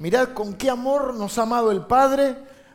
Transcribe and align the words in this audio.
mirad 0.00 0.30
con 0.30 0.54
qué 0.54 0.70
amor 0.70 1.14
nos 1.14 1.38
ha 1.38 1.42
amado 1.42 1.70
el 1.70 1.82
Padre 1.82 2.34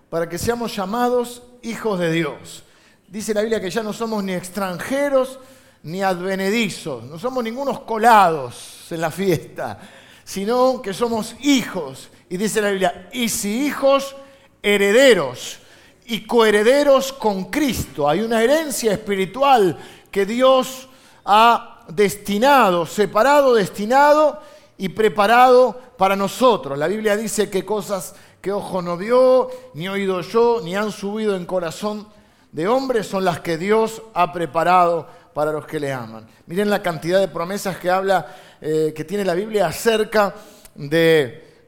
para 0.09 0.29
que 0.29 0.37
seamos 0.37 0.75
llamados 0.75 1.41
hijos 1.63 1.99
de 1.99 2.11
Dios. 2.11 2.63
Dice 3.07 3.33
la 3.33 3.41
Biblia 3.41 3.59
que 3.59 3.71
ya 3.71 3.83
no 3.83 3.93
somos 3.93 4.23
ni 4.23 4.33
extranjeros 4.33 5.39
ni 5.83 6.01
advenedizos, 6.01 7.03
no 7.03 7.19
somos 7.19 7.43
ningunos 7.43 7.81
colados 7.81 8.87
en 8.91 9.01
la 9.01 9.11
fiesta, 9.11 9.79
sino 10.23 10.81
que 10.81 10.93
somos 10.93 11.35
hijos. 11.41 12.09
Y 12.29 12.37
dice 12.37 12.61
la 12.61 12.69
Biblia, 12.69 13.09
y 13.11 13.27
si 13.29 13.65
hijos, 13.65 14.15
herederos 14.61 15.59
y 16.05 16.25
coherederos 16.25 17.11
con 17.11 17.45
Cristo. 17.45 18.07
Hay 18.07 18.21
una 18.21 18.41
herencia 18.43 18.93
espiritual 18.93 19.77
que 20.11 20.25
Dios 20.25 20.87
ha 21.23 21.85
destinado, 21.87 22.85
separado, 22.85 23.55
destinado 23.55 24.39
y 24.77 24.89
preparado 24.89 25.79
para 25.97 26.15
nosotros. 26.15 26.77
La 26.77 26.87
Biblia 26.87 27.15
dice 27.15 27.49
que 27.49 27.65
cosas 27.65 28.15
que 28.41 28.51
ojo 28.51 28.81
no 28.81 28.97
vio, 28.97 29.49
ni 29.73 29.87
oído 29.87 30.21
yo, 30.21 30.61
ni 30.63 30.75
han 30.75 30.91
subido 30.91 31.35
en 31.35 31.45
corazón 31.45 32.07
de 32.51 32.67
hombre 32.69 33.03
son 33.03 33.25
las 33.25 33.41
que 33.41 33.57
Dios 33.57 34.01
ha 34.13 34.31
preparado 34.31 35.07
para 35.33 35.51
los 35.51 35.65
que 35.65 35.77
le 35.77 35.91
aman. 35.91 36.25
Miren 36.47 36.69
la 36.69 36.81
cantidad 36.81 37.19
de 37.19 37.27
promesas 37.27 37.77
que 37.77 37.89
habla, 37.89 38.33
eh, 38.61 38.93
que 38.95 39.03
tiene 39.03 39.25
la 39.25 39.33
Biblia 39.33 39.67
acerca 39.67 40.33
de, 40.73 41.65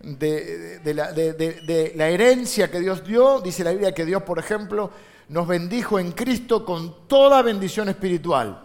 la, 0.85 1.11
de, 1.11 1.91
la, 1.93 2.07
herencia 2.07 2.71
que 2.71 2.79
Dios 2.79 3.03
dio. 3.03 3.41
Dice 3.41 3.65
la 3.65 3.71
Biblia 3.71 3.93
que 3.93 4.05
Dios, 4.05 4.23
por 4.23 4.39
ejemplo, 4.39 4.89
nos 5.27 5.45
bendijo 5.45 5.99
en 5.99 6.13
Cristo 6.13 6.63
con 6.63 7.07
toda 7.07 7.41
bendición 7.41 7.89
espiritual. 7.89 8.63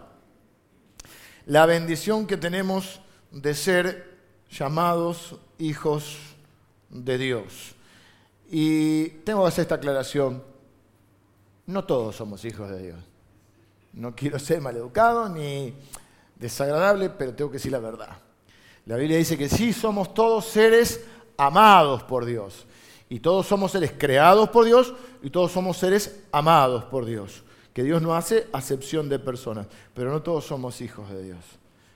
La 1.47 1.65
bendición 1.65 2.25
que 2.25 2.37
tenemos 2.37 3.01
de 3.31 3.53
ser 3.53 4.12
llamados 4.57 5.35
hijos 5.57 6.17
de 6.89 7.17
Dios. 7.17 7.75
Y 8.49 9.09
tengo 9.25 9.41
que 9.41 9.47
hacer 9.47 9.63
esta 9.63 9.75
aclaración. 9.75 10.43
No 11.65 11.83
todos 11.85 12.15
somos 12.15 12.45
hijos 12.45 12.69
de 12.69 12.83
Dios. 12.83 12.99
No 13.93 14.15
quiero 14.15 14.37
ser 14.39 14.61
maleducado 14.61 15.29
ni 15.29 15.73
desagradable, 16.35 17.09
pero 17.09 17.33
tengo 17.33 17.49
que 17.49 17.57
decir 17.57 17.71
la 17.71 17.79
verdad. 17.79 18.17
La 18.85 18.97
Biblia 18.97 19.17
dice 19.17 19.37
que 19.37 19.49
sí 19.49 19.71
somos 19.71 20.13
todos 20.13 20.45
seres 20.45 21.03
amados 21.37 22.03
por 22.03 22.25
Dios. 22.25 22.65
Y 23.09 23.19
todos 23.19 23.47
somos 23.47 23.71
seres 23.71 23.93
creados 23.97 24.49
por 24.49 24.65
Dios 24.65 24.93
y 25.21 25.29
todos 25.29 25.51
somos 25.51 25.77
seres 25.77 26.23
amados 26.31 26.83
por 26.85 27.05
Dios. 27.05 27.43
Que 27.73 27.83
Dios 27.83 28.01
no 28.01 28.15
hace 28.15 28.47
acepción 28.51 29.09
de 29.09 29.19
personas, 29.19 29.67
pero 29.93 30.11
no 30.11 30.21
todos 30.21 30.45
somos 30.45 30.81
hijos 30.81 31.09
de 31.09 31.23
Dios. 31.23 31.39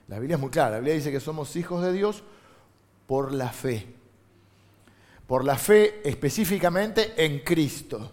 La 0.07 0.19
Biblia 0.19 0.35
es 0.35 0.41
muy 0.41 0.49
clara. 0.49 0.71
La 0.71 0.77
Biblia 0.77 0.95
dice 0.95 1.11
que 1.11 1.19
somos 1.19 1.55
hijos 1.55 1.83
de 1.83 1.91
Dios 1.91 2.23
por 3.07 3.33
la 3.33 3.49
fe. 3.49 3.95
Por 5.25 5.43
la 5.43 5.57
fe 5.57 6.01
específicamente 6.07 7.13
en 7.17 7.39
Cristo. 7.39 8.11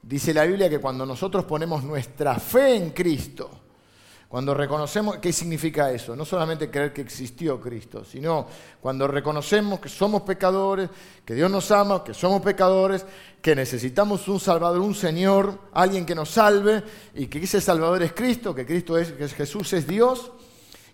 Dice 0.00 0.32
la 0.32 0.44
Biblia 0.44 0.70
que 0.70 0.78
cuando 0.78 1.04
nosotros 1.04 1.44
ponemos 1.44 1.84
nuestra 1.84 2.36
fe 2.36 2.76
en 2.76 2.90
Cristo, 2.90 3.50
cuando 4.28 4.52
reconocemos, 4.52 5.16
¿qué 5.18 5.32
significa 5.32 5.90
eso? 5.90 6.14
No 6.14 6.24
solamente 6.24 6.70
creer 6.70 6.92
que 6.92 7.00
existió 7.00 7.58
Cristo, 7.58 8.04
sino 8.04 8.46
cuando 8.80 9.08
reconocemos 9.08 9.80
que 9.80 9.88
somos 9.88 10.22
pecadores, 10.22 10.90
que 11.24 11.34
Dios 11.34 11.50
nos 11.50 11.70
ama, 11.70 12.04
que 12.04 12.12
somos 12.12 12.42
pecadores, 12.42 13.06
que 13.40 13.56
necesitamos 13.56 14.28
un 14.28 14.38
Salvador, 14.38 14.80
un 14.80 14.94
Señor, 14.94 15.58
alguien 15.72 16.04
que 16.04 16.14
nos 16.14 16.30
salve, 16.30 16.84
y 17.14 17.26
que 17.26 17.42
ese 17.42 17.60
Salvador 17.60 18.02
es 18.02 18.12
Cristo, 18.12 18.54
que 18.54 18.66
Cristo 18.66 18.98
es, 18.98 19.12
que 19.12 19.28
Jesús 19.28 19.72
es 19.72 19.86
Dios, 19.86 20.30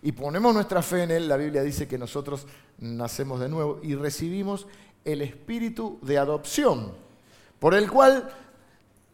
y 0.05 0.13
ponemos 0.13 0.53
nuestra 0.53 0.83
fe 0.83 1.05
en 1.05 1.11
Él, 1.11 1.27
la 1.27 1.39
Biblia 1.39 1.63
dice 1.63 1.89
que 1.89 1.97
nosotros 1.97 2.47
nacemos 2.77 3.41
de 3.41 3.49
nuevo 3.49 3.81
y 3.83 3.95
recibimos 3.95 4.67
el 5.03 5.23
espíritu 5.23 5.99
de 6.03 6.19
adopción, 6.19 6.93
por 7.59 7.75
el 7.75 7.91
cual 7.91 8.31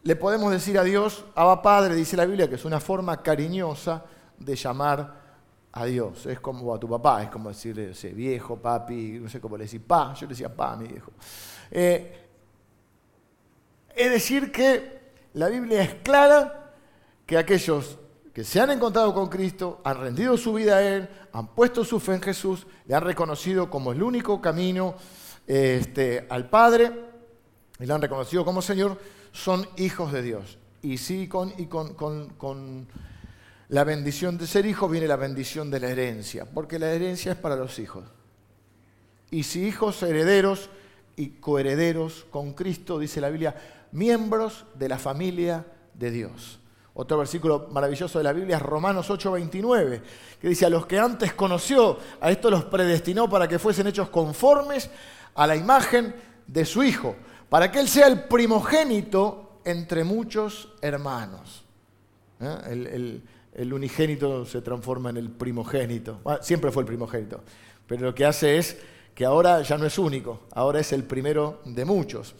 le 0.03 0.17
podemos 0.17 0.51
decir 0.51 0.77
a 0.77 0.83
Dios, 0.83 1.23
Abba 1.33 1.61
Padre, 1.61 1.95
dice 1.95 2.17
la 2.17 2.25
Biblia, 2.25 2.49
que 2.49 2.55
es 2.55 2.65
una 2.65 2.81
forma 2.81 3.23
cariñosa 3.23 4.03
de 4.37 4.53
llamar 4.53 5.21
a 5.71 5.85
Dios. 5.85 6.25
Es 6.25 6.41
como 6.41 6.73
a 6.73 6.79
tu 6.79 6.89
papá, 6.89 7.23
es 7.23 7.29
como 7.29 7.47
decir, 7.47 7.79
ese 7.79 8.09
viejo, 8.09 8.57
papi, 8.57 9.19
no 9.21 9.29
sé 9.29 9.39
cómo 9.39 9.55
le 9.55 9.63
decir, 9.63 9.81
pa, 9.81 10.13
yo 10.13 10.25
le 10.25 10.31
decía 10.31 10.53
pa 10.53 10.73
a 10.73 10.75
mi 10.75 10.89
viejo. 10.89 11.13
Eh, 11.71 12.27
es 13.95 14.11
decir, 14.11 14.51
que 14.51 14.99
la 15.35 15.47
Biblia 15.47 15.83
es 15.83 15.93
clara 16.03 16.73
que 17.25 17.37
aquellos 17.37 17.97
que 18.33 18.43
se 18.43 18.61
han 18.61 18.71
encontrado 18.71 19.13
con 19.13 19.27
Cristo, 19.27 19.81
han 19.83 19.99
rendido 19.99 20.37
su 20.37 20.53
vida 20.53 20.77
a 20.77 20.81
Él, 20.81 21.09
han 21.33 21.47
puesto 21.47 21.83
su 21.83 21.99
fe 21.99 22.15
en 22.15 22.21
Jesús, 22.21 22.65
le 22.85 22.95
han 22.95 23.03
reconocido 23.03 23.69
como 23.69 23.91
el 23.91 24.01
único 24.01 24.41
camino 24.41 24.95
este, 25.47 26.25
al 26.29 26.49
Padre, 26.49 26.91
y 27.79 27.85
le 27.85 27.93
han 27.93 28.01
reconocido 28.01 28.45
como 28.45 28.61
Señor, 28.61 28.97
son 29.33 29.67
hijos 29.75 30.13
de 30.13 30.21
Dios. 30.21 30.59
Y 30.81 30.97
sí, 30.97 31.27
con, 31.27 31.51
con, 32.37 32.87
la 33.67 33.83
bendición 33.83 34.37
de 34.37 34.47
ser 34.47 34.65
hijo 34.65 34.87
viene 34.87 35.07
la 35.07 35.15
bendición 35.15 35.69
de 35.69 35.79
la 35.79 35.89
herencia, 35.89 36.45
porque 36.45 36.79
la 36.79 36.91
herencia 36.91 37.33
es 37.33 37.37
para 37.37 37.55
los 37.55 37.79
hijos. 37.79 38.05
Y 39.29 39.43
si 39.43 39.65
hijos 39.65 40.01
herederos 40.03 40.69
y 41.15 41.29
coherederos 41.29 42.25
con 42.31 42.53
Cristo, 42.53 42.99
dice 42.99 43.21
la 43.21 43.29
Biblia, 43.29 43.55
miembros 43.91 44.65
de 44.75 44.89
la 44.89 44.97
familia 44.97 45.65
de 45.93 46.11
Dios. 46.11 46.60
Otro 46.93 47.17
versículo 47.17 47.67
maravilloso 47.71 48.17
de 48.17 48.23
la 48.23 48.33
Biblia 48.33 48.57
es 48.57 48.61
Romanos 48.61 49.09
8:29, 49.09 50.01
que 50.39 50.49
dice, 50.49 50.65
a 50.65 50.69
los 50.69 50.85
que 50.85 50.99
antes 50.99 51.33
conoció, 51.33 51.97
a 52.19 52.31
esto 52.31 52.49
los 52.49 52.65
predestinó 52.65 53.29
para 53.29 53.47
que 53.47 53.59
fuesen 53.59 53.87
hechos 53.87 54.09
conformes 54.09 54.89
a 55.35 55.47
la 55.47 55.55
imagen 55.55 56.13
de 56.47 56.65
su 56.65 56.83
Hijo 56.83 57.15
para 57.51 57.69
que 57.69 57.81
Él 57.81 57.89
sea 57.89 58.07
el 58.07 58.23
primogénito 58.23 59.59
entre 59.65 60.05
muchos 60.05 60.69
hermanos. 60.81 61.65
¿Eh? 62.39 63.21
El, 63.55 63.73
unigénito 63.73 64.45
se 64.45 64.61
transforma 64.61 65.09
en 65.09 65.17
el 65.17 65.29
primogénito. 65.29 66.21
siempre 66.39 66.71
fue 66.71 66.83
el 66.83 66.87
primogénito, 66.87 67.41
pero 67.85 68.05
lo 68.05 68.15
que 68.15 68.25
hace 68.25 68.57
es 68.57 68.77
que 69.13 69.25
ahora 69.25 69.61
ya 69.63 69.77
no 69.77 69.85
es 69.85 69.99
único, 69.99 70.43
ahora 70.53 70.79
es 70.79 70.93
el 70.93 71.03
primero 71.03 71.59
de 71.65 71.83
muchos. 71.83 72.33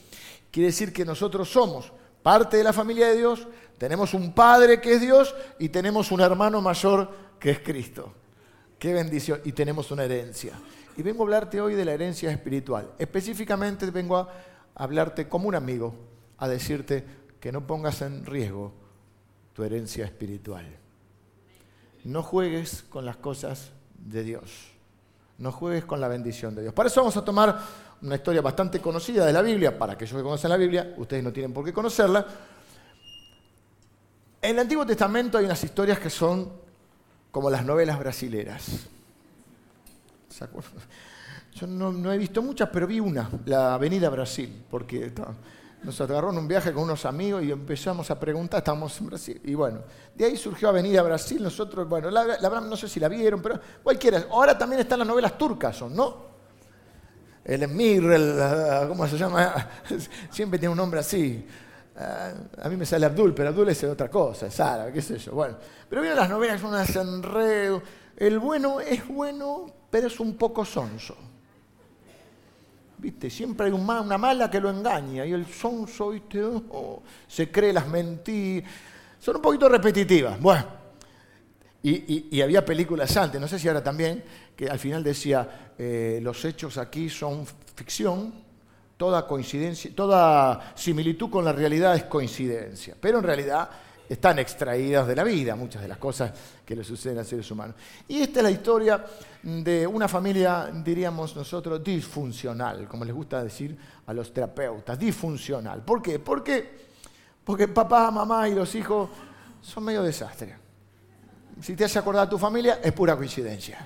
Quiere 0.50 0.68
decir 0.68 0.94
que 0.94 1.04
nosotros 1.04 1.50
somos 1.50 1.92
parte 2.24 2.56
de 2.56 2.64
la 2.64 2.72
familia 2.72 3.08
de 3.08 3.18
Dios, 3.18 3.46
tenemos 3.82 4.14
un 4.14 4.32
Padre 4.32 4.80
que 4.80 4.94
es 4.94 5.02
Dios 5.02 5.34
y 5.58 5.70
tenemos 5.70 6.12
un 6.12 6.22
hermano 6.22 6.62
mayor 6.62 7.10
que 7.40 7.50
es 7.50 7.60
Cristo. 7.62 8.14
Qué 8.78 8.94
bendición. 8.94 9.42
Y 9.44 9.54
tenemos 9.54 9.90
una 9.90 10.04
herencia. 10.04 10.54
Y 10.96 11.02
vengo 11.02 11.24
a 11.24 11.26
hablarte 11.26 11.60
hoy 11.60 11.74
de 11.74 11.84
la 11.84 11.94
herencia 11.94 12.30
espiritual. 12.30 12.92
Específicamente 13.00 13.90
vengo 13.90 14.18
a 14.18 14.30
hablarte 14.76 15.28
como 15.28 15.48
un 15.48 15.56
amigo, 15.56 15.96
a 16.38 16.48
decirte 16.48 17.04
que 17.40 17.52
no 17.52 17.66
pongas 17.66 18.04
en 18.04 18.24
riesgo 18.24 18.72
tu 19.52 19.64
herencia 19.64 20.06
espiritual. 20.06 20.68
No 22.04 22.22
juegues 22.22 22.84
con 22.84 23.04
las 23.04 23.18
cosas 23.18 23.72
de 23.96 24.22
Dios. 24.22 24.68
No 25.40 25.52
juegues 25.52 25.86
con 25.86 26.00
la 26.00 26.08
bendición 26.08 26.54
de 26.54 26.62
Dios. 26.62 26.74
Para 26.76 26.88
eso 26.88 27.02
vamos 27.02 27.18
a 27.18 27.26
tomar 27.26 27.60
una 28.04 28.14
historia 28.14 28.44
bastante 28.44 28.80
conocida 28.80 29.26
de 29.26 29.34
la 29.34 29.42
Biblia, 29.42 29.76
para 29.76 29.94
aquellos 29.94 30.16
que 30.16 30.22
conocen 30.22 30.52
la 30.52 30.58
Biblia, 30.58 30.94
ustedes 30.98 31.24
no 31.24 31.34
tienen 31.34 31.52
por 31.52 31.66
qué 31.66 31.74
conocerla. 31.74 32.28
En 34.42 34.52
el 34.52 34.60
Antiguo 34.60 34.86
Testamento 34.86 35.38
hay 35.38 35.46
unas 35.46 35.64
historias 35.64 36.00
que 36.00 36.10
son 36.10 36.52
como 37.30 37.50
las 37.50 37.64
novelas 37.64 38.00
brasileras. 38.00 38.88
¿Se 40.30 40.44
acuerdan? 40.44 40.74
Yo 41.54 41.68
no, 41.68 42.12
he 42.12 42.18
visto 42.18 42.42
muchas, 42.42 42.70
pero 42.70 42.88
vi 42.88 43.00
una, 43.00 43.30
la 43.46 43.76
Avenida 43.76 44.10
Brasil, 44.10 44.64
porque 44.70 45.12
nos 45.84 46.00
agarró 46.02 46.32
en 46.32 46.40
un 46.40 46.48
viaje 46.48 46.74
con 46.74 46.84
unos 46.84 47.06
amigos 47.06 47.44
y 47.44 47.52
empezamos 47.52 48.10
a 48.10 48.20
preguntar, 48.20 48.60
estábamos 48.60 49.00
en 49.00 49.08
Brasil. 49.08 49.42
Y 49.44 49.54
bueno, 49.54 49.82
de 50.16 50.26
ahí 50.26 50.38
surgió 50.38 50.70
Avenida 50.70 51.04
Brasil, 51.04 51.44
nosotros, 51.44 51.88
bueno, 51.88 52.10
la, 52.10 52.24
verdad 52.24 52.62
no 52.62 52.76
sé 52.76 52.88
si 52.88 53.00
la 53.00 53.10
vieron, 53.10 53.42
pero 53.42 53.60
cualquiera. 53.84 54.26
Ahora 54.32 54.58
también 54.58 54.82
están 54.82 55.00
las 55.00 55.08
novelas 55.08 55.38
turcas, 55.38 55.82
¿no? 55.84 56.32
El 57.44 57.62
Emir, 57.64 58.04
el, 58.06 58.88
¿cómo 58.88 59.06
se 59.08 59.18
llama? 59.18 59.70
Siempre 60.32 60.58
tiene 60.58 60.72
un 60.72 60.78
nombre 60.78 61.00
así. 61.00 61.46
Ah, 62.02 62.34
a 62.64 62.70
mí 62.70 62.78
me 62.78 62.86
sale 62.86 63.06
Abdul, 63.06 63.34
pero 63.34 63.50
Abdul 63.50 63.70
es 63.70 63.84
otra 63.84 64.10
cosa, 64.10 64.48
es 64.48 64.94
qué 64.94 65.02
sé 65.02 65.18
yo. 65.20 65.34
Bueno, 65.34 65.58
pero 65.88 66.02
vienen 66.02 66.20
las 66.20 66.30
novelas, 66.30 66.60
son 66.60 66.72
unas 66.72 66.96
enredo. 66.96 67.84
El 68.18 68.40
bueno 68.40 68.82
es 68.82 69.08
bueno, 69.08 69.68
pero 69.90 70.08
es 70.08 70.20
un 70.20 70.36
poco 70.36 70.66
sonso. 70.66 71.16
¿Viste? 72.98 73.30
Siempre 73.30 73.68
hay 73.68 73.72
una 73.72 74.18
mala 74.18 74.50
que 74.50 74.60
lo 74.60 74.70
engaña 74.70 75.26
y 75.26 75.32
el 75.32 75.46
sonso 75.48 76.10
¿viste? 76.12 76.42
Oh, 76.44 77.02
se 77.28 77.52
cree 77.52 77.74
las 77.74 77.88
mentiras. 77.88 78.70
Son 79.20 79.36
un 79.36 79.42
poquito 79.42 79.70
repetitivas. 79.70 80.40
Bueno, 80.40 80.66
y, 81.84 82.42
había 82.42 82.64
películas 82.64 83.16
antes, 83.18 83.42
no 83.42 83.48
sé 83.48 83.58
si 83.60 83.68
ahora 83.68 83.84
también, 83.84 84.24
que 84.56 84.68
al 84.70 84.80
final 84.80 85.04
decía, 85.04 85.74
eh, 85.78 86.20
los 86.22 86.46
hechos 86.46 86.78
aquí 86.78 87.10
son 87.10 87.46
ficción, 87.76 88.34
toda 89.02 89.26
coincidencia, 89.26 89.90
toda 89.96 90.74
similitud 90.76 91.28
con 91.28 91.44
la 91.44 91.52
realidad 91.52 91.96
es 91.96 92.04
coincidencia. 92.04 92.96
Pero 93.02 93.18
en 93.18 93.24
realidad 93.24 93.68
están 94.08 94.38
extraídas 94.38 95.08
de 95.08 95.16
la 95.16 95.24
vida, 95.24 95.56
muchas 95.56 95.82
de 95.82 95.88
las 95.88 95.98
cosas 95.98 96.32
que 96.64 96.76
le 96.76 96.84
suceden 96.84 97.18
a 97.18 97.24
seres 97.24 97.50
humanos. 97.50 97.76
Y 98.08 98.22
esta 98.22 98.42
es 98.42 98.44
la 98.44 98.52
historia 98.52 99.04
de 99.42 99.88
una 99.88 100.08
familia, 100.08 100.70
diríamos 100.72 101.36
nosotros, 101.36 101.84
disfuncional, 101.84 102.88
como 102.88 103.04
les 103.04 103.16
gusta 103.16 103.44
decir 103.44 103.76
a 104.06 104.14
los 104.14 104.32
terapeutas, 104.32 105.00
disfuncional. 105.00 105.82
¿Por 105.82 106.00
qué? 106.00 106.20
Porque, 106.20 106.70
porque 107.44 107.68
papá, 107.70 108.12
mamá 108.12 108.48
y 108.50 108.54
los 108.54 108.76
hijos 108.76 109.10
son 109.62 109.84
medio 109.84 110.04
desastre. 110.04 110.58
Si 111.60 111.76
te 111.76 111.86
has 111.86 111.98
acordado 111.98 112.28
de 112.28 112.30
tu 112.30 112.38
familia, 112.38 112.80
es 112.84 112.92
pura 112.92 113.16
coincidencia. 113.16 113.84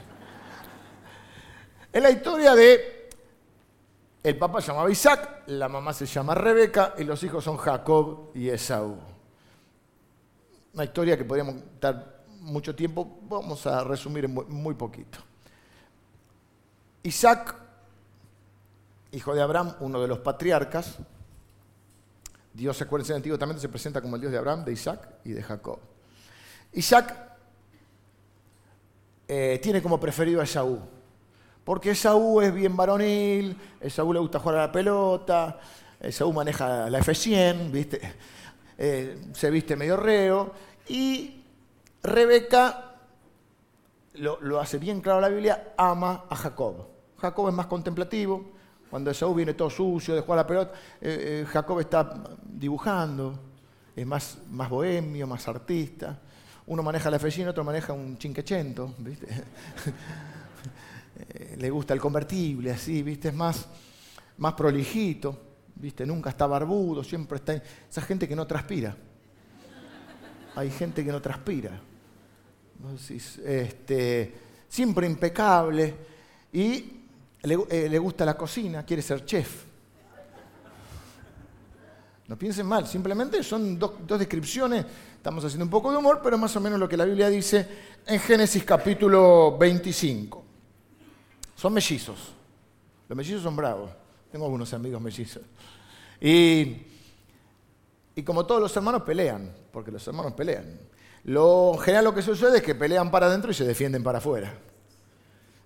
Es 1.90 2.04
la 2.04 2.12
historia 2.12 2.54
de 2.54 2.95
el 4.26 4.40
papá 4.40 4.60
se 4.60 4.70
llamaba 4.70 4.90
Isaac, 4.90 5.44
la 5.46 5.70
mamá 5.70 5.94
se 5.94 6.08
llama 6.08 6.34
Rebeca 6.34 6.96
y 6.98 7.04
los 7.04 7.22
hijos 7.22 7.44
son 7.44 7.58
Jacob 7.58 8.32
y 8.34 8.50
Esaú. 8.50 8.98
Una 10.74 10.84
historia 10.84 11.16
que 11.16 11.24
podríamos 11.24 11.58
dar 11.80 12.24
mucho 12.40 12.74
tiempo, 12.74 13.20
vamos 13.22 13.68
a 13.68 13.84
resumir 13.84 14.26
en 14.26 14.34
muy 14.34 14.74
poquito. 14.74 15.20
Isaac, 17.04 17.56
hijo 19.12 19.36
de 19.36 19.44
Abraham, 19.44 19.76
uno 19.82 20.02
de 20.02 20.08
los 20.08 20.18
patriarcas, 20.18 20.98
Dios, 22.52 22.82
acuérdense, 22.82 23.12
en 23.14 23.18
el 23.18 23.34
Antiguo 23.36 23.60
se 23.60 23.70
presenta 23.70 24.02
como 24.02 24.16
el 24.16 24.22
Dios 24.22 24.32
de 24.32 24.40
Abraham, 24.40 24.66
de 24.66 24.72
Isaac 24.72 25.08
y 25.24 25.34
de 25.34 25.44
Jacob. 25.44 25.78
Isaac 26.74 27.16
eh, 29.28 29.60
tiene 29.62 29.84
como 29.84 30.00
preferido 30.00 30.42
a 30.42 30.46
Esaú, 30.46 30.82
porque 31.66 31.92
Esaú 31.92 32.42
es 32.42 32.54
bien 32.54 32.78
varonil, 32.78 33.58
Esaú 33.82 34.14
le 34.14 34.20
gusta 34.20 34.40
jugar 34.40 34.60
a 34.60 34.68
la 34.68 34.72
pelota, 34.72 35.60
Esaú 36.00 36.32
maneja 36.32 36.90
la 36.90 37.00
F100, 37.00 37.72
¿viste? 37.72 38.00
Eh, 38.78 39.18
se 39.34 39.50
viste 39.50 39.76
medio 39.76 39.98
reo, 39.98 40.54
y 40.88 41.44
Rebeca, 42.04 42.98
lo, 44.14 44.60
hace 44.60 44.78
bien 44.78 45.02
claro 45.02 45.20
la 45.20 45.30
Biblia, 45.30 45.74
ama 45.76 46.26
a 46.30 46.36
Jacob. 46.36 46.88
Jacob 47.18 47.50
es 47.50 47.56
más 47.56 47.66
contemplativo, 47.66 48.52
cuando 48.92 49.10
Esaú 49.10 49.34
viene 49.34 49.56
todo 49.56 49.72
sucio 49.72 50.14
de 50.14 50.22
jugar 50.22 50.40
a 50.40 50.42
la 50.44 50.48
pelota, 50.48 50.72
eh, 51.02 51.42
eh, 51.42 51.46
Jacob 51.48 51.80
está 51.80 52.24
dibujando, 52.44 53.40
es 53.96 54.06
más, 54.06 54.38
más 54.52 54.70
bohemio, 54.70 55.26
más 55.26 55.48
artista. 55.48 56.20
Uno 56.68 56.84
maneja 56.84 57.10
la 57.10 57.18
oficina, 57.18 57.50
otro 57.50 57.64
maneja 57.64 57.92
un 57.92 58.20
chinquechento, 58.20 58.94
¿viste? 59.00 59.28
Eh, 61.18 61.56
le 61.60 61.70
gusta 61.70 61.94
el 61.94 62.00
convertible, 62.00 62.72
así, 62.72 63.04
¿viste? 63.04 63.30
Es 63.30 63.34
más, 63.34 63.68
más 64.38 64.54
prolijito, 64.54 65.38
¿viste? 65.76 66.06
Nunca 66.06 66.30
está 66.30 66.48
barbudo, 66.48 67.04
siempre 67.04 67.38
está... 67.38 67.54
Esa 67.54 68.02
gente 68.02 68.28
que 68.28 68.36
no 68.36 68.46
transpira. 68.46 68.96
Hay 70.56 70.72
gente 70.72 71.04
que 71.04 71.12
no 71.12 71.22
transpira. 71.22 71.80
Este, 73.46 74.34
siempre 74.68 75.08
impecable 75.08 75.96
y 76.52 76.96
eh, 77.42 77.90
le, 77.90 78.00
gusta 78.00 78.26
la 78.26 78.36
cocina, 78.36 78.84
quiere 78.84 79.02
ser 79.02 79.26
chef. 79.26 79.64
No 82.28 82.38
piensen 82.38 82.66
mal, 82.66 82.88
simplemente 82.88 83.44
son 83.44 83.78
dos, 83.78 83.94
descripciones, 84.18 84.84
estamos 85.16 85.46
haciendo 85.46 85.66
un 85.66 85.70
poco 85.70 85.92
de 85.92 85.98
humor, 85.98 86.22
pero 86.24 86.38
más 86.38 86.56
o 86.56 86.60
menos 86.60 86.80
lo 86.80 86.90
que 86.90 86.98
la 86.98 87.06
Biblia 87.06 87.30
dice 87.30 87.68
en 88.08 88.20
Génesis 88.20 88.64
capítulo 88.64 89.58
25. 89.58 90.45
Son 91.56 91.74
mellizos, 91.74 92.34
los 93.08 93.18
mellizos 93.18 93.42
son 93.42 93.56
bravos, 93.56 93.92
tengo 94.32 94.46
algunos 94.46 94.74
amigos 94.74 95.02
mellizos. 95.02 95.44
Y, 96.20 96.78
y 98.16 98.24
como 98.24 98.46
todos 98.46 98.62
los 98.62 98.76
hermanos 98.76 99.04
pelean, 99.04 99.54
porque 99.72 99.92
los 99.92 100.06
hermanos 100.08 100.34
pelean. 100.34 100.80
Lo 101.26 101.74
en 101.74 101.80
general 101.80 102.06
lo 102.06 102.14
que 102.14 102.22
sucede 102.22 102.58
es 102.58 102.64
que 102.64 102.76
pelean 102.76 103.10
para 103.10 103.26
adentro 103.26 103.52
y 103.52 103.54
se 103.54 103.66
defienden 103.66 104.04
para 104.04 104.20
afuera. 104.20 104.54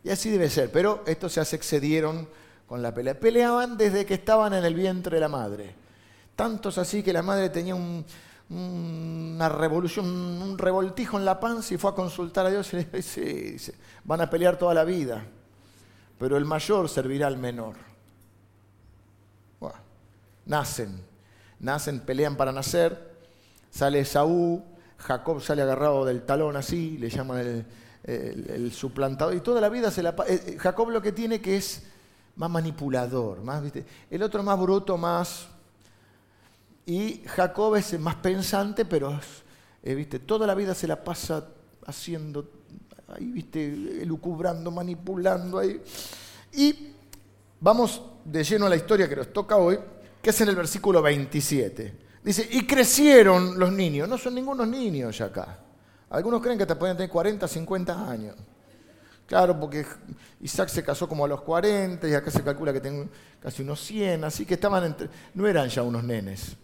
Y 0.03 0.09
así 0.09 0.29
debe 0.29 0.49
ser, 0.49 0.71
pero 0.71 1.03
estos 1.05 1.33
se 1.33 1.55
excedieron 1.55 2.29
con 2.65 2.81
la 2.81 2.93
pelea. 2.93 3.19
Peleaban 3.19 3.77
desde 3.77 4.05
que 4.05 4.13
estaban 4.13 4.53
en 4.53 4.63
el 4.63 4.73
vientre 4.73 5.15
de 5.15 5.21
la 5.21 5.27
madre. 5.27 5.75
Tantos 6.35 6.77
así 6.77 7.03
que 7.03 7.11
la 7.11 7.21
madre 7.21 7.49
tenía 7.49 7.75
una 7.75 9.49
revolución, 9.49 10.05
un 10.05 10.57
revoltijo 10.57 11.17
en 11.17 11.25
la 11.25 11.39
panza 11.39 11.73
y 11.73 11.77
fue 11.77 11.91
a 11.91 11.95
consultar 11.95 12.45
a 12.45 12.49
Dios 12.49 12.71
y 12.73 12.77
le 12.77 12.85
dice, 12.85 13.75
van 14.05 14.21
a 14.21 14.29
pelear 14.29 14.57
toda 14.57 14.73
la 14.73 14.85
vida, 14.85 15.25
pero 16.19 16.37
el 16.37 16.45
mayor 16.45 16.89
servirá 16.89 17.27
al 17.27 17.37
menor. 17.37 17.75
nacen, 20.45 20.99
nacen, 21.59 21.99
pelean 22.01 22.35
para 22.35 22.51
nacer, 22.51 23.17
sale 23.69 24.03
Saúl, 24.03 24.63
Jacob 24.97 25.41
sale 25.41 25.61
agarrado 25.61 26.05
del 26.05 26.23
talón 26.23 26.57
así, 26.57 26.97
le 26.97 27.09
llaman 27.09 27.39
el, 27.39 27.65
el, 28.03 28.71
suplantador, 28.71 29.35
y 29.35 29.41
toda 29.41 29.61
la 29.61 29.69
vida 29.69 29.91
se 29.91 30.03
la... 30.03 30.09
Eh, 30.27 30.43
eh, 30.47 30.57
Jacob 30.59 30.89
lo 30.89 31.01
que 31.01 31.11
tiene 31.11 31.39
que 31.39 31.55
es 31.55 31.83
más 32.35 32.49
manipulador, 32.49 33.41
más, 33.41 33.63
el 34.09 34.23
otro 34.23 34.43
más 34.43 34.59
bruto, 34.59 34.97
más... 34.97 35.47
Y 36.85 37.21
Jacob 37.27 37.75
es 37.75 37.99
más 37.99 38.15
pensante, 38.15 38.83
pero 38.83 39.19
eh, 39.83 39.93
¿viste? 39.93 40.17
toda 40.17 40.47
la 40.47 40.55
vida 40.55 40.73
se 40.73 40.87
la 40.87 41.03
pasa 41.03 41.47
haciendo, 41.85 42.49
ahí, 43.13 43.25
¿viste? 43.25 44.01
elucubrando, 44.01 44.71
manipulando. 44.71 45.59
Ahí. 45.59 45.81
Y 46.53 46.93
vamos 47.59 48.01
de 48.23 48.43
lleno 48.43 48.65
a 48.65 48.69
la 48.69 48.75
historia 48.75 49.07
que 49.07 49.15
nos 49.15 49.33
toca 49.33 49.57
hoy, 49.57 49.79
que 50.21 50.29
es 50.29 50.41
en 50.41 50.49
el 50.49 50.55
versículo 50.55 51.01
27. 51.01 51.93
Dice, 52.23 52.47
y 52.51 52.65
crecieron 52.65 53.57
los 53.57 53.71
niños. 53.71 54.07
No 54.07 54.17
son 54.17 54.35
ningunos 54.35 54.67
niños 54.67 55.17
ya 55.17 55.25
acá. 55.25 55.59
Algunos 56.09 56.41
creen 56.41 56.57
que 56.57 56.65
te 56.65 56.75
pueden 56.75 56.97
tener 56.97 57.09
40, 57.09 57.47
50 57.47 58.09
años. 58.09 58.35
Claro, 59.25 59.59
porque 59.59 59.85
Isaac 60.41 60.69
se 60.69 60.83
casó 60.83 61.07
como 61.07 61.23
a 61.23 61.27
los 61.27 61.41
40 61.41 62.07
y 62.07 62.15
acá 62.15 62.31
se 62.31 62.43
calcula 62.43 62.73
que 62.73 62.81
tengo 62.81 63.07
casi 63.39 63.61
unos 63.61 63.79
100, 63.81 64.23
así 64.23 64.43
que 64.43 64.55
estaban 64.55 64.83
entre, 64.83 65.07
no 65.35 65.47
eran 65.47 65.69
ya 65.69 65.83
unos 65.83 66.03
nenes. 66.03 66.57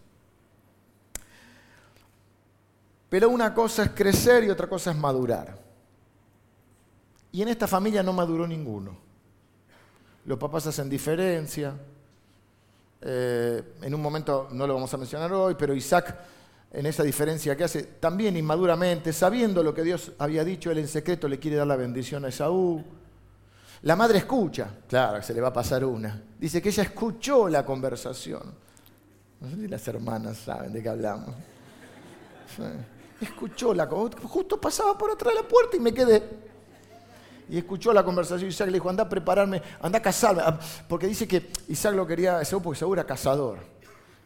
Pero 3.08 3.30
una 3.30 3.54
cosa 3.54 3.84
es 3.84 3.92
crecer 3.92 4.46
y 4.46 4.50
otra 4.50 4.68
cosa 4.68 4.90
es 4.90 4.98
madurar. 4.98 5.65
Y 7.36 7.42
en 7.42 7.50
esta 7.50 7.68
familia 7.68 8.02
no 8.02 8.14
maduró 8.14 8.48
ninguno. 8.48 8.96
Los 10.24 10.40
papás 10.40 10.68
hacen 10.68 10.90
diferencia. 10.90 11.74
Eh, 13.02 13.62
en 13.82 13.94
un 13.94 14.02
momento 14.02 14.48
no 14.54 14.66
lo 14.66 14.74
vamos 14.74 14.94
a 14.94 14.96
mencionar 14.96 15.34
hoy, 15.34 15.54
pero 15.60 15.74
Isaac 15.76 16.18
en 16.72 16.86
esa 16.86 17.04
diferencia 17.04 17.58
que 17.58 17.66
hace, 17.66 17.84
también 17.84 18.38
inmaduramente, 18.38 19.12
sabiendo 19.12 19.62
lo 19.64 19.74
que 19.74 19.84
Dios 19.84 20.14
había 20.18 20.46
dicho, 20.46 20.72
él 20.72 20.78
en 20.78 20.88
secreto 20.88 21.28
le 21.28 21.38
quiere 21.38 21.58
dar 21.58 21.68
la 21.68 21.76
bendición 21.76 22.24
a 22.24 22.30
Esaú. 22.30 22.82
La 23.82 23.98
madre 23.98 24.20
escucha, 24.20 24.70
claro, 24.88 25.22
se 25.22 25.34
le 25.34 25.42
va 25.42 25.50
a 25.50 25.54
pasar 25.54 25.84
una. 25.84 26.24
Dice 26.40 26.62
que 26.62 26.70
ella 26.70 26.84
escuchó 26.84 27.50
la 27.50 27.66
conversación. 27.66 28.44
No 29.42 29.50
sé 29.50 29.58
si 29.58 29.68
las 29.68 29.86
hermanas 29.90 30.38
saben 30.38 30.72
de 30.72 30.82
qué 30.82 30.88
hablamos. 30.88 31.36
Escuchó 33.20 33.74
la 33.74 33.90
conversación. 33.90 34.30
Justo 34.30 34.62
pasaba 34.62 34.98
por 34.98 35.12
atrás 35.12 35.34
de 35.34 35.42
la 35.42 35.46
puerta 35.46 35.76
y 35.76 35.82
me 35.82 35.94
quedé. 35.94 36.55
Y 37.50 37.58
escuchó 37.58 37.94
la 37.94 38.04
conversación. 38.04 38.50
Isaac 38.50 38.68
le 38.68 38.74
dijo, 38.74 38.90
anda 38.90 39.04
a 39.04 39.10
prepararme, 39.10 39.62
anda 39.82 40.00
a 40.00 40.02
casarme. 40.02 40.42
Ah, 40.46 40.60
porque 40.88 41.08
dice 41.08 41.28
que 41.28 41.52
Isaac 41.68 41.94
lo 41.94 42.08
quería 42.08 42.42
porque 42.42 42.74
Esaú 42.74 42.94
era 42.94 43.06
cazador 43.06 43.60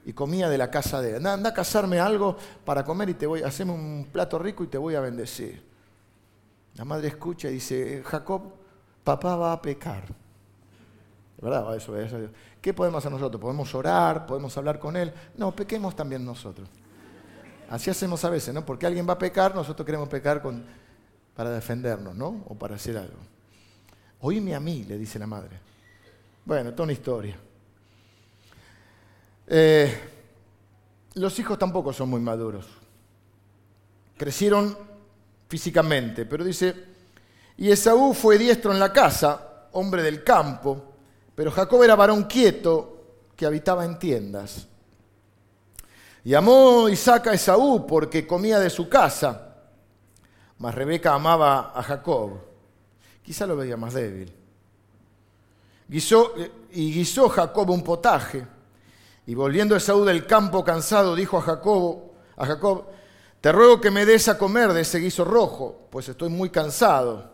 y 0.05 0.13
comía 0.13 0.49
de 0.49 0.57
la 0.57 0.71
casa 0.71 1.01
de 1.01 1.17
él. 1.17 1.25
Anda, 1.25 1.49
a 1.49 1.53
casarme 1.53 1.99
algo 1.99 2.38
para 2.65 2.83
comer 2.83 3.09
y 3.09 3.13
te 3.13 3.27
voy, 3.27 3.43
haceme 3.43 3.71
un 3.71 4.07
plato 4.11 4.39
rico 4.39 4.63
y 4.63 4.67
te 4.67 4.77
voy 4.77 4.95
a 4.95 5.01
bendecir. 5.01 5.63
La 6.75 6.85
madre 6.85 7.09
escucha 7.09 7.49
y 7.49 7.53
dice, 7.53 8.01
Jacob, 8.05 8.53
papá 9.03 9.35
va 9.35 9.51
a 9.51 9.61
pecar. 9.61 10.03
¿Verdad? 11.41 11.75
Eso, 11.75 11.97
eso. 11.97 12.17
¿Qué 12.61 12.73
podemos 12.73 12.99
hacer 12.99 13.11
nosotros? 13.11 13.41
¿Podemos 13.41 13.73
orar? 13.75 14.25
¿Podemos 14.25 14.57
hablar 14.57 14.79
con 14.79 14.97
él? 14.97 15.13
No, 15.38 15.55
pequemos 15.55 15.95
también 15.95 16.25
nosotros. 16.25 16.67
Así 17.69 17.89
hacemos 17.89 18.23
a 18.25 18.29
veces, 18.29 18.53
¿no? 18.53 18.65
Porque 18.65 18.85
alguien 18.85 19.07
va 19.07 19.13
a 19.13 19.17
pecar, 19.19 19.53
nosotros 19.53 19.85
queremos 19.85 20.09
pecar 20.09 20.41
con, 20.41 20.65
para 21.39 21.51
defendernos, 21.51 22.17
¿no? 22.17 22.43
O 22.50 22.55
para 22.55 22.75
hacer 22.75 22.98
algo. 22.98 23.15
Oíme 24.19 24.53
a 24.55 24.60
mí, 24.60 24.84
le 24.84 24.98
dice 24.98 25.17
la 25.17 25.25
madre. 25.25 25.58
Bueno, 26.43 26.74
toda 26.74 26.84
una 26.84 26.91
historia. 26.91 27.38
Eh, 29.48 30.00
los 31.13 31.39
hijos 31.39 31.58
tampoco 31.58 31.93
son 31.93 32.10
muy 32.10 32.19
maduros. 32.19 32.65
Crecieron 34.17 34.77
físicamente, 35.48 36.25
pero 36.25 36.43
dice, 36.43 36.75
y 37.55 37.72
Esaú 37.72 38.13
fue 38.13 38.38
diestro 38.38 38.74
en 38.74 38.79
la 38.81 38.91
casa, 38.91 39.69
hombre 39.72 40.03
del 40.03 40.25
campo, 40.25 40.91
pero 41.34 41.51
Jacob 41.51 41.81
era 41.84 41.96
varón 41.96 42.25
quieto 42.25 43.13
que 43.38 43.46
habitaba 43.46 43.86
en 43.86 43.98
tiendas. 43.98 44.67
Y 46.25 46.34
amó 46.34 46.89
Isaac 46.89 47.27
a 47.27 47.34
Esaú 47.34 47.88
porque 47.88 48.27
comía 48.27 48.60
de 48.60 48.69
su 48.69 48.89
casa, 48.89 49.49
mas 50.60 50.75
Rebeca 50.75 51.13
amaba 51.13 51.72
a 51.75 51.82
Jacob. 51.82 52.39
Quizá 53.24 53.48
lo 53.48 53.56
veía 53.56 53.78
más 53.78 53.94
débil. 53.94 54.34
Y 55.89 56.94
guisó 56.94 57.30
Jacob 57.30 57.70
un 57.72 57.84
potaje 57.84 58.46
y 59.30 59.36
volviendo 59.36 59.75
Esaú 59.75 60.06
del 60.06 60.25
campo 60.25 60.63
cansado, 60.63 61.16
dijo 61.16 61.38
a 61.38 61.42
Jacob, 61.42 62.00
a 62.36 62.48
Jacob, 62.48 62.86
te 63.39 63.51
ruego 63.51 63.80
que 63.80 63.92
me 63.92 64.04
des 64.04 64.28
a 64.28 64.39
comer 64.39 64.74
de 64.74 64.82
ese 64.82 64.98
guiso 64.98 65.24
rojo, 65.24 65.88
pues 65.92 66.10
estoy 66.10 66.30
muy 66.30 66.50
cansado. 66.50 67.32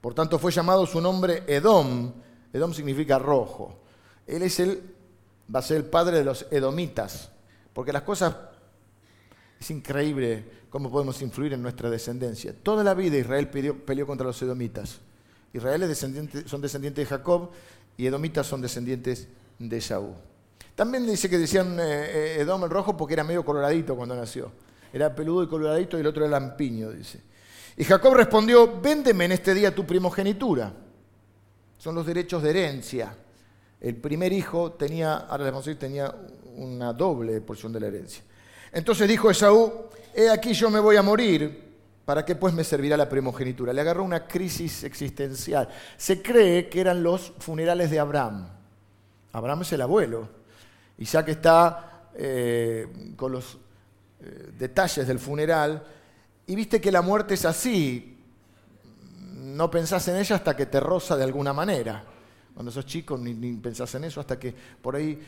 Por 0.00 0.14
tanto 0.14 0.38
fue 0.38 0.52
llamado 0.52 0.86
su 0.86 1.00
nombre 1.00 1.42
Edom. 1.48 2.12
Edom 2.52 2.72
significa 2.72 3.18
rojo. 3.18 3.80
Él 4.24 4.42
es 4.42 4.60
el, 4.60 4.94
va 5.52 5.58
a 5.58 5.62
ser 5.62 5.78
el 5.78 5.86
padre 5.86 6.18
de 6.18 6.24
los 6.24 6.46
edomitas, 6.52 7.32
porque 7.72 7.92
las 7.92 8.02
cosas, 8.02 8.32
es 9.58 9.70
increíble 9.72 10.65
cómo 10.76 10.90
podemos 10.90 11.22
influir 11.22 11.54
en 11.54 11.62
nuestra 11.62 11.88
descendencia. 11.88 12.54
Toda 12.62 12.84
la 12.84 12.92
vida 12.92 13.16
Israel 13.16 13.48
peleó 13.48 14.06
contra 14.06 14.26
los 14.26 14.42
edomitas. 14.42 14.98
Israel 15.54 15.96
son 15.96 16.60
descendientes 16.60 17.02
de 17.02 17.06
Jacob 17.06 17.48
y 17.96 18.04
edomitas 18.04 18.46
son 18.46 18.60
descendientes 18.60 19.26
de 19.58 19.80
Saúl. 19.80 20.12
También 20.74 21.06
dice 21.06 21.30
que 21.30 21.38
decían 21.38 21.80
eh, 21.80 21.82
eh, 21.82 22.36
Edom 22.40 22.62
el 22.64 22.68
rojo 22.68 22.94
porque 22.94 23.14
era 23.14 23.24
medio 23.24 23.42
coloradito 23.42 23.96
cuando 23.96 24.14
nació. 24.14 24.52
Era 24.92 25.14
peludo 25.14 25.44
y 25.44 25.46
coloradito 25.46 25.96
y 25.96 26.02
el 26.02 26.08
otro 26.08 26.26
era 26.26 26.38
lampiño, 26.38 26.90
dice. 26.90 27.22
Y 27.78 27.84
Jacob 27.84 28.12
respondió, 28.12 28.78
véndeme 28.78 29.24
en 29.24 29.32
este 29.32 29.54
día 29.54 29.74
tu 29.74 29.86
primogenitura. 29.86 30.74
Son 31.78 31.94
los 31.94 32.04
derechos 32.04 32.42
de 32.42 32.50
herencia. 32.50 33.16
El 33.80 33.96
primer 33.96 34.30
hijo 34.30 34.72
tenía, 34.72 35.16
ahora 35.16 35.44
les 35.44 35.52
vamos 35.54 35.66
a 35.66 35.70
decir, 35.70 35.80
tenía 35.80 36.14
una 36.54 36.92
doble 36.92 37.40
porción 37.40 37.72
de 37.72 37.80
la 37.80 37.86
herencia. 37.86 38.22
Entonces 38.76 39.08
dijo 39.08 39.30
Esaú, 39.30 39.72
he 40.14 40.28
aquí 40.28 40.52
yo 40.52 40.68
me 40.68 40.78
voy 40.80 40.96
a 40.96 41.02
morir, 41.02 41.64
¿para 42.04 42.26
qué 42.26 42.36
pues 42.36 42.52
me 42.52 42.62
servirá 42.62 42.94
la 42.94 43.08
primogenitura? 43.08 43.72
Le 43.72 43.80
agarró 43.80 44.04
una 44.04 44.26
crisis 44.26 44.84
existencial. 44.84 45.66
Se 45.96 46.20
cree 46.20 46.68
que 46.68 46.82
eran 46.82 47.02
los 47.02 47.32
funerales 47.38 47.90
de 47.90 47.98
Abraham. 47.98 48.46
Abraham 49.32 49.62
es 49.62 49.72
el 49.72 49.80
abuelo. 49.80 50.28
Isaac 50.98 51.30
está 51.30 52.10
eh, 52.16 53.14
con 53.16 53.32
los 53.32 53.56
eh, 54.20 54.50
detalles 54.58 55.06
del 55.06 55.20
funeral 55.20 55.82
y 56.46 56.54
viste 56.54 56.78
que 56.78 56.92
la 56.92 57.00
muerte 57.00 57.32
es 57.32 57.46
así. 57.46 58.22
No 59.36 59.70
pensás 59.70 60.06
en 60.08 60.16
ella 60.16 60.36
hasta 60.36 60.54
que 60.54 60.66
te 60.66 60.80
roza 60.80 61.16
de 61.16 61.24
alguna 61.24 61.54
manera. 61.54 62.04
Cuando 62.56 62.72
sos 62.72 62.86
chico 62.86 63.18
ni, 63.18 63.34
pensás 63.56 63.94
en 63.96 64.04
eso 64.04 64.18
hasta 64.18 64.38
que 64.38 64.54
por 64.80 64.96
ahí, 64.96 65.20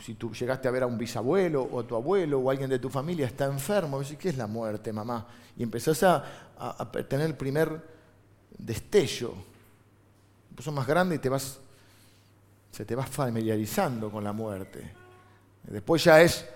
si 0.00 0.14
tú 0.14 0.32
llegaste 0.32 0.68
a 0.68 0.70
ver 0.70 0.84
a 0.84 0.86
un 0.86 0.96
bisabuelo 0.96 1.64
o 1.64 1.80
a 1.80 1.84
tu 1.84 1.96
abuelo 1.96 2.38
o 2.38 2.48
alguien 2.48 2.70
de 2.70 2.78
tu 2.78 2.88
familia 2.88 3.26
está 3.26 3.46
enfermo, 3.46 3.98
decís, 3.98 4.16
¿qué 4.16 4.28
es 4.28 4.36
la 4.36 4.46
muerte, 4.46 4.92
mamá? 4.92 5.26
Y 5.56 5.64
empezás 5.64 6.04
a, 6.04 6.92
tener 7.08 7.26
el 7.26 7.34
primer 7.34 7.82
destello. 8.56 9.34
Vos 10.54 10.64
sos 10.64 10.72
más 10.72 10.86
grande 10.86 11.16
y 11.16 11.18
te 11.18 11.28
vas, 11.28 11.58
se 12.70 12.84
te 12.84 12.94
vas 12.94 13.10
familiarizando 13.10 14.08
con 14.08 14.22
la 14.22 14.32
muerte. 14.32 14.88
Después 15.64 16.04
ya 16.04 16.22
es 16.22 16.46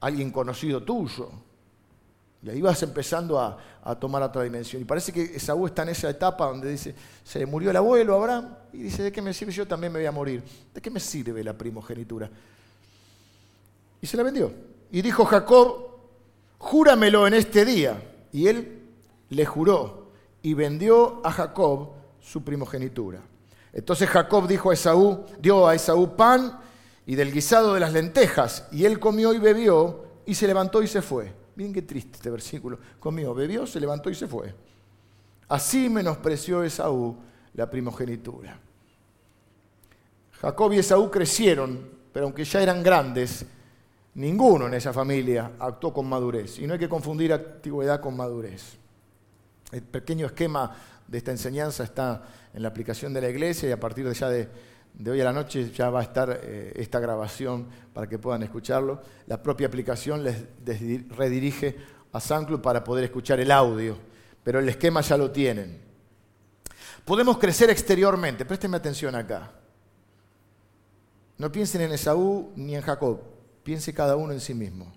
alguien 0.00 0.30
conocido 0.30 0.82
tuyo. 0.82 1.28
Y 2.46 2.50
ahí 2.50 2.60
vas 2.62 2.80
empezando 2.82 3.40
a, 3.40 3.58
tomar 4.00 4.22
otra 4.22 4.42
dimensión. 4.42 4.82
Y 4.82 4.84
parece 4.84 5.12
que 5.12 5.22
Esaú 5.22 5.66
está 5.66 5.82
en 5.82 5.90
esa 5.90 6.10
etapa 6.10 6.46
donde 6.46 6.70
dice, 6.70 6.94
se 7.24 7.44
murió 7.46 7.70
el 7.70 7.76
abuelo 7.76 8.14
Abraham, 8.14 8.54
y 8.72 8.78
dice, 8.78 9.02
¿de 9.02 9.12
qué 9.12 9.22
me 9.22 9.32
sirve? 9.32 9.52
Yo 9.52 9.66
también 9.66 9.92
me 9.92 10.00
voy 10.00 10.06
a 10.06 10.12
morir. 10.12 10.42
¿De 10.74 10.80
qué 10.80 10.90
me 10.90 11.00
sirve 11.00 11.42
la 11.44 11.52
primogenitura? 11.52 12.28
Y 14.00 14.06
se 14.06 14.16
la 14.16 14.22
vendió. 14.22 14.52
Y 14.90 15.02
dijo 15.02 15.24
Jacob, 15.24 15.88
júramelo 16.58 17.26
en 17.26 17.34
este 17.34 17.64
día. 17.64 18.00
Y 18.32 18.48
él 18.48 18.82
le 19.30 19.44
juró 19.44 20.10
y 20.42 20.54
vendió 20.54 21.20
a 21.24 21.32
Jacob 21.32 21.90
su 22.20 22.44
primogenitura. 22.44 23.20
Entonces 23.72 24.08
Jacob 24.08 24.46
dijo 24.48 24.70
a 24.70 24.74
Esaú, 24.74 25.26
dio 25.40 25.66
a 25.66 25.74
Esaú 25.74 26.16
pan 26.16 26.58
y 27.06 27.14
del 27.14 27.32
guisado 27.32 27.74
de 27.74 27.80
las 27.80 27.92
lentejas, 27.92 28.66
y 28.72 28.84
él 28.84 28.98
comió 28.98 29.32
y 29.32 29.38
bebió, 29.38 30.04
y 30.26 30.34
se 30.34 30.46
levantó 30.48 30.82
y 30.82 30.88
se 30.88 31.02
fue. 31.02 31.32
Miren 31.56 31.72
qué 31.72 31.82
triste 31.82 32.16
este 32.16 32.30
versículo. 32.30 32.78
Comió, 33.00 33.34
bebió, 33.34 33.66
se 33.66 33.80
levantó 33.80 34.10
y 34.10 34.14
se 34.14 34.28
fue. 34.28 34.54
Así 35.48 35.88
menospreció 35.88 36.62
Esaú 36.62 37.16
la 37.54 37.68
primogenitura. 37.68 38.60
Jacob 40.40 40.72
y 40.72 40.78
Esaú 40.78 41.10
crecieron, 41.10 41.80
pero 42.12 42.26
aunque 42.26 42.44
ya 42.44 42.62
eran 42.62 42.82
grandes, 42.82 43.46
ninguno 44.14 44.66
en 44.66 44.74
esa 44.74 44.92
familia 44.92 45.52
actuó 45.58 45.92
con 45.94 46.06
madurez. 46.06 46.58
Y 46.58 46.66
no 46.66 46.74
hay 46.74 46.78
que 46.78 46.88
confundir 46.88 47.32
antigüedad 47.32 48.00
con 48.00 48.16
madurez. 48.16 48.76
El 49.72 49.82
pequeño 49.82 50.26
esquema 50.26 50.76
de 51.08 51.18
esta 51.18 51.30
enseñanza 51.30 51.84
está 51.84 52.22
en 52.52 52.62
la 52.62 52.68
aplicación 52.68 53.14
de 53.14 53.20
la 53.22 53.30
iglesia 53.30 53.68
y 53.68 53.72
a 53.72 53.80
partir 53.80 54.06
de 54.06 54.14
ya 54.14 54.28
de 54.28 54.48
de 54.98 55.10
hoy 55.10 55.20
a 55.20 55.24
la 55.24 55.32
noche 55.32 55.70
ya 55.72 55.90
va 55.90 56.00
a 56.00 56.02
estar 56.02 56.40
eh, 56.42 56.72
esta 56.76 56.98
grabación 56.98 57.66
para 57.92 58.08
que 58.08 58.18
puedan 58.18 58.42
escucharlo. 58.42 59.00
La 59.26 59.42
propia 59.42 59.66
aplicación 59.66 60.24
les, 60.24 60.44
redirige 61.16 61.76
a 62.12 62.20
SoundCloud 62.20 62.60
para 62.60 62.82
poder 62.82 63.04
escuchar 63.04 63.38
el 63.40 63.50
audio, 63.50 63.96
pero 64.42 64.58
el 64.58 64.68
esquema 64.68 65.02
ya 65.02 65.18
lo 65.18 65.30
tienen. 65.30 65.82
Podemos 67.04 67.36
crecer 67.38 67.68
exteriormente, 67.68 68.46
préstenme 68.46 68.78
atención 68.78 69.14
acá. 69.14 69.52
No 71.38 71.52
piensen 71.52 71.82
en 71.82 71.92
Esaú 71.92 72.52
ni 72.56 72.74
en 72.74 72.80
Jacob, 72.80 73.20
piense 73.62 73.92
cada 73.92 74.16
uno 74.16 74.32
en 74.32 74.40
sí 74.40 74.54
mismo. 74.54 74.90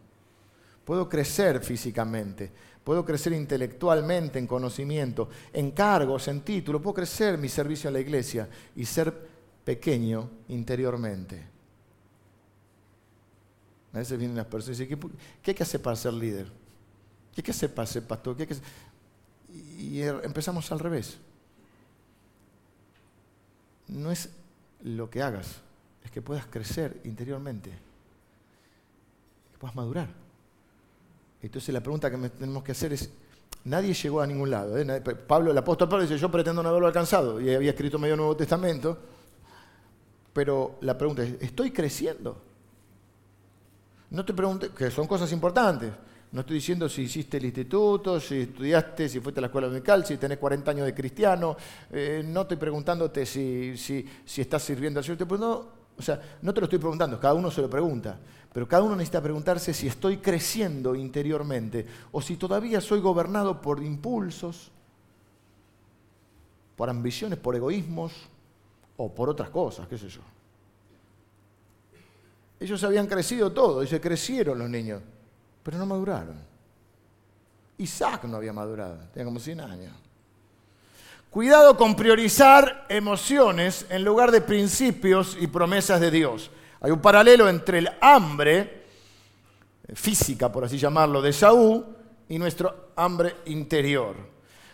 Puedo 0.86 1.10
crecer 1.10 1.62
físicamente, 1.62 2.51
puedo 2.86 3.03
crecer 3.03 3.34
intelectualmente 3.34 4.39
en 4.39 4.48
conocimiento, 4.48 5.29
en 5.51 5.72
cargos, 5.72 6.29
en 6.29 6.39
título, 6.41 6.82
puedo 6.82 6.96
crecer 6.96 7.38
mi 7.38 7.50
servicio 7.50 7.89
en 7.89 7.94
la 7.96 8.00
iglesia 8.00 8.48
y 8.75 8.86
ser 8.86 9.28
pequeño 9.69 10.27
interiormente. 10.47 11.45
A 13.93 13.99
veces 13.99 14.17
vienen 14.17 14.35
las 14.35 14.47
personas 14.47 14.79
y 14.79 14.85
dicen, 14.85 15.11
¿qué, 15.43 15.51
hay 15.51 15.55
que 15.55 15.61
hacer 15.61 15.79
para 15.79 15.95
ser 15.95 16.11
líder? 16.13 16.47
¿Qué 16.47 17.41
hay 17.41 17.43
que 17.43 17.51
hacer 17.51 17.71
para 17.71 17.85
ser 17.85 18.01
pastor? 18.01 18.35
Y 19.77 19.99
er, 19.99 20.21
empezamos 20.23 20.71
al 20.71 20.79
revés. 20.79 21.19
No 23.89 24.11
es 24.11 24.29
lo 24.81 25.07
que 25.07 25.21
hagas, 25.21 25.57
es 26.03 26.09
que 26.09 26.23
puedas 26.23 26.47
crecer 26.47 26.99
interiormente, 27.03 27.69
que 29.51 29.57
puedas 29.59 29.75
madurar. 29.75 30.09
Entonces 31.43 31.71
la 31.71 31.81
pregunta 31.81 32.09
que 32.09 32.17
tenemos 32.29 32.63
que 32.63 32.71
hacer 32.71 32.91
es, 32.91 33.11
nadie 33.65 33.93
llegó 33.93 34.19
a 34.19 34.25
ningún 34.25 34.49
lado. 34.49 34.79
¿eh? 34.79 35.01
Pablo, 35.27 35.51
el 35.51 35.57
apóstol 35.59 35.88
Pablo 35.88 36.07
dice, 36.07 36.17
yo 36.17 36.31
pretendo 36.31 36.63
no 36.63 36.69
haberlo 36.69 36.88
alcanzado, 36.88 37.39
y 37.39 37.53
había 37.53 37.69
escrito 37.69 37.99
medio 37.99 38.17
Nuevo 38.17 38.35
Testamento, 38.35 39.18
pero 40.33 40.77
la 40.81 40.98
pregunta 40.98 41.24
es, 41.24 41.36
¿estoy 41.41 41.71
creciendo? 41.71 42.41
No 44.12 44.25
te 44.25 44.33
preguntes, 44.33 44.71
que 44.71 44.89
son 44.89 45.07
cosas 45.07 45.31
importantes. 45.31 45.91
No 46.31 46.41
estoy 46.41 46.55
diciendo 46.55 46.88
si 46.88 47.03
hiciste 47.03 47.38
el 47.38 47.45
instituto, 47.45 48.19
si 48.19 48.41
estudiaste, 48.41 49.09
si 49.09 49.19
fuiste 49.19 49.39
a 49.39 49.41
la 49.41 49.48
escuela 49.48 49.67
dominical, 49.67 50.05
si 50.05 50.17
tenés 50.17 50.38
40 50.38 50.71
años 50.71 50.86
de 50.86 50.93
cristiano. 50.93 51.57
Eh, 51.91 52.24
no 52.25 52.41
estoy 52.41 52.57
preguntándote 52.57 53.25
si, 53.25 53.75
si, 53.77 54.05
estás 54.41 54.63
sirviendo 54.63 55.00
al 55.00 55.03
Señor. 55.03 55.27
O 55.98 56.01
sea, 56.01 56.38
no 56.41 56.53
te 56.53 56.62
lo 56.62 56.65
estoy 56.65 56.79
preguntando, 56.79 57.19
cada 57.19 57.33
uno 57.33 57.50
se 57.50 57.62
lo 57.62 57.69
pregunta. 57.69 58.19
Pero 58.53 58.67
cada 58.67 58.83
uno 58.83 58.95
necesita 58.95 59.21
preguntarse 59.21 59.74
si 59.74 59.88
estoy 59.88 60.17
creciendo 60.17 60.95
interiormente 60.95 61.86
o 62.12 62.21
si 62.21 62.36
todavía 62.36 62.81
soy 62.81 63.00
gobernado 63.00 63.62
por 63.62 63.83
impulsos, 63.83 64.71
por 66.75 66.89
ambiciones, 66.89 67.38
por 67.38 67.55
egoísmos, 67.55 68.13
o 69.01 69.08
por 69.08 69.29
otras 69.29 69.50
cosas, 69.50 69.88
qué 69.88 69.98
sé 69.98 70.10
yo. 70.10 70.20
Ellos 72.60 72.84
habían 72.84 73.08
crecido 73.08 73.50
todo, 73.50 73.82
y 73.82 73.88
se 73.88 74.01
crecieron 74.01 74.60
los 74.60 74.70
niños, 74.70 75.01
pero 75.63 75.77
no 75.77 75.86
maduraron. 75.86 76.36
Isaac 77.77 78.25
no 78.25 78.36
había 78.36 78.51
madurado, 78.51 78.98
tenía 79.13 79.24
como 79.24 79.39
100 79.39 79.62
años. 79.62 79.94
Cuidado 81.29 81.77
con 81.77 81.96
priorizar 81.96 82.88
emociones 82.89 83.86
en 83.89 84.03
lugar 84.03 84.32
de 84.32 84.41
principios 84.41 85.38
y 85.39 85.48
promesas 85.48 86.01
de 86.01 86.12
Dios. 86.12 86.51
Hay 86.82 86.91
un 86.91 87.00
paralelo 87.00 87.48
entre 87.48 87.77
el 87.77 87.89
hambre 88.01 88.84
física, 89.94 90.51
por 90.51 90.65
así 90.65 90.77
llamarlo, 90.77 91.22
de 91.22 91.32
Saúl 91.32 91.86
y 92.27 92.38
nuestro 92.38 92.89
hambre 92.98 93.38
interior. 93.46 94.18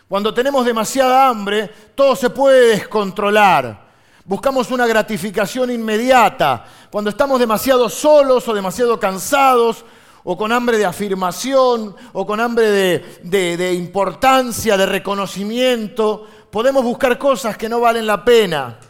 Cuando 0.08 0.34
tenemos 0.34 0.66
demasiada 0.66 1.28
hambre, 1.28 1.70
todo 1.94 2.16
se 2.16 2.30
puede 2.30 2.70
descontrolar. 2.70 3.85
Buscamos 4.26 4.72
una 4.72 4.86
gratificación 4.88 5.70
inmediata. 5.70 6.64
Cuando 6.90 7.10
estamos 7.10 7.38
demasiado 7.38 7.88
solos 7.88 8.46
o 8.48 8.54
demasiado 8.54 8.98
cansados 8.98 9.84
o 10.24 10.36
con 10.36 10.50
hambre 10.50 10.78
de 10.78 10.84
afirmación 10.84 11.94
o 12.12 12.26
con 12.26 12.40
hambre 12.40 13.00
de, 13.22 13.72
importancia, 13.74 14.76
de 14.76 14.84
reconocimiento, 14.84 16.26
podemos 16.50 16.82
buscar 16.82 17.16
cosas 17.18 17.56
que 17.56 17.68
no 17.68 17.78
valen 17.78 18.04
la 18.04 18.24
pena. 18.24 18.80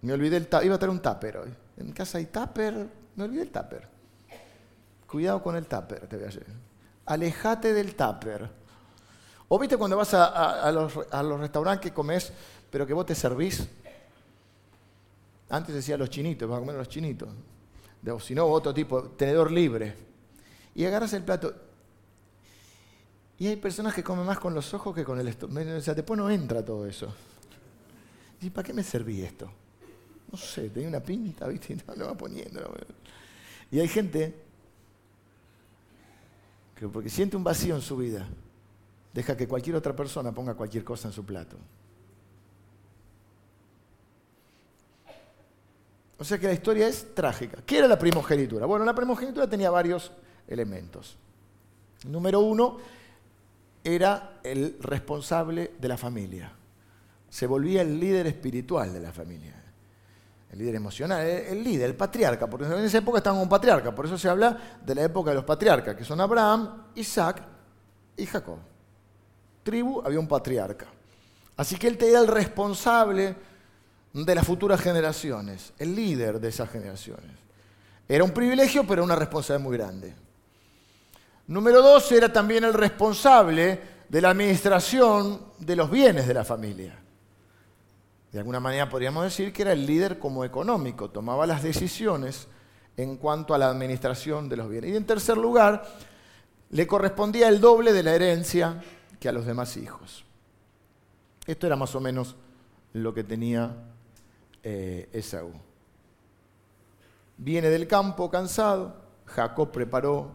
Me 0.00 0.14
olvidé 0.14 0.38
el 0.38 0.46
tupper. 0.46 0.66
Iba 0.66 0.76
a 0.76 0.78
tener 0.78 0.90
un 0.90 1.02
tupper 1.02 1.36
hoy. 1.36 1.54
En 1.76 1.92
casa 1.92 2.16
hay 2.16 2.26
tupper. 2.26 2.88
Me 3.14 3.24
olvidé 3.24 3.42
el 3.42 3.50
tupper. 3.50 3.86
Cuidado 5.06 5.42
con 5.42 5.54
el 5.56 5.66
tupper, 5.66 6.06
te 6.08 6.16
voy 6.16 6.24
a 6.24 6.28
decir. 6.28 6.46
Alejate 7.04 7.74
del 7.74 7.94
tupper. 7.94 8.61
¿O 9.54 9.58
viste 9.58 9.76
cuando 9.76 9.98
vas 9.98 10.14
a, 10.14 10.72
los, 10.72 10.94
restaurantes 11.38 11.90
que 11.90 11.94
comes, 11.94 12.32
pero 12.70 12.86
que 12.86 12.94
vos 12.94 13.04
te 13.04 13.14
servís? 13.14 13.68
Antes 15.50 15.74
decía 15.74 15.98
los 15.98 16.08
chinitos, 16.08 16.48
vas 16.48 16.56
a 16.56 16.60
comer 16.60 16.76
los 16.76 16.88
chinitos. 16.88 17.28
o 18.10 18.18
si 18.18 18.34
no, 18.34 18.46
otro 18.46 18.72
tipo, 18.72 19.10
tenedor 19.10 19.52
libre. 19.52 19.94
Y 20.74 20.86
agarras 20.86 21.12
el 21.12 21.22
plato. 21.22 21.54
Y 23.38 23.46
hay 23.46 23.56
personas 23.56 23.92
que 23.92 24.02
comen 24.02 24.24
más 24.24 24.38
con 24.38 24.54
los 24.54 24.72
ojos 24.72 24.94
que 24.94 25.04
con 25.04 25.20
el 25.20 25.28
estómago. 25.28 25.76
O 25.76 25.80
sea, 25.82 25.92
después 25.92 26.16
no 26.16 26.30
entra 26.30 26.64
todo 26.64 26.86
eso. 26.86 27.14
¿Y 28.40 28.48
para 28.48 28.66
qué 28.66 28.72
me 28.72 28.82
serví 28.82 29.20
esto? 29.20 29.52
No 30.30 30.38
sé, 30.38 30.70
tenía 30.70 30.88
una 30.88 31.00
pinta, 31.00 31.46
¿viste? 31.46 31.76
No 31.88 31.94
lo 31.94 32.06
va 32.06 32.14
poniendo. 32.14 32.74
Y 33.70 33.80
hay 33.80 33.88
gente 33.88 34.34
que 36.74 36.88
porque 36.88 37.10
siente 37.10 37.36
un 37.36 37.44
vacío 37.44 37.74
en 37.74 37.82
su 37.82 37.98
vida, 37.98 38.26
deja 39.12 39.36
que 39.36 39.46
cualquier 39.46 39.76
otra 39.76 39.94
persona 39.94 40.32
ponga 40.32 40.54
cualquier 40.54 40.84
cosa 40.84 41.08
en 41.08 41.14
su 41.14 41.24
plato. 41.24 41.56
O 46.18 46.24
sea 46.24 46.38
que 46.38 46.46
la 46.46 46.52
historia 46.52 46.86
es 46.86 47.14
trágica. 47.14 47.58
¿Qué 47.66 47.78
era 47.78 47.88
la 47.88 47.98
primogenitura? 47.98 48.64
Bueno, 48.64 48.84
la 48.84 48.94
primogenitura 48.94 49.48
tenía 49.48 49.70
varios 49.70 50.12
elementos. 50.46 51.16
Número 52.06 52.40
uno, 52.40 52.78
era 53.82 54.38
el 54.44 54.76
responsable 54.80 55.72
de 55.78 55.88
la 55.88 55.96
familia. 55.96 56.52
Se 57.28 57.46
volvía 57.46 57.82
el 57.82 57.98
líder 57.98 58.26
espiritual 58.26 58.92
de 58.92 59.00
la 59.00 59.12
familia. 59.12 59.54
El 60.52 60.58
líder 60.58 60.76
emocional, 60.76 61.26
el 61.26 61.64
líder, 61.64 61.90
el 61.90 61.96
patriarca, 61.96 62.48
porque 62.48 62.66
en 62.66 62.84
esa 62.84 62.98
época 62.98 63.18
estaban 63.18 63.40
un 63.40 63.48
patriarca, 63.48 63.94
por 63.94 64.04
eso 64.04 64.18
se 64.18 64.28
habla 64.28 64.78
de 64.84 64.94
la 64.94 65.02
época 65.02 65.30
de 65.30 65.36
los 65.36 65.44
patriarcas, 65.44 65.96
que 65.96 66.04
son 66.04 66.20
Abraham, 66.20 66.84
Isaac 66.94 67.42
y 68.16 68.26
Jacob. 68.26 68.58
Tribu 69.62 70.02
había 70.04 70.20
un 70.20 70.28
patriarca. 70.28 70.86
Así 71.56 71.76
que 71.76 71.88
él 71.88 71.98
era 72.00 72.20
el 72.20 72.28
responsable 72.28 73.34
de 74.12 74.34
las 74.34 74.46
futuras 74.46 74.80
generaciones, 74.80 75.72
el 75.78 75.94
líder 75.94 76.40
de 76.40 76.48
esas 76.48 76.70
generaciones. 76.70 77.30
Era 78.08 78.24
un 78.24 78.32
privilegio, 78.32 78.86
pero 78.86 79.04
una 79.04 79.16
responsabilidad 79.16 79.68
muy 79.68 79.78
grande. 79.78 80.14
Número 81.46 81.82
dos, 81.82 82.10
era 82.12 82.32
también 82.32 82.64
el 82.64 82.74
responsable 82.74 83.80
de 84.08 84.20
la 84.20 84.30
administración 84.30 85.40
de 85.58 85.76
los 85.76 85.90
bienes 85.90 86.26
de 86.26 86.34
la 86.34 86.44
familia. 86.44 86.98
De 88.30 88.38
alguna 88.38 88.60
manera 88.60 88.88
podríamos 88.88 89.24
decir 89.24 89.52
que 89.52 89.62
era 89.62 89.72
el 89.72 89.84
líder 89.84 90.18
como 90.18 90.44
económico, 90.44 91.10
tomaba 91.10 91.46
las 91.46 91.62
decisiones 91.62 92.48
en 92.96 93.16
cuanto 93.16 93.54
a 93.54 93.58
la 93.58 93.68
administración 93.68 94.48
de 94.48 94.56
los 94.56 94.68
bienes. 94.68 94.90
Y 94.90 94.96
en 94.96 95.06
tercer 95.06 95.36
lugar, 95.36 95.86
le 96.70 96.86
correspondía 96.86 97.48
el 97.48 97.60
doble 97.60 97.92
de 97.92 98.02
la 98.02 98.14
herencia 98.14 98.82
que 99.22 99.28
a 99.28 99.32
los 99.32 99.46
demás 99.46 99.76
hijos. 99.76 100.24
Esto 101.46 101.68
era 101.68 101.76
más 101.76 101.94
o 101.94 102.00
menos 102.00 102.34
lo 102.92 103.14
que 103.14 103.22
tenía 103.22 103.72
eh, 104.64 105.08
Esaú. 105.12 105.52
Viene 107.36 107.70
del 107.70 107.86
campo 107.86 108.28
cansado, 108.28 108.96
Jacob 109.26 109.70
preparó 109.70 110.32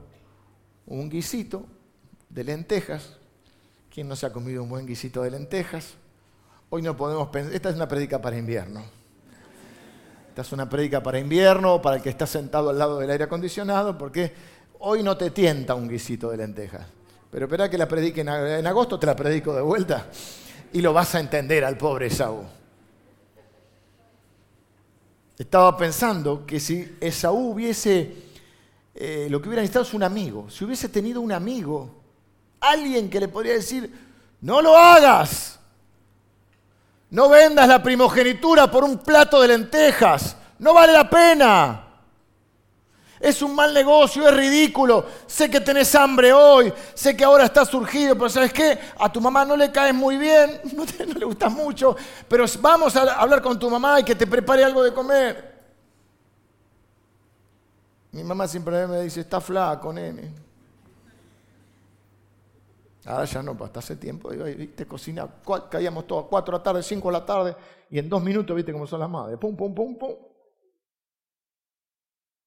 un 0.86 1.10
guisito 1.10 1.66
de 2.30 2.46
lentejas. 2.46 3.18
¿Quién 3.94 4.08
no 4.08 4.16
se 4.16 4.26
ha 4.26 4.32
comido 4.32 4.64
un 4.64 4.70
buen 4.70 4.86
guisito 4.86 5.22
de 5.22 5.32
lentejas? 5.32 5.96
Hoy 6.70 6.82
no 6.82 6.96
podemos 6.96 7.28
pensar, 7.28 7.54
esta 7.54 7.70
es 7.70 7.76
una 7.76 7.90
prédica 7.90 8.22
para 8.22 8.38
invierno. 8.38 8.86
Esta 10.30 10.44
es 10.44 10.52
una 10.54 10.70
prédica 10.70 11.04
para 11.04 11.20
invierno, 11.20 11.82
para 11.82 11.98
el 11.98 12.02
que 12.02 12.10
está 12.10 12.26
sentado 12.26 12.70
al 12.70 12.80
lado 12.80 13.00
del 13.00 13.10
aire 13.10 13.26
acondicionado, 13.26 13.98
porque 13.98 14.34
hoy 14.80 15.04
no 15.04 15.18
te 15.18 15.32
tienta 15.32 15.76
un 15.76 15.90
guisito 15.90 16.30
de 16.30 16.38
lentejas. 16.38 16.97
Pero 17.38 17.46
espera 17.46 17.70
que 17.70 17.78
la 17.78 17.88
predique 17.88 18.22
en 18.22 18.66
agosto, 18.66 18.98
te 18.98 19.06
la 19.06 19.16
predico 19.16 19.54
de 19.54 19.62
vuelta 19.62 20.08
y 20.74 20.82
lo 20.82 20.92
vas 20.92 21.14
a 21.14 21.20
entender 21.20 21.64
al 21.64 21.78
pobre 21.78 22.08
Esaú. 22.08 22.44
Estaba 25.38 25.78
pensando 25.78 26.48
que 26.48 26.60
si 26.60 26.98
Esaú 27.00 27.52
hubiese, 27.52 28.12
eh, 28.96 29.28
lo 29.30 29.40
que 29.40 29.50
hubiera 29.50 29.62
necesitado 29.62 29.86
es 29.86 29.94
un 29.94 30.02
amigo, 30.02 30.50
si 30.50 30.66
hubiese 30.66 30.90
tenido 30.90 31.22
un 31.22 31.32
amigo, 31.32 32.02
alguien 32.60 33.08
que 33.08 33.20
le 33.20 33.28
podría 33.28 33.54
decir, 33.54 33.88
no 34.42 34.60
lo 34.60 34.76
hagas, 34.76 35.60
no 37.12 37.30
vendas 37.30 37.68
la 37.68 37.84
primogenitura 37.84 38.72
por 38.72 38.84
un 38.84 38.98
plato 38.98 39.40
de 39.42 39.50
lentejas, 39.50 40.38
no 40.58 40.74
vale 40.74 40.92
la 40.92 41.08
pena. 41.08 41.87
Es 43.20 43.42
un 43.42 43.56
mal 43.56 43.74
negocio, 43.74 44.28
es 44.28 44.36
ridículo. 44.36 45.06
Sé 45.26 45.50
que 45.50 45.60
tenés 45.60 45.94
hambre 45.96 46.32
hoy, 46.34 46.72
sé 46.94 47.18
que 47.18 47.24
ahora 47.24 47.46
estás 47.46 47.70
surgido, 47.70 48.16
pero 48.16 48.30
¿sabes 48.30 48.54
qué? 48.54 48.78
A 49.00 49.12
tu 49.12 49.20
mamá 49.20 49.44
no 49.44 49.56
le 49.56 49.72
caes 49.72 49.94
muy 49.94 50.18
bien, 50.18 50.62
no, 50.74 50.86
le 51.14 51.26
gusta 51.26 51.50
mucho, 51.50 51.96
pero 52.28 52.46
vamos 52.62 52.96
a 52.96 53.14
hablar 53.20 53.42
con 53.42 53.58
tu 53.58 53.70
mamá 53.70 54.00
y 54.00 54.04
que 54.04 54.16
te 54.16 54.28
prepare 54.28 54.64
algo 54.64 54.84
de 54.84 54.94
comer. 54.94 55.58
Mi 58.12 58.24
mamá 58.24 58.48
siempre 58.48 58.88
me 58.88 59.02
dice, 59.02 59.22
está 59.22 59.42
flaco, 59.42 59.92
nene. 59.92 60.48
Ahora 63.06 63.26
ya 63.26 63.42
no, 63.42 63.58
hasta 63.64 63.80
hace 63.80 63.96
tiempo, 63.96 64.30
viste, 64.30 64.86
cocina, 64.86 65.28
caíamos 65.72 66.06
todos, 66.06 66.26
cuatro 66.26 66.52
de 66.52 66.60
la 66.60 66.64
tarde, 66.64 66.84
cinco 66.84 67.08
de 67.08 67.14
la 67.14 67.26
tarde, 67.26 67.56
y 67.90 68.00
en 68.00 68.10
dos 68.10 68.22
minutos, 68.22 68.54
viste 68.56 68.74
cómo 68.74 68.86
son 68.86 69.00
las 69.00 69.10
madres, 69.10 69.40
pum, 69.40 69.56
pum, 69.56 69.74
pum, 69.74 69.96
pum. 69.98 70.14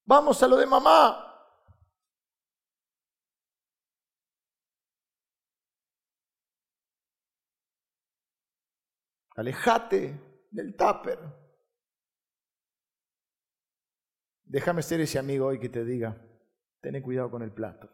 Vamos 0.04 0.42
a 0.42 0.48
lo 0.48 0.56
de 0.56 0.66
mamá. 0.66 1.26
Alejate 9.36 10.46
del 10.50 10.76
tupper. 10.76 11.18
Déjame 14.44 14.82
ser 14.82 15.00
ese 15.00 15.18
amigo 15.18 15.46
hoy 15.46 15.60
que 15.60 15.68
te 15.68 15.84
diga, 15.84 16.20
ten 16.80 17.00
cuidado 17.02 17.30
con 17.30 17.42
el 17.42 17.52
plato. 17.52 17.88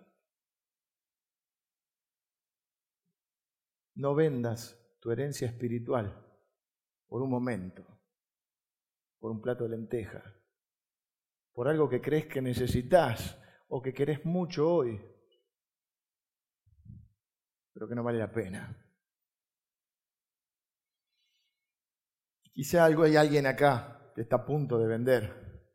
No 3.95 4.15
vendas 4.15 4.77
tu 5.01 5.11
herencia 5.11 5.47
espiritual 5.47 6.27
por 7.07 7.23
un 7.23 7.31
momento, 7.31 7.85
por 9.19 9.31
un 9.31 9.41
plato 9.41 9.65
de 9.65 9.71
lentejas 9.71 10.46
por 11.57 11.69
algo 11.69 11.89
que 11.89 12.03
crees 12.03 12.27
que 12.27 12.43
necesitas 12.43 13.41
o 13.69 13.81
que 13.81 13.95
querés 13.95 14.27
mucho 14.27 14.71
hoy, 14.71 15.01
pero 17.73 17.89
que 17.89 17.95
no 17.95 18.05
vale 18.05 18.19
la 18.19 18.31
pena. 18.31 18.77
Quizá 22.53 22.85
algo 22.85 23.05
hay 23.05 23.17
alguien 23.17 23.47
acá 23.47 24.13
que 24.15 24.21
está 24.21 24.37
a 24.37 24.45
punto 24.45 24.79
de 24.79 24.87
vender, 24.87 25.73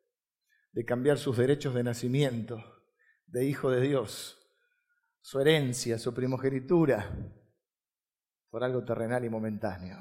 de 0.72 0.86
cambiar 0.86 1.18
sus 1.18 1.36
derechos 1.38 1.74
de 1.74 1.84
nacimiento, 1.84 2.64
de 3.26 3.46
hijo 3.46 3.72
de 3.72 3.82
Dios, 3.82 4.38
su 5.20 5.40
herencia, 5.40 5.98
su 5.98 6.14
primogenitura, 6.14 7.10
por 8.52 8.64
algo 8.64 8.86
terrenal 8.86 9.26
y 9.26 9.30
momentáneo. 9.32 9.98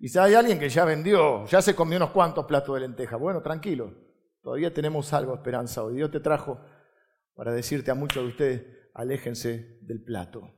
Quizá 0.00 0.24
hay 0.24 0.32
alguien 0.32 0.58
que 0.58 0.70
ya 0.70 0.86
vendió, 0.86 1.44
ya 1.44 1.60
se 1.60 1.74
comió 1.74 1.98
unos 1.98 2.12
cuantos 2.12 2.46
platos 2.46 2.74
de 2.74 2.80
lenteja. 2.80 3.16
Bueno, 3.16 3.42
tranquilo, 3.42 3.92
todavía 4.40 4.72
tenemos 4.72 5.12
algo 5.12 5.34
esperanza 5.34 5.84
hoy. 5.84 5.96
Dios 5.96 6.10
te 6.10 6.20
trajo 6.20 6.58
para 7.34 7.52
decirte 7.52 7.90
a 7.90 7.94
muchos 7.94 8.22
de 8.22 8.28
ustedes, 8.30 8.90
aléjense 8.94 9.78
del 9.82 10.02
plato. 10.02 10.50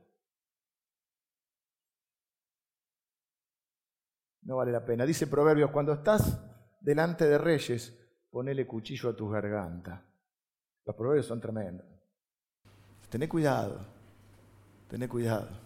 No 4.43 4.55
vale 4.55 4.71
la 4.71 4.85
pena. 4.85 5.05
Dice 5.05 5.27
Proverbios, 5.27 5.71
cuando 5.71 5.91
estás 5.91 6.41
delante 6.79 7.27
de 7.27 7.37
reyes, 7.37 7.93
ponele 8.31 8.65
cuchillo 8.65 9.09
a 9.09 9.15
tu 9.15 9.27
garganta. 9.27 10.09
Los 10.85 10.95
proverbios 10.95 11.25
son 11.25 11.41
tremendos. 11.41 11.85
Tené 13.09 13.27
cuidado, 13.27 13.85
tené 14.87 15.09
cuidado. 15.09 15.62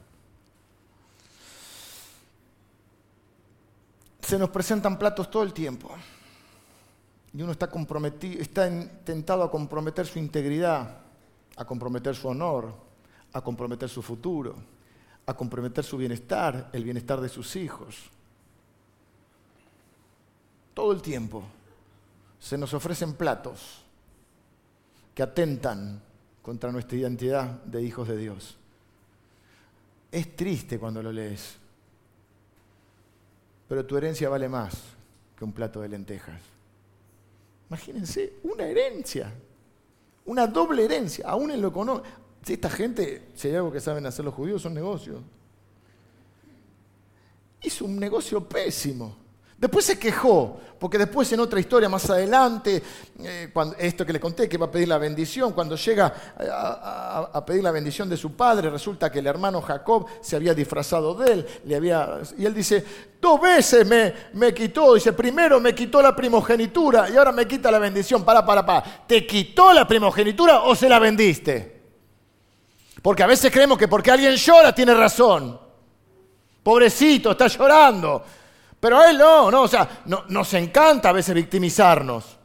Se 4.27 4.37
nos 4.37 4.49
presentan 4.49 4.99
platos 4.99 5.31
todo 5.31 5.43
el 5.43 5.53
tiempo. 5.53 5.89
Y 7.31 7.41
uno 7.41 7.53
está, 7.53 7.69
comprometido, 7.69 8.41
está 8.41 8.69
tentado 9.05 9.41
a 9.41 9.49
comprometer 9.49 10.05
su 10.05 10.19
integridad, 10.19 10.97
a 11.55 11.63
comprometer 11.63 12.13
su 12.13 12.27
honor, 12.27 12.73
a 13.31 13.39
comprometer 13.39 13.87
su 13.87 14.01
futuro, 14.01 14.55
a 15.25 15.33
comprometer 15.33 15.81
su 15.85 15.95
bienestar, 15.95 16.69
el 16.73 16.83
bienestar 16.83 17.21
de 17.21 17.29
sus 17.29 17.55
hijos. 17.55 17.95
Todo 20.73 20.91
el 20.91 21.01
tiempo 21.01 21.43
se 22.37 22.57
nos 22.57 22.73
ofrecen 22.73 23.13
platos 23.13 23.81
que 25.15 25.23
atentan 25.23 26.01
contra 26.41 26.69
nuestra 26.73 26.97
identidad 26.97 27.63
de 27.63 27.81
hijos 27.81 28.09
de 28.09 28.17
Dios. 28.17 28.57
Es 30.11 30.35
triste 30.35 30.77
cuando 30.77 31.01
lo 31.01 31.13
lees 31.13 31.59
pero 33.67 33.85
tu 33.85 33.97
herencia 33.97 34.29
vale 34.29 34.47
más 34.47 34.75
que 35.37 35.43
un 35.43 35.51
plato 35.51 35.81
de 35.81 35.89
lentejas. 35.89 36.41
Imagínense, 37.69 38.33
una 38.43 38.65
herencia, 38.65 39.33
una 40.25 40.47
doble 40.47 40.85
herencia, 40.85 41.27
aún 41.27 41.51
en 41.51 41.61
lo 41.61 41.67
económico. 41.67 42.07
Si 42.43 42.53
esta 42.53 42.69
gente, 42.69 43.29
si 43.35 43.49
hay 43.49 43.55
algo 43.55 43.71
que 43.71 43.81
saben 43.81 44.05
hacer 44.05 44.23
los 44.23 44.33
judíos, 44.33 44.61
son 44.61 44.73
negocios. 44.73 45.21
Hizo 47.61 47.85
un 47.85 47.99
negocio 47.99 48.47
pésimo. 48.47 49.26
Después 49.57 49.85
se 49.85 49.97
quejó, 49.97 50.59
porque 50.79 50.99
después 50.99 51.31
en 51.33 51.39
otra 51.39 51.59
historia 51.59 51.89
más 51.89 52.07
adelante, 52.11 52.83
eh, 53.23 53.51
esto 53.79 54.05
que 54.05 54.13
le 54.13 54.19
conté, 54.19 54.47
que 54.47 54.57
va 54.57 54.67
a 54.67 54.71
pedir 54.71 54.87
la 54.87 54.99
bendición, 54.99 55.53
cuando 55.53 55.75
llega 55.75 56.13
a, 56.37 57.43
pedir 57.43 57.63
la 57.63 57.71
bendición 57.71 58.07
de 58.07 58.17
su 58.17 58.35
padre, 58.35 58.69
resulta 58.69 59.11
que 59.11 59.17
el 59.17 59.25
hermano 59.25 59.59
Jacob 59.63 60.05
se 60.21 60.35
había 60.35 60.53
disfrazado 60.53 61.15
de 61.15 61.31
él, 61.31 61.47
y 62.37 62.45
él 62.45 62.53
dice, 62.53 62.85
dos 63.19 63.41
veces 63.41 63.87
me, 63.87 64.13
me 64.33 64.53
quitó, 64.53 64.93
dice, 64.93 65.13
primero 65.13 65.59
me 65.59 65.73
quitó 65.73 66.03
la 66.03 66.15
primogenitura 66.15 67.09
y 67.09 67.17
ahora 67.17 67.31
me 67.31 67.47
quita 67.47 67.71
la 67.71 67.79
bendición, 67.79 68.23
para, 68.23 68.45
para, 68.45 68.63
para, 68.63 68.83
¿te 69.07 69.25
quitó 69.25 69.73
la 69.73 69.87
primogenitura 69.87 70.61
o 70.61 70.75
se 70.75 70.87
la 70.87 70.99
vendiste? 70.99 71.81
Porque 73.01 73.23
a 73.23 73.27
veces 73.27 73.51
creemos 73.51 73.77
que 73.77 73.87
porque 73.87 74.11
alguien 74.11 74.35
llora 74.35 74.75
tiene 74.75 74.93
razón. 74.93 75.59
Pobrecito, 76.61 77.31
está 77.31 77.47
llorando. 77.47 78.23
Pero 78.79 78.99
a 78.99 79.09
él 79.09 79.17
no, 79.17 79.49
no, 79.49 79.63
o 79.63 79.67
sea, 79.67 80.03
nos 80.05 80.53
encanta 80.53 81.09
a 81.09 81.13
veces 81.13 81.33
victimizarnos. 81.33 82.37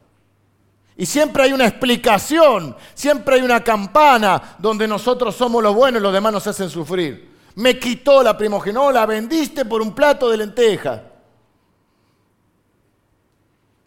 Y 0.96 1.06
siempre 1.06 1.44
hay 1.44 1.52
una 1.52 1.66
explicación, 1.66 2.76
siempre 2.94 3.36
hay 3.36 3.42
una 3.42 3.62
campana 3.62 4.56
donde 4.58 4.86
nosotros 4.86 5.34
somos 5.34 5.62
los 5.62 5.74
buenos 5.74 6.00
y 6.00 6.02
los 6.02 6.12
demás 6.12 6.32
nos 6.32 6.46
hacen 6.46 6.70
sufrir. 6.70 7.32
Me 7.56 7.78
quitó 7.78 8.22
la 8.22 8.36
primogenola, 8.36 9.00
la 9.00 9.06
vendiste 9.06 9.64
por 9.64 9.82
un 9.82 9.94
plato 9.94 10.30
de 10.30 10.38
lenteja. 10.38 11.02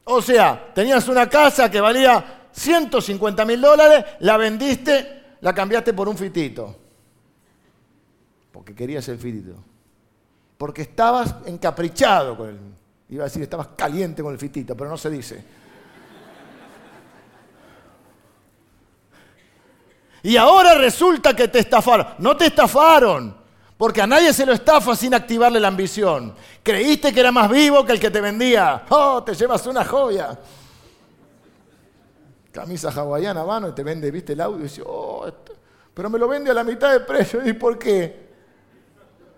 O 0.03 0.21
sea, 0.21 0.71
tenías 0.73 1.07
una 1.07 1.27
casa 1.27 1.69
que 1.69 1.81
valía 1.81 2.47
150 2.51 3.43
mil 3.45 3.59
dólares, 3.59 4.05
la 4.19 4.37
vendiste, 4.37 5.37
la 5.41 5.53
cambiaste 5.53 5.93
por 5.93 6.07
un 6.07 6.17
fitito. 6.17 6.75
Porque 8.51 8.75
querías 8.75 9.07
el 9.09 9.17
fitito 9.17 9.74
porque 10.57 10.83
estabas 10.83 11.35
encaprichado 11.45 12.37
con 12.37 12.49
él. 12.49 12.59
Iba 13.09 13.23
a 13.23 13.25
decir, 13.25 13.43
estabas 13.43 13.69
caliente 13.75 14.23
con 14.23 14.33
el 14.33 14.39
fitito, 14.39 14.75
pero 14.75 14.89
no 14.89 14.97
se 14.97 15.09
dice. 15.09 15.43
Y 20.23 20.37
ahora 20.37 20.73
resulta 20.73 21.35
que 21.35 21.47
te 21.47 21.59
estafaron. 21.59 22.07
No 22.17 22.35
te 22.35 22.47
estafaron, 22.47 23.35
porque 23.77 24.01
a 24.01 24.07
nadie 24.07 24.33
se 24.33 24.43
lo 24.43 24.53
estafa 24.53 24.95
sin 24.95 25.13
activarle 25.13 25.59
la 25.59 25.67
ambición. 25.67 26.33
Creíste 26.63 27.13
que 27.13 27.19
era 27.19 27.31
más 27.31 27.47
vivo 27.47 27.85
que 27.85 27.91
el 27.91 27.99
que 27.99 28.09
te 28.09 28.21
vendía. 28.21 28.85
Oh, 28.89 29.21
te 29.23 29.35
llevas 29.35 29.67
una 29.67 29.85
joya. 29.85 30.35
Camisa 32.51 32.89
hawaiana 32.89 33.43
mano 33.43 33.67
y 33.69 33.73
te 33.73 33.83
vende, 33.83 34.09
viste 34.09 34.33
el 34.33 34.41
audio 34.41 34.61
y 34.61 34.63
dice, 34.63 34.81
oh, 34.83 35.29
pero 35.93 36.09
me 36.09 36.17
lo 36.17 36.27
vende 36.27 36.49
a 36.49 36.55
la 36.55 36.63
mitad 36.63 36.91
de 36.91 37.01
precio. 37.01 37.47
¿Y 37.47 37.53
por 37.53 37.77
qué? 37.77 38.24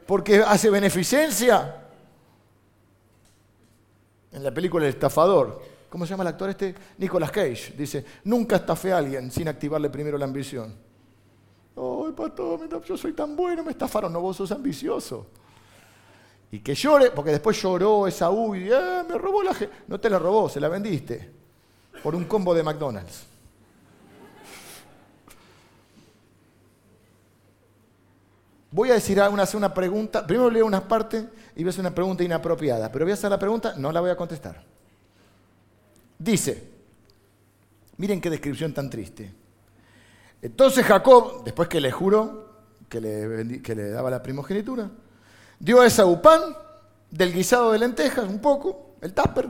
Porque 0.08 0.38
hace 0.38 0.70
beneficencia. 0.70 1.84
En 4.32 4.44
la 4.44 4.52
película 4.52 4.86
El 4.86 4.90
estafador, 4.90 5.62
¿cómo 5.90 6.06
se 6.06 6.12
llama 6.12 6.24
el 6.24 6.30
actor 6.30 6.50
este? 6.50 6.74
Nicolas 6.98 7.32
Cage, 7.32 7.74
dice, 7.78 8.06
nunca 8.24 8.58
estafé 8.58 8.94
a 8.94 8.98
alguien 8.98 9.32
sin 9.32 9.48
activarle 9.48 9.90
primero 9.90 10.18
la 10.18 10.26
ambición. 10.26 10.76
Ay, 11.76 12.12
pato, 12.14 12.60
yo 12.84 12.98
soy 12.98 13.14
tan 13.14 13.36
bueno, 13.36 13.64
me 13.64 13.72
estafaron, 13.72 14.12
no, 14.12 14.20
vos 14.20 14.38
sos 14.38 14.52
ambicioso. 14.52 15.28
Y 16.50 16.60
que 16.60 16.74
llore, 16.74 17.12
porque 17.12 17.32
después 17.32 17.62
lloró 17.62 18.08
esa 18.08 18.30
y 18.32 18.72
eh, 18.72 19.04
me 19.08 19.18
robó 19.18 19.44
la... 19.44 19.56
No 19.88 20.00
te 20.00 20.10
la 20.10 20.18
robó, 20.18 20.48
se 20.50 20.60
la 20.60 20.70
vendiste 20.70 21.30
por 22.02 22.16
un 22.16 22.24
combo 22.26 22.54
de 22.54 22.64
McDonald's. 22.64 23.26
Voy 28.72 28.92
a 28.92 28.96
decir 28.96 29.20
una, 29.32 29.44
hacer 29.44 29.58
una 29.58 29.74
pregunta. 29.74 30.26
Primero 30.26 30.50
leo 30.50 30.66
una 30.66 30.86
parte 30.86 31.30
y 31.56 31.64
voy 31.64 31.68
a 31.68 31.70
hacer 31.70 31.82
una 31.82 31.96
pregunta 31.96 32.24
inapropiada. 32.24 32.92
Pero 32.92 33.06
voy 33.06 33.12
a 33.12 33.14
hacer 33.14 33.30
la 33.30 33.40
pregunta, 33.40 33.74
no 33.78 33.92
la 33.92 34.02
voy 34.02 34.10
a 34.10 34.18
contestar. 34.18 34.64
Dice, 36.20 36.70
miren 37.98 38.20
qué 38.20 38.30
descripción 38.30 38.74
tan 38.74 38.90
triste. 38.90 39.34
Entonces 40.42 40.86
Jacob, 40.86 41.44
después 41.44 41.68
que 41.70 41.80
le 41.80 41.92
juró 41.92 42.48
que 42.90 43.02
le, 43.02 43.62
que 43.62 43.76
le 43.76 43.90
daba 43.90 44.10
la 44.10 44.22
primogenitura, 44.22 44.90
dio 45.60 45.82
a 45.82 45.88
Esaú 45.88 46.22
pan 46.22 46.42
del 47.10 47.34
guisado 47.34 47.72
de 47.72 47.80
lentejas, 47.80 48.26
un 48.28 48.40
poco, 48.40 48.96
el 49.02 49.14
tupper. 49.14 49.48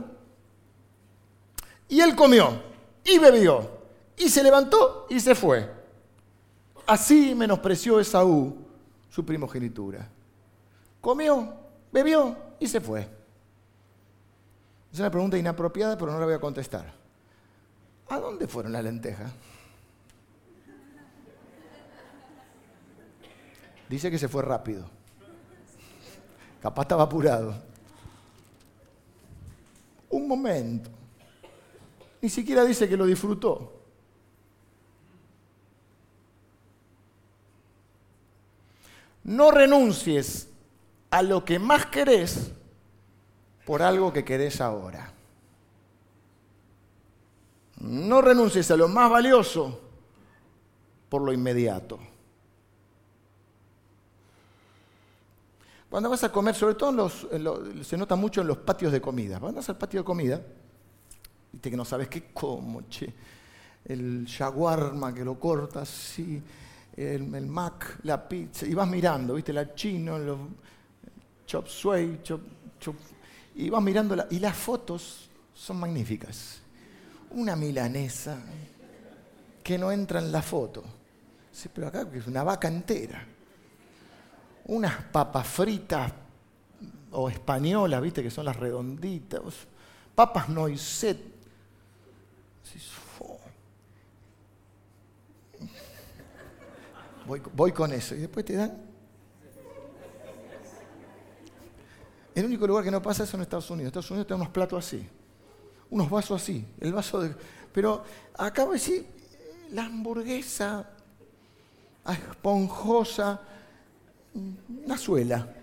Y 1.88 2.00
él 2.00 2.14
comió 2.14 2.62
y 3.04 3.18
bebió 3.18 3.68
y 4.16 4.28
se 4.28 4.42
levantó 4.42 5.06
y 5.10 5.18
se 5.20 5.34
fue. 5.34 5.68
Así 6.86 7.34
menospreció 7.34 8.00
Esaú 8.00 8.67
su 9.18 9.24
primogenitura. 9.24 10.08
Comió, 11.00 11.52
bebió 11.90 12.36
y 12.60 12.68
se 12.68 12.80
fue. 12.80 13.08
Es 14.92 15.00
una 15.00 15.10
pregunta 15.10 15.36
inapropiada, 15.36 15.98
pero 15.98 16.12
no 16.12 16.20
la 16.20 16.24
voy 16.24 16.34
a 16.34 16.40
contestar. 16.40 16.94
¿A 18.10 18.20
dónde 18.20 18.46
fueron 18.46 18.70
las 18.70 18.84
lentejas? 18.84 19.32
Dice 23.88 24.08
que 24.08 24.20
se 24.20 24.28
fue 24.28 24.42
rápido. 24.42 24.88
Capaz 26.62 26.82
estaba 26.82 27.02
apurado. 27.02 27.60
Un 30.10 30.28
momento. 30.28 30.90
Ni 32.22 32.28
siquiera 32.28 32.64
dice 32.64 32.88
que 32.88 32.96
lo 32.96 33.04
disfrutó. 33.04 33.77
No 39.28 39.50
renuncies 39.50 40.48
a 41.10 41.22
lo 41.22 41.44
que 41.44 41.58
más 41.58 41.84
querés 41.84 42.50
por 43.66 43.82
algo 43.82 44.10
que 44.10 44.24
querés 44.24 44.58
ahora. 44.62 45.12
No 47.80 48.22
renuncies 48.22 48.70
a 48.70 48.76
lo 48.78 48.88
más 48.88 49.10
valioso 49.10 49.82
por 51.10 51.20
lo 51.20 51.30
inmediato. 51.30 51.98
Cuando 55.90 56.08
vas 56.08 56.24
a 56.24 56.32
comer, 56.32 56.54
sobre 56.54 56.76
todo 56.76 57.10
se 57.10 57.98
nota 57.98 58.16
mucho 58.16 58.40
en 58.40 58.46
los 58.46 58.56
patios 58.56 58.92
de 58.92 59.02
comida. 59.02 59.38
Cuando 59.38 59.58
vas 59.58 59.68
al 59.68 59.76
patio 59.76 60.00
de 60.00 60.04
comida, 60.04 60.40
viste 61.52 61.70
que 61.70 61.76
no 61.76 61.84
sabes 61.84 62.08
qué 62.08 62.32
como, 62.32 62.88
che, 62.88 63.12
el 63.84 64.24
shawarma 64.24 65.12
que 65.12 65.22
lo 65.22 65.38
cortas, 65.38 65.86
sí, 65.86 66.42
el, 66.98 67.46
Mac, 67.46 68.00
la 68.02 68.28
pizza, 68.28 68.66
y 68.66 68.74
vas 68.74 68.88
mirando, 68.88 69.34
¿viste? 69.34 69.52
La 69.52 69.74
chino, 69.74 70.18
los 70.18 70.38
chop 71.46 71.66
suey, 71.68 72.20
chop, 72.22 72.40
chop, 72.80 72.96
y 73.54 73.70
vas 73.70 73.82
mirando, 73.82 74.16
y 74.30 74.38
las 74.38 74.56
fotos 74.56 75.30
son 75.54 75.78
magníficas. 75.78 76.60
Una 77.30 77.54
milanesa 77.56 78.38
que 79.62 79.78
no 79.78 79.92
entra 79.92 80.18
en 80.18 80.32
la 80.32 80.42
foto. 80.42 80.82
Sí, 81.52 81.68
pero 81.72 81.88
acá 81.88 82.06
es 82.12 82.26
una 82.26 82.42
vaca 82.42 82.68
entera. 82.68 83.24
Unas 84.66 85.04
papas 85.04 85.46
fritas 85.46 86.12
o 87.12 87.28
españolas, 87.28 88.00
¿viste? 88.02 88.22
Que 88.22 88.30
son 88.30 88.44
las 88.44 88.56
redonditas. 88.56 89.40
Papas 90.14 90.48
noiset. 90.48 91.18
Voy, 97.28 97.72
con 97.72 97.92
eso. 97.92 98.14
Y 98.14 98.20
después 98.20 98.44
te 98.44 98.54
dan. 98.54 98.82
El 102.34 102.46
único 102.46 102.66
lugar 102.66 102.84
que 102.84 102.90
no 102.90 103.02
pasa 103.02 103.24
eso 103.24 103.36
en 103.36 103.42
Estados 103.42 103.70
Unidos. 103.70 103.88
Estados 103.88 104.10
Unidos 104.10 104.26
tenemos 104.26 104.46
unos 104.46 104.54
platos 104.54 104.86
así. 104.86 105.06
Unos 105.90 106.08
vasos 106.08 106.40
así. 106.40 106.66
El 106.80 106.92
vaso 106.92 107.20
de. 107.20 107.34
Pero 107.72 108.02
acá 108.34 108.64
voy 108.64 108.78
decir, 108.78 109.06
la 109.72 109.84
hamburguesa 109.84 110.88
esponjosa, 112.10 113.40
una 114.84 114.96
suela. 114.96 115.54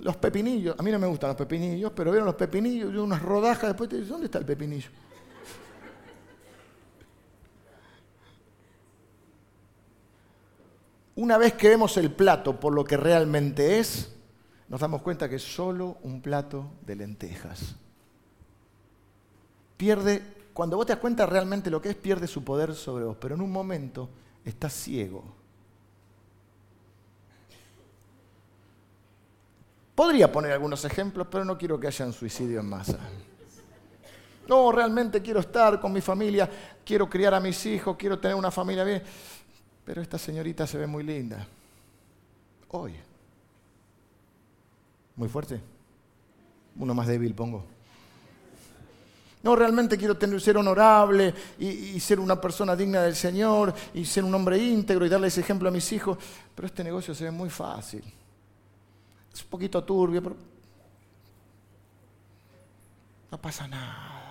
Los 0.00 0.16
pepinillos, 0.16 0.78
a 0.78 0.82
mí 0.82 0.90
no 0.90 0.98
me 0.98 1.06
gustan 1.06 1.28
los 1.28 1.36
pepinillos, 1.36 1.92
pero 1.96 2.10
vieron 2.10 2.26
los 2.26 2.34
pepinillos, 2.34 2.94
unas 2.94 3.22
rodajas, 3.22 3.70
después 3.70 3.88
te 3.88 4.02
¿dónde 4.02 4.26
está 4.26 4.38
el 4.38 4.44
pepinillo? 4.44 4.90
Una 11.16 11.38
vez 11.38 11.54
que 11.54 11.68
vemos 11.68 11.96
el 11.96 12.10
plato 12.10 12.58
por 12.58 12.72
lo 12.72 12.84
que 12.84 12.96
realmente 12.96 13.78
es, 13.78 14.12
nos 14.68 14.80
damos 14.80 15.02
cuenta 15.02 15.28
que 15.28 15.36
es 15.36 15.42
solo 15.42 15.98
un 16.02 16.20
plato 16.20 16.72
de 16.82 16.96
lentejas. 16.96 17.76
Pierde, 19.76 20.22
cuando 20.52 20.76
vos 20.76 20.86
te 20.86 20.92
das 20.92 21.00
cuenta 21.00 21.26
realmente 21.26 21.70
lo 21.70 21.80
que 21.80 21.90
es, 21.90 21.96
pierde 21.96 22.26
su 22.26 22.42
poder 22.42 22.74
sobre 22.74 23.04
vos, 23.04 23.16
pero 23.20 23.34
en 23.34 23.42
un 23.42 23.52
momento 23.52 24.08
estás 24.44 24.72
ciego. 24.72 25.24
Podría 29.94 30.32
poner 30.32 30.52
algunos 30.52 30.84
ejemplos, 30.84 31.28
pero 31.30 31.44
no 31.44 31.56
quiero 31.56 31.78
que 31.78 31.86
haya 31.86 32.06
un 32.06 32.12
suicidio 32.12 32.58
en 32.58 32.68
masa. 32.68 32.98
No, 34.48 34.72
realmente 34.72 35.22
quiero 35.22 35.40
estar 35.40 35.80
con 35.80 35.92
mi 35.92 36.00
familia, 36.00 36.50
quiero 36.84 37.08
criar 37.08 37.32
a 37.34 37.40
mis 37.40 37.64
hijos, 37.64 37.96
quiero 37.96 38.18
tener 38.18 38.36
una 38.36 38.50
familia 38.50 38.84
bien. 38.84 39.02
Pero 39.84 40.00
esta 40.00 40.18
señorita 40.18 40.66
se 40.66 40.78
ve 40.78 40.86
muy 40.86 41.02
linda. 41.02 41.46
Hoy. 42.70 42.94
Muy 45.16 45.28
fuerte. 45.28 45.60
Uno 46.76 46.94
más 46.94 47.06
débil 47.06 47.34
pongo. 47.34 47.64
No, 49.42 49.54
realmente 49.54 49.98
quiero 49.98 50.16
tener, 50.16 50.40
ser 50.40 50.56
honorable 50.56 51.34
y, 51.58 51.66
y, 51.66 52.00
ser 52.00 52.18
una 52.18 52.40
persona 52.40 52.74
digna 52.74 53.02
del 53.02 53.14
Señor 53.14 53.74
y 53.92 54.06
ser 54.06 54.24
un 54.24 54.34
hombre 54.34 54.56
íntegro 54.56 55.04
y 55.04 55.10
darle 55.10 55.26
ese 55.26 55.42
ejemplo 55.42 55.68
a 55.68 55.72
mis 55.72 55.92
hijos. 55.92 56.16
Pero 56.54 56.66
este 56.66 56.82
negocio 56.82 57.14
se 57.14 57.24
ve 57.24 57.30
muy 57.30 57.50
fácil. 57.50 58.02
Es 59.34 59.42
un 59.42 59.50
poquito 59.50 59.84
turbio, 59.84 60.22
pero 60.22 60.36
no 63.30 63.38
pasa 63.38 63.68
nada. 63.68 64.23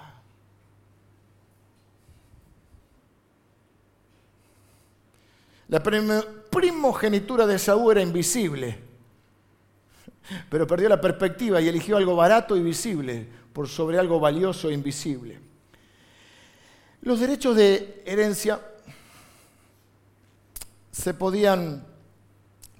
La 5.73 5.81
primogenitura 5.81 7.47
de 7.47 7.57
Saúl 7.57 7.93
era 7.93 8.03
invisible, 8.03 8.77
pero 10.47 10.67
perdió 10.67 10.87
la 10.87 11.01
perspectiva 11.01 11.59
y 11.59 11.67
eligió 11.67 11.97
algo 11.97 12.15
barato 12.15 12.55
y 12.55 12.61
visible 12.61 13.27
por 13.51 13.67
sobre 13.67 13.97
algo 13.97 14.19
valioso 14.19 14.69
e 14.69 14.73
invisible. 14.73 15.39
Los 17.01 17.19
derechos 17.19 17.55
de 17.55 18.03
herencia 18.05 18.61
se 20.91 21.15
podían, 21.15 21.83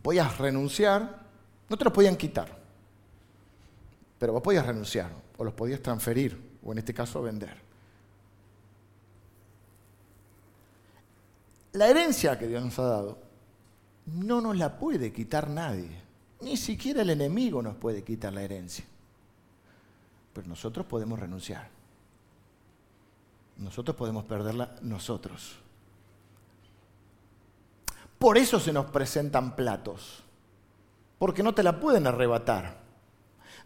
podías 0.04 0.38
renunciar, 0.38 1.20
no 1.70 1.76
te 1.76 1.86
los 1.86 1.94
podían 1.94 2.16
quitar, 2.16 2.60
pero 4.20 4.34
vos 4.34 4.44
podías 4.44 4.68
renunciar 4.68 5.10
o 5.36 5.44
los 5.44 5.56
podías 5.56 5.82
transferir, 5.82 6.60
o 6.64 6.72
en 6.72 6.78
este 6.78 6.94
caso 6.94 7.24
vender. 7.24 7.73
La 11.74 11.88
herencia 11.88 12.38
que 12.38 12.48
Dios 12.48 12.64
nos 12.64 12.78
ha 12.80 12.84
dado 12.84 13.18
no 14.06 14.42
nos 14.42 14.56
la 14.58 14.78
puede 14.78 15.12
quitar 15.12 15.50
nadie. 15.50 15.90
Ni 16.42 16.58
siquiera 16.58 17.02
el 17.02 17.10
enemigo 17.10 17.62
nos 17.62 17.76
puede 17.76 18.04
quitar 18.04 18.34
la 18.34 18.44
herencia. 18.44 18.86
Pero 20.34 20.48
nosotros 20.48 20.86
podemos 20.86 21.20
renunciar. 21.20 21.70
Nosotros 23.58 23.96
podemos 23.96 24.26
perderla 24.26 24.76
nosotros. 24.82 25.56
Por 28.20 28.38
eso 28.38 28.60
se 28.60 28.74
nos 28.74 28.86
presentan 28.88 29.56
platos. 29.56 30.24
Porque 31.18 31.44
no 31.44 31.54
te 31.54 31.64
la 31.64 31.80
pueden 31.80 32.08
arrebatar. 32.08 32.83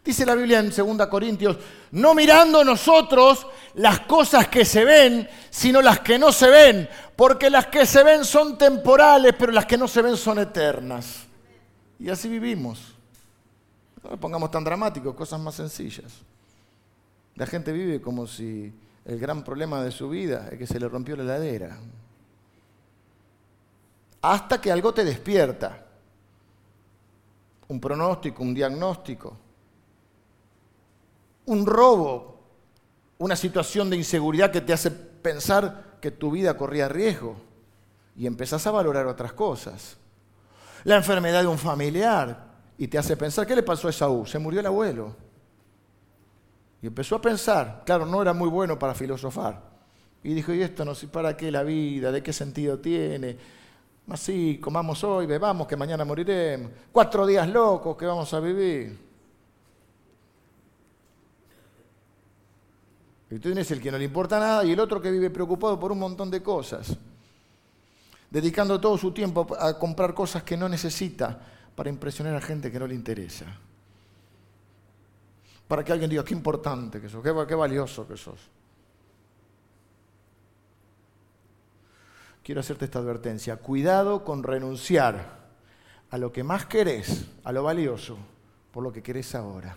Dice 0.08 0.24
la 0.24 0.34
Biblia 0.34 0.60
en 0.60 0.70
2 0.70 1.06
Corintios, 1.08 1.58
no 1.90 2.14
mirando 2.14 2.64
nosotros 2.64 3.46
las 3.74 4.00
cosas 4.00 4.48
que 4.48 4.64
se 4.64 4.82
ven, 4.82 5.28
sino 5.50 5.82
las 5.82 6.00
que 6.00 6.18
no 6.18 6.32
se 6.32 6.48
ven, 6.48 6.88
porque 7.14 7.50
las 7.50 7.66
que 7.66 7.84
se 7.84 8.02
ven 8.02 8.24
son 8.24 8.56
temporales, 8.56 9.34
pero 9.38 9.52
las 9.52 9.66
que 9.66 9.76
no 9.76 9.86
se 9.86 10.00
ven 10.00 10.16
son 10.16 10.38
eternas. 10.38 11.26
Y 11.98 12.08
así 12.08 12.26
vivimos. 12.26 12.94
No 14.02 14.08
lo 14.08 14.16
pongamos 14.16 14.50
tan 14.50 14.64
dramático, 14.64 15.14
cosas 15.14 15.40
más 15.40 15.56
sencillas. 15.56 16.10
La 17.34 17.46
gente 17.46 17.70
vive 17.70 18.00
como 18.00 18.26
si 18.26 18.72
el 19.04 19.18
gran 19.20 19.44
problema 19.44 19.84
de 19.84 19.90
su 19.90 20.08
vida 20.08 20.48
es 20.50 20.56
que 20.56 20.66
se 20.66 20.80
le 20.80 20.88
rompió 20.88 21.16
la 21.16 21.24
heladera. 21.24 21.76
Hasta 24.22 24.58
que 24.58 24.72
algo 24.72 24.94
te 24.94 25.04
despierta. 25.04 25.84
Un 27.68 27.78
pronóstico, 27.78 28.42
un 28.42 28.54
diagnóstico 28.54 29.36
un 31.48 31.64
robo, 31.64 32.40
una 33.16 33.34
situación 33.34 33.88
de 33.88 33.96
inseguridad 33.96 34.50
que 34.50 34.60
te 34.60 34.74
hace 34.74 34.90
pensar 34.90 35.96
que 36.00 36.10
tu 36.10 36.30
vida 36.30 36.56
corría 36.56 36.88
riesgo 36.88 37.36
y 38.16 38.26
empezás 38.26 38.66
a 38.66 38.70
valorar 38.70 39.06
otras 39.06 39.32
cosas. 39.32 39.96
La 40.84 40.96
enfermedad 40.96 41.40
de 41.40 41.48
un 41.48 41.58
familiar 41.58 42.48
y 42.76 42.86
te 42.86 42.98
hace 42.98 43.16
pensar, 43.16 43.46
¿qué 43.46 43.56
le 43.56 43.62
pasó 43.62 43.86
a 43.86 43.90
Esaú? 43.90 44.26
Se 44.26 44.38
murió 44.38 44.60
el 44.60 44.66
abuelo. 44.66 45.16
Y 46.82 46.86
empezó 46.86 47.16
a 47.16 47.20
pensar, 47.20 47.82
claro, 47.84 48.04
no 48.04 48.20
era 48.20 48.34
muy 48.34 48.50
bueno 48.50 48.78
para 48.78 48.94
filosofar. 48.94 49.60
Y 50.22 50.34
dijo, 50.34 50.52
¿y 50.52 50.62
esto 50.62 50.84
no 50.84 50.94
sé 50.94 51.08
para 51.08 51.34
qué 51.36 51.50
la 51.50 51.62
vida? 51.62 52.12
¿De 52.12 52.22
qué 52.22 52.32
sentido 52.32 52.78
tiene? 52.78 53.36
Así, 54.10 54.58
comamos 54.62 55.02
hoy, 55.02 55.24
bebamos, 55.26 55.66
que 55.66 55.76
mañana 55.76 56.04
moriremos. 56.04 56.70
Cuatro 56.92 57.26
días 57.26 57.48
locos 57.48 57.96
que 57.96 58.04
vamos 58.04 58.32
a 58.34 58.40
vivir. 58.40 59.07
Y 63.30 63.34
tú 63.34 63.48
tienes 63.48 63.70
el 63.70 63.80
que 63.80 63.90
no 63.90 63.98
le 63.98 64.04
importa 64.04 64.40
nada 64.40 64.64
y 64.64 64.72
el 64.72 64.80
otro 64.80 65.00
que 65.00 65.10
vive 65.10 65.30
preocupado 65.30 65.78
por 65.78 65.92
un 65.92 65.98
montón 65.98 66.30
de 66.30 66.42
cosas, 66.42 66.96
dedicando 68.30 68.80
todo 68.80 68.96
su 68.96 69.12
tiempo 69.12 69.46
a 69.58 69.78
comprar 69.78 70.14
cosas 70.14 70.42
que 70.42 70.56
no 70.56 70.68
necesita 70.68 71.38
para 71.74 71.90
impresionar 71.90 72.34
a 72.34 72.40
gente 72.40 72.70
que 72.72 72.78
no 72.78 72.86
le 72.86 72.94
interesa. 72.94 73.44
Para 75.66 75.84
que 75.84 75.92
alguien 75.92 76.08
diga, 76.08 76.24
qué 76.24 76.32
importante 76.32 77.00
que 77.00 77.10
sos, 77.10 77.22
qué, 77.22 77.34
qué 77.46 77.54
valioso 77.54 78.08
que 78.08 78.16
sos. 78.16 78.40
Quiero 82.42 82.62
hacerte 82.62 82.86
esta 82.86 82.98
advertencia. 82.98 83.56
Cuidado 83.58 84.24
con 84.24 84.42
renunciar 84.42 85.38
a 86.10 86.16
lo 86.16 86.32
que 86.32 86.42
más 86.42 86.64
querés, 86.64 87.26
a 87.44 87.52
lo 87.52 87.62
valioso, 87.62 88.16
por 88.72 88.82
lo 88.82 88.90
que 88.90 89.02
querés 89.02 89.34
ahora. 89.34 89.76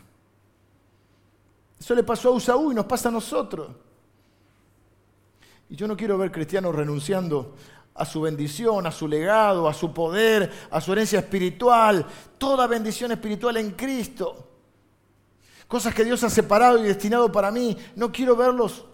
Eso 1.81 1.95
le 1.95 2.03
pasó 2.03 2.29
a 2.29 2.33
Usaú 2.33 2.71
y 2.71 2.75
nos 2.75 2.85
pasa 2.85 3.09
a 3.09 3.11
nosotros. 3.11 3.71
Y 5.67 5.75
yo 5.75 5.87
no 5.87 5.97
quiero 5.97 6.15
ver 6.15 6.31
cristianos 6.31 6.75
renunciando 6.75 7.55
a 7.95 8.05
su 8.05 8.21
bendición, 8.21 8.85
a 8.85 8.91
su 8.91 9.07
legado, 9.07 9.67
a 9.67 9.73
su 9.73 9.91
poder, 9.91 10.51
a 10.69 10.79
su 10.79 10.91
herencia 10.91 11.17
espiritual, 11.17 12.05
toda 12.37 12.67
bendición 12.67 13.11
espiritual 13.13 13.57
en 13.57 13.71
Cristo. 13.71 14.47
Cosas 15.67 15.95
que 15.95 16.05
Dios 16.05 16.23
ha 16.23 16.29
separado 16.29 16.77
y 16.77 16.83
destinado 16.83 17.31
para 17.31 17.49
mí. 17.49 17.75
No 17.95 18.11
quiero 18.11 18.35
verlos 18.35 18.85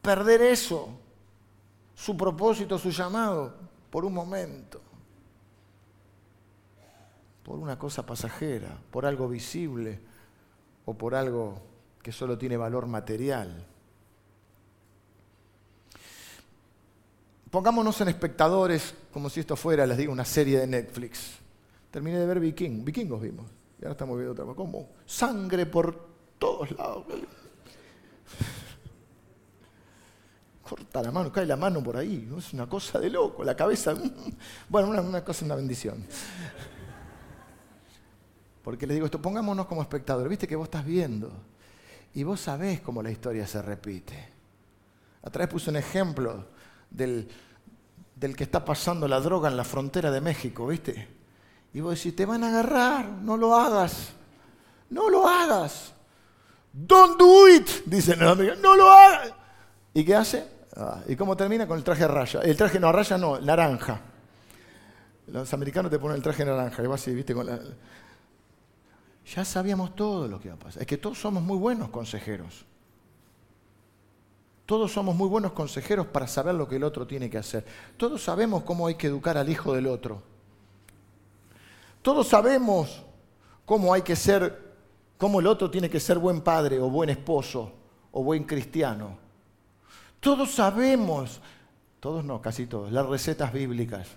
perder 0.00 0.40
eso, 0.40 0.88
su 1.94 2.16
propósito, 2.16 2.78
su 2.78 2.88
llamado, 2.88 3.52
por 3.90 4.06
un 4.06 4.14
momento, 4.14 4.80
por 7.42 7.58
una 7.58 7.78
cosa 7.78 8.06
pasajera, 8.06 8.78
por 8.90 9.04
algo 9.04 9.28
visible 9.28 10.00
o 10.86 10.94
por 10.94 11.14
algo 11.14 11.75
que 12.06 12.12
solo 12.12 12.38
tiene 12.38 12.56
valor 12.56 12.86
material. 12.86 13.66
Pongámonos 17.50 18.00
en 18.00 18.06
espectadores 18.06 18.94
como 19.12 19.28
si 19.28 19.40
esto 19.40 19.56
fuera, 19.56 19.84
les 19.88 19.98
digo, 19.98 20.12
una 20.12 20.24
serie 20.24 20.60
de 20.60 20.68
Netflix. 20.68 21.32
Terminé 21.90 22.20
de 22.20 22.26
ver 22.26 22.38
Viking, 22.38 22.84
vikingos 22.84 23.20
vimos, 23.20 23.46
y 23.80 23.82
ahora 23.82 23.94
estamos 23.94 24.16
viendo 24.16 24.34
otra 24.34 24.44
cosa, 24.44 24.56
como 24.56 24.88
sangre 25.04 25.66
por 25.66 26.06
todos 26.38 26.70
lados. 26.78 27.06
Corta 30.62 31.02
la 31.02 31.10
mano, 31.10 31.32
cae 31.32 31.44
la 31.44 31.56
mano 31.56 31.82
por 31.82 31.96
ahí, 31.96 32.32
es 32.38 32.52
una 32.52 32.68
cosa 32.68 33.00
de 33.00 33.10
loco, 33.10 33.42
la 33.42 33.56
cabeza, 33.56 33.94
bueno, 34.68 34.90
una, 34.90 35.00
una 35.00 35.24
cosa, 35.24 35.44
una 35.44 35.56
bendición. 35.56 36.06
Porque 38.62 38.86
les 38.86 38.94
digo 38.94 39.06
esto, 39.06 39.20
pongámonos 39.20 39.66
como 39.66 39.82
espectadores, 39.82 40.30
viste 40.30 40.46
que 40.46 40.54
vos 40.54 40.66
estás 40.66 40.86
viendo 40.86 41.32
y 42.16 42.24
vos 42.24 42.40
sabés 42.40 42.80
cómo 42.80 43.02
la 43.02 43.10
historia 43.10 43.46
se 43.46 43.60
repite. 43.60 44.32
A 45.22 45.28
vez 45.28 45.48
puse 45.48 45.68
un 45.68 45.76
ejemplo 45.76 46.46
del, 46.90 47.28
del 48.14 48.34
que 48.34 48.44
está 48.44 48.64
pasando 48.64 49.06
la 49.06 49.20
droga 49.20 49.50
en 49.50 49.56
la 49.58 49.64
frontera 49.64 50.10
de 50.10 50.22
México, 50.22 50.66
¿viste? 50.66 51.08
Y 51.74 51.80
vos 51.80 51.94
decís, 51.94 52.16
te 52.16 52.24
van 52.24 52.42
a 52.42 52.48
agarrar, 52.48 53.06
no 53.06 53.36
lo 53.36 53.54
hagas, 53.54 54.12
no 54.88 55.10
lo 55.10 55.28
hagas. 55.28 55.92
Don't 56.72 57.18
do 57.18 57.50
it, 57.50 57.68
dicen 57.84 58.18
los 58.18 58.32
amigos, 58.32 58.60
no 58.62 58.76
lo 58.76 58.90
hagas. 58.90 59.34
¿Y 59.92 60.02
qué 60.02 60.14
hace? 60.14 60.48
Ah, 60.74 61.02
¿Y 61.06 61.16
cómo 61.16 61.36
termina? 61.36 61.66
Con 61.68 61.76
el 61.76 61.84
traje 61.84 62.04
a 62.04 62.08
raya. 62.08 62.40
El 62.40 62.56
traje 62.56 62.80
no 62.80 62.88
a 62.88 62.92
raya, 62.92 63.18
no, 63.18 63.38
naranja. 63.40 64.00
Los 65.26 65.52
americanos 65.52 65.90
te 65.90 65.98
ponen 65.98 66.16
el 66.16 66.22
traje 66.22 66.46
naranja, 66.46 66.82
y 66.82 66.86
vas 66.86 67.02
así, 67.02 67.14
¿viste? 67.14 67.34
Con 67.34 67.44
la, 67.44 67.60
ya 69.34 69.44
sabíamos 69.44 69.96
todo 69.96 70.28
lo 70.28 70.40
que 70.40 70.48
iba 70.48 70.54
a 70.54 70.58
pasar. 70.58 70.82
Es 70.82 70.86
que 70.86 70.96
todos 70.96 71.18
somos 71.18 71.42
muy 71.42 71.58
buenos 71.58 71.88
consejeros. 71.88 72.64
Todos 74.66 74.92
somos 74.92 75.16
muy 75.16 75.28
buenos 75.28 75.52
consejeros 75.52 76.06
para 76.06 76.26
saber 76.26 76.54
lo 76.54 76.68
que 76.68 76.76
el 76.76 76.84
otro 76.84 77.06
tiene 77.06 77.28
que 77.28 77.38
hacer. 77.38 77.64
Todos 77.96 78.22
sabemos 78.22 78.62
cómo 78.62 78.86
hay 78.86 78.94
que 78.94 79.08
educar 79.08 79.36
al 79.36 79.48
hijo 79.48 79.74
del 79.74 79.88
otro. 79.88 80.22
Todos 82.02 82.28
sabemos 82.28 83.02
cómo 83.64 83.92
hay 83.92 84.02
que 84.02 84.14
ser, 84.14 84.74
cómo 85.18 85.40
el 85.40 85.46
otro 85.48 85.70
tiene 85.70 85.90
que 85.90 85.98
ser 85.98 86.18
buen 86.18 86.40
padre 86.40 86.78
o 86.80 86.88
buen 86.88 87.10
esposo 87.10 87.72
o 88.12 88.22
buen 88.22 88.44
cristiano. 88.44 89.18
Todos 90.20 90.52
sabemos, 90.52 91.40
todos 91.98 92.24
no, 92.24 92.40
casi 92.40 92.66
todos, 92.66 92.92
las 92.92 93.06
recetas 93.06 93.52
bíblicas. 93.52 94.08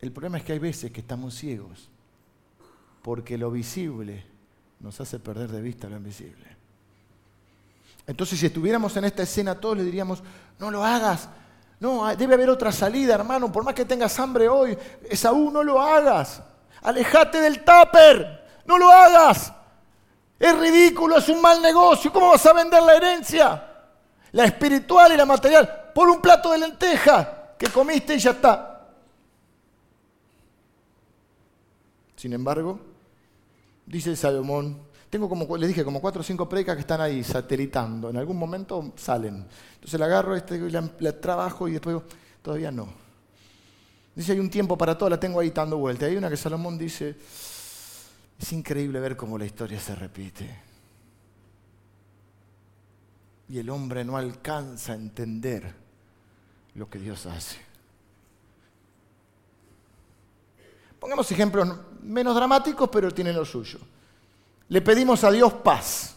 El 0.00 0.10
problema 0.10 0.38
es 0.38 0.44
que 0.44 0.52
hay 0.52 0.58
veces 0.58 0.90
que 0.90 1.00
estamos 1.00 1.34
ciegos 1.34 1.91
porque 3.02 3.36
lo 3.36 3.50
visible 3.50 4.24
nos 4.80 5.00
hace 5.00 5.18
perder 5.18 5.50
de 5.50 5.60
vista 5.60 5.88
lo 5.88 5.96
invisible. 5.96 6.56
Entonces, 8.06 8.38
si 8.38 8.46
estuviéramos 8.46 8.96
en 8.96 9.04
esta 9.04 9.22
escena, 9.22 9.54
todos 9.54 9.76
le 9.76 9.84
diríamos, 9.84 10.22
no 10.58 10.70
lo 10.70 10.84
hagas, 10.84 11.28
no, 11.78 12.14
debe 12.16 12.34
haber 12.34 12.50
otra 12.50 12.70
salida, 12.70 13.14
hermano, 13.14 13.50
por 13.50 13.64
más 13.64 13.74
que 13.74 13.84
tengas 13.84 14.18
hambre 14.18 14.48
hoy, 14.48 14.76
Esaú, 15.08 15.50
no 15.50 15.62
lo 15.62 15.80
hagas. 15.80 16.40
Alejate 16.82 17.40
del 17.40 17.64
tupper, 17.64 18.44
no 18.66 18.78
lo 18.78 18.90
hagas. 18.90 19.52
Es 20.38 20.58
ridículo, 20.58 21.18
es 21.18 21.28
un 21.28 21.40
mal 21.40 21.60
negocio. 21.62 22.12
¿Cómo 22.12 22.30
vas 22.30 22.44
a 22.46 22.52
vender 22.52 22.82
la 22.82 22.94
herencia? 22.94 23.68
La 24.32 24.44
espiritual 24.44 25.12
y 25.12 25.16
la 25.16 25.26
material, 25.26 25.90
por 25.94 26.08
un 26.08 26.20
plato 26.20 26.52
de 26.52 26.58
lenteja 26.58 27.54
que 27.58 27.68
comiste 27.68 28.14
y 28.14 28.18
ya 28.18 28.30
está. 28.30 28.88
Sin 32.16 32.32
embargo, 32.32 32.78
dice 33.92 34.16
Salomón, 34.16 34.78
tengo 35.10 35.28
como, 35.28 35.56
les 35.58 35.68
dije, 35.68 35.84
como 35.84 36.00
cuatro 36.00 36.22
o 36.22 36.24
cinco 36.24 36.48
predicas 36.48 36.74
que 36.74 36.80
están 36.80 37.02
ahí 37.02 37.22
satelitando. 37.22 38.08
En 38.08 38.16
algún 38.16 38.38
momento 38.38 38.94
salen. 38.96 39.46
Entonces 39.74 40.00
la 40.00 40.06
agarro 40.06 40.34
este, 40.34 40.56
y 40.56 40.70
la, 40.70 41.20
trabajo 41.20 41.68
y 41.68 41.72
después 41.72 41.98
todavía 42.40 42.72
no. 42.72 42.88
Dice, 44.14 44.32
hay 44.32 44.38
un 44.38 44.48
tiempo 44.48 44.78
para 44.78 44.96
todo, 44.96 45.10
la 45.10 45.20
tengo 45.20 45.38
ahí 45.38 45.50
dando 45.50 45.76
vuelta. 45.76 46.06
Hay 46.06 46.16
una 46.16 46.30
que 46.30 46.38
Salomón 46.38 46.78
dice, 46.78 47.14
es 48.40 48.52
increíble 48.54 48.98
ver 49.00 49.14
cómo 49.14 49.36
la 49.36 49.44
historia 49.44 49.78
se 49.78 49.94
repite. 49.94 50.48
Y 53.50 53.58
el 53.58 53.68
hombre 53.68 54.06
no 54.06 54.16
alcanza 54.16 54.92
a 54.92 54.96
entender 54.96 55.74
lo 56.74 56.88
que 56.88 56.98
Dios 56.98 57.26
hace. 57.26 57.71
Pongamos 61.02 61.28
ejemplos 61.32 61.68
menos 62.00 62.32
dramáticos, 62.32 62.88
pero 62.88 63.10
tienen 63.10 63.34
lo 63.34 63.44
suyo. 63.44 63.80
Le 64.68 64.80
pedimos 64.80 65.24
a 65.24 65.32
Dios 65.32 65.52
paz. 65.52 66.14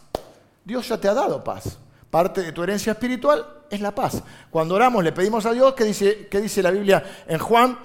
Dios 0.64 0.86
ya 0.86 0.96
te 0.96 1.08
ha 1.08 1.12
dado 1.12 1.42
paz. 1.42 1.76
Parte 2.08 2.40
de 2.40 2.52
tu 2.52 2.62
herencia 2.62 2.92
espiritual 2.92 3.64
es 3.68 3.80
la 3.80 3.92
paz. 3.92 4.22
Cuando 4.48 4.76
oramos 4.76 5.02
le 5.02 5.10
pedimos 5.10 5.44
a 5.44 5.50
Dios, 5.50 5.74
¿qué 5.74 5.82
dice, 5.82 6.28
dice 6.30 6.62
la 6.62 6.70
Biblia 6.70 7.02
en 7.26 7.40
Juan 7.40 7.76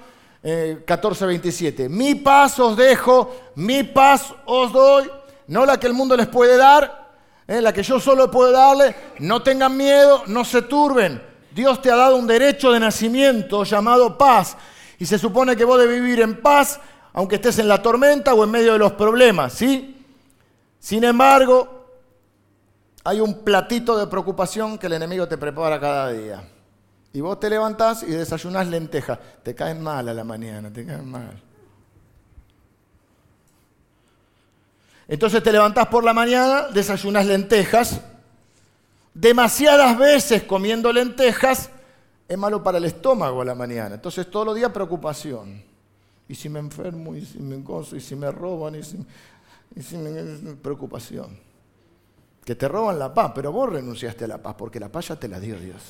14, 0.84 1.24
eh, 1.24 1.26
27. 1.26 1.88
Mi 1.88 2.14
paz 2.14 2.60
os 2.60 2.76
dejo, 2.76 3.34
mi 3.56 3.82
paz 3.82 4.32
os 4.46 4.72
doy, 4.72 5.10
no 5.48 5.66
la 5.66 5.80
que 5.80 5.88
el 5.88 5.94
mundo 5.94 6.16
les 6.16 6.28
puede 6.28 6.56
dar, 6.56 7.10
eh, 7.48 7.60
la 7.60 7.72
que 7.72 7.82
yo 7.82 7.98
solo 7.98 8.30
puedo 8.30 8.52
darle. 8.52 8.94
No 9.18 9.42
tengan 9.42 9.76
miedo, 9.76 10.22
no 10.28 10.44
se 10.44 10.62
turben. 10.62 11.20
Dios 11.50 11.82
te 11.82 11.90
ha 11.90 11.96
dado 11.96 12.14
un 12.14 12.28
derecho 12.28 12.70
de 12.70 12.78
nacimiento 12.78 13.64
llamado 13.64 14.16
paz. 14.16 14.56
Y 15.02 15.06
se 15.06 15.18
supone 15.18 15.56
que 15.56 15.64
vos 15.64 15.80
debes 15.80 16.00
vivir 16.00 16.20
en 16.20 16.40
paz, 16.40 16.78
aunque 17.12 17.36
estés 17.36 17.58
en 17.58 17.68
la 17.68 17.82
tormenta 17.82 18.34
o 18.34 18.44
en 18.44 18.50
medio 18.50 18.72
de 18.72 18.78
los 18.78 18.92
problemas, 18.92 19.52
¿sí? 19.52 20.04
Sin 20.78 21.04
embargo, 21.04 21.86
hay 23.04 23.20
un 23.20 23.40
platito 23.44 23.96
de 23.96 24.06
preocupación 24.06 24.78
que 24.78 24.86
el 24.86 24.94
enemigo 24.94 25.28
te 25.28 25.36
prepara 25.36 25.78
cada 25.78 26.10
día. 26.10 26.48
Y 27.12 27.20
vos 27.20 27.38
te 27.38 27.50
levantás 27.50 28.02
y 28.02 28.06
desayunás 28.06 28.66
lentejas. 28.68 29.18
Te 29.42 29.54
caen 29.54 29.82
mal 29.82 30.08
a 30.08 30.14
la 30.14 30.24
mañana, 30.24 30.72
te 30.72 30.86
caen 30.86 31.10
mal. 31.10 31.42
Entonces 35.08 35.42
te 35.42 35.52
levantás 35.52 35.88
por 35.88 36.04
la 36.04 36.14
mañana, 36.14 36.68
desayunás 36.72 37.26
lentejas. 37.26 38.00
Demasiadas 39.12 39.98
veces 39.98 40.44
comiendo 40.44 40.90
lentejas 40.90 41.68
es 42.26 42.38
malo 42.38 42.62
para 42.62 42.78
el 42.78 42.86
estómago 42.86 43.42
a 43.42 43.44
la 43.44 43.54
mañana. 43.54 43.96
Entonces 43.96 44.30
todos 44.30 44.46
los 44.46 44.54
días 44.54 44.70
preocupación. 44.70 45.71
Y 46.32 46.34
si 46.34 46.48
me 46.48 46.60
enfermo, 46.60 47.14
y 47.14 47.26
si 47.26 47.40
me 47.40 47.58
gozo, 47.58 47.94
y 47.94 48.00
si 48.00 48.16
me 48.16 48.30
roban, 48.30 48.74
y 48.74 48.82
si, 48.82 48.96
preocupación. 50.62 51.38
Que 52.42 52.54
te 52.54 52.66
roban 52.68 52.98
la 52.98 53.12
paz, 53.12 53.32
pero 53.34 53.52
vos 53.52 53.68
renunciaste 53.68 54.24
a 54.24 54.28
la 54.28 54.38
paz, 54.38 54.54
porque 54.56 54.80
la 54.80 54.88
paz 54.88 55.08
ya 55.08 55.16
te 55.16 55.28
la 55.28 55.38
dio 55.38 55.58
Dios. 55.58 55.82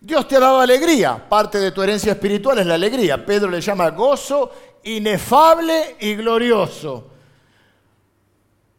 Dios 0.00 0.28
te 0.28 0.36
ha 0.36 0.38
dado 0.38 0.60
alegría, 0.60 1.28
parte 1.28 1.58
de 1.58 1.72
tu 1.72 1.82
herencia 1.82 2.12
espiritual 2.12 2.60
es 2.60 2.66
la 2.66 2.74
alegría. 2.74 3.26
Pedro 3.26 3.50
le 3.50 3.60
llama 3.60 3.90
gozo 3.90 4.52
inefable 4.84 5.96
y 5.98 6.14
glorioso. 6.14 7.10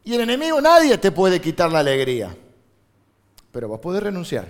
Y 0.05 0.13
el 0.13 0.21
enemigo 0.21 0.61
nadie 0.61 0.97
te 0.97 1.11
puede 1.11 1.41
quitar 1.41 1.69
la 1.69 1.79
alegría, 1.79 2.33
pero 3.51 3.67
vos 3.67 3.81
podés 3.81 4.01
renunciar. 4.01 4.47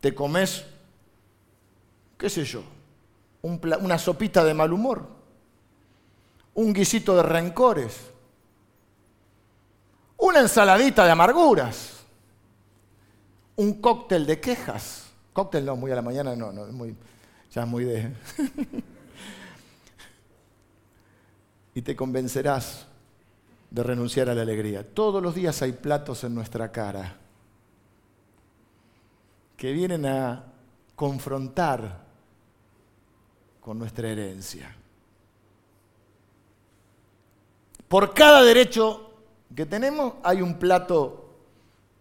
Te 0.00 0.12
comes, 0.12 0.64
qué 2.18 2.28
sé 2.28 2.44
yo, 2.44 2.62
una 3.42 3.98
sopita 3.98 4.44
de 4.44 4.52
mal 4.52 4.72
humor, 4.72 5.06
un 6.54 6.72
guisito 6.74 7.16
de 7.16 7.22
rencores, 7.22 8.10
una 10.18 10.40
ensaladita 10.40 11.04
de 11.04 11.12
amarguras 11.12 11.98
un 13.58 13.74
cóctel 13.80 14.24
de 14.24 14.40
quejas. 14.40 15.10
Cóctel 15.32 15.64
no, 15.64 15.76
muy 15.76 15.90
a 15.90 15.96
la 15.96 16.02
mañana, 16.02 16.34
no, 16.36 16.52
no, 16.52 16.66
muy, 16.66 16.96
ya 17.52 17.62
es 17.62 17.68
muy 17.68 17.84
de... 17.84 18.12
y 21.74 21.82
te 21.82 21.96
convencerás 21.96 22.86
de 23.70 23.82
renunciar 23.82 24.30
a 24.30 24.34
la 24.34 24.42
alegría. 24.42 24.86
Todos 24.94 25.20
los 25.20 25.34
días 25.34 25.60
hay 25.62 25.72
platos 25.72 26.22
en 26.22 26.36
nuestra 26.36 26.70
cara 26.70 27.16
que 29.56 29.72
vienen 29.72 30.06
a 30.06 30.44
confrontar 30.94 32.06
con 33.68 33.78
nuestra 33.78 34.08
herencia. 34.08 34.74
Por 37.86 38.14
cada 38.14 38.42
derecho 38.42 39.10
que 39.54 39.66
tenemos 39.66 40.14
hay 40.22 40.40
un 40.40 40.58
plato 40.58 41.34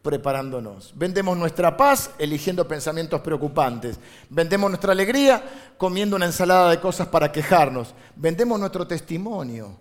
preparándonos. 0.02 0.94
Vendemos 0.98 1.38
nuestra 1.38 1.76
paz 1.76 2.12
eligiendo 2.20 2.66
pensamientos 2.66 3.20
preocupantes. 3.20 4.00
Vendemos 4.30 4.70
nuestra 4.70 4.94
alegría 4.94 5.74
comiendo 5.78 6.16
una 6.16 6.28
ensalada 6.28 6.70
de 6.70 6.80
cosas 6.80 7.10
para 7.10 7.34
quejarnos. 7.34 7.94
Vendemos 8.16 8.58
nuestro 8.58 8.88
testimonio 8.88 9.76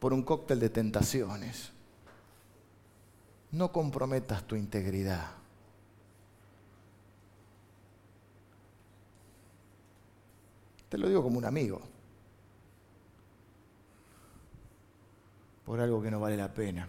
por 0.00 0.12
un 0.12 0.24
cóctel 0.24 0.58
de 0.58 0.70
tentaciones. 0.70 1.70
No 3.52 3.70
comprometas 3.70 4.42
tu 4.42 4.56
integridad. 4.56 5.37
Te 10.88 10.98
lo 10.98 11.08
digo 11.08 11.22
como 11.22 11.38
un 11.38 11.44
amigo. 11.44 11.80
Por 15.64 15.80
algo 15.80 16.02
que 16.02 16.10
no 16.10 16.20
vale 16.20 16.36
la 16.36 16.52
pena. 16.52 16.88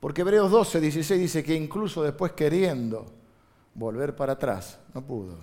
Porque 0.00 0.20
Hebreos 0.20 0.50
12, 0.50 0.80
16 0.80 1.20
dice 1.20 1.42
que 1.42 1.54
incluso 1.54 2.02
después 2.02 2.32
queriendo 2.32 3.06
volver 3.74 4.14
para 4.14 4.34
atrás, 4.34 4.78
no 4.92 5.02
pudo. 5.02 5.38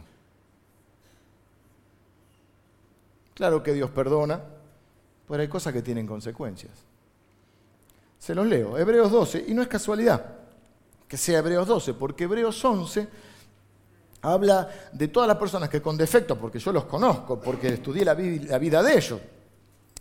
Claro 3.34 3.64
que 3.64 3.74
Dios 3.74 3.90
perdona, 3.90 4.40
pero 5.28 5.42
hay 5.42 5.48
cosas 5.48 5.74
que 5.74 5.82
tienen 5.82 6.06
consecuencias. 6.06 6.72
Se 8.20 8.36
los 8.36 8.46
leo, 8.46 8.78
Hebreos 8.78 9.12
12, 9.12 9.46
y 9.48 9.54
no 9.56 9.64
es 9.64 9.68
casualidad 9.68 10.42
que 11.08 11.18
sea 11.18 11.40
Hebreos 11.40 11.68
12, 11.68 11.96
porque 11.96 12.24
Hebreos 12.26 12.64
11 12.64 13.10
habla 14.22 14.70
de 14.92 15.08
todas 15.08 15.28
las 15.28 15.38
personas 15.38 15.70
que 15.70 15.82
con 15.82 15.98
defecto, 15.98 16.38
porque 16.38 16.60
yo 16.60 16.72
los 16.72 16.86
conozco, 16.86 17.40
porque 17.40 17.70
estudié 17.70 18.06
la, 18.06 18.14
vida 18.14 18.84
de 18.84 18.96
ellos, 18.96 19.20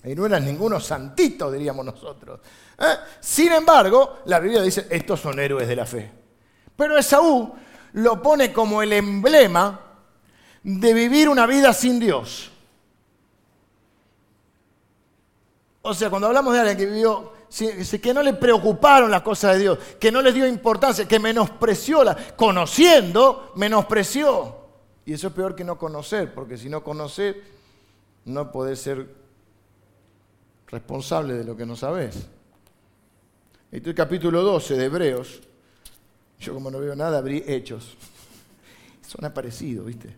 y 0.04 0.14
no 0.14 0.26
eran 0.26 0.44
ninguno 0.44 0.80
santito, 0.80 1.50
diríamos 1.50 1.84
nosotros. 1.84 2.40
¿eh? 2.78 2.84
Sin 3.20 3.52
embargo, 3.52 4.18
la 4.26 4.38
Biblia 4.40 4.62
dice, 4.62 4.86
estos 4.90 5.20
son 5.20 5.38
héroes 5.38 5.68
de 5.68 5.76
la 5.76 5.86
fe. 5.86 6.10
Pero 6.76 6.96
Esaú 6.96 7.52
lo 7.94 8.22
pone 8.22 8.52
como 8.52 8.82
el 8.82 8.92
emblema 8.92 9.80
de 10.62 10.94
vivir 10.94 11.28
una 11.28 11.46
vida 11.46 11.72
sin 11.72 11.98
Dios. 11.98 12.50
O 15.82 15.94
sea, 15.94 16.10
cuando 16.10 16.26
hablamos 16.26 16.52
de 16.52 16.60
alguien 16.60 16.76
que 16.76 16.86
vivió, 16.86 17.32
que 17.50 18.14
no 18.14 18.22
le 18.22 18.34
preocuparon 18.34 19.10
las 19.10 19.22
cosas 19.22 19.54
de 19.54 19.62
Dios, 19.62 19.78
que 19.98 20.12
no 20.12 20.22
le 20.22 20.32
dio 20.32 20.46
importancia, 20.46 21.06
que 21.06 21.18
menospreció, 21.18 22.04
la, 22.04 22.16
conociendo, 22.36 23.52
menospreció. 23.56 24.56
Y 25.04 25.14
eso 25.14 25.28
es 25.28 25.32
peor 25.32 25.56
que 25.56 25.64
no 25.64 25.76
conocer, 25.76 26.32
porque 26.32 26.56
si 26.56 26.68
no 26.68 26.84
conocer, 26.84 27.42
no 28.24 28.52
puede 28.52 28.76
ser 28.76 29.08
responsable 30.68 31.34
de 31.34 31.44
lo 31.44 31.56
que 31.56 31.66
no 31.66 31.74
sabes. 31.74 32.16
Este 33.72 33.78
es 33.78 33.86
el 33.86 33.94
capítulo 33.94 34.42
12 34.42 34.76
de 34.76 34.84
Hebreos. 34.84 35.40
Yo 36.38 36.54
como 36.54 36.70
no 36.70 36.78
veo 36.78 36.94
nada, 36.94 37.18
abrí 37.18 37.42
hechos. 37.46 37.96
Son 39.06 39.24
aparecidos, 39.24 39.86
¿viste? 39.86 40.14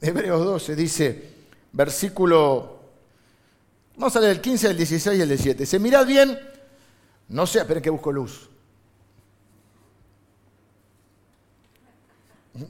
Hebreos 0.00 0.44
12 0.44 0.76
dice, 0.76 1.32
versículo, 1.72 2.79
vamos 3.96 4.16
a 4.16 4.20
leer 4.20 4.32
el 4.32 4.40
15, 4.40 4.70
el 4.70 4.76
16 4.76 5.18
y 5.18 5.22
el 5.22 5.28
17. 5.28 5.66
Se 5.66 5.78
mirad 5.78 6.06
bien, 6.06 6.38
no 7.28 7.46
sé, 7.46 7.60
esperen 7.60 7.82
que 7.82 7.90
busco 7.90 8.12
luz. 8.12 8.48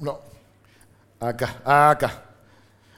No, 0.01 0.21
acá, 1.19 1.63
acá. 1.65 2.25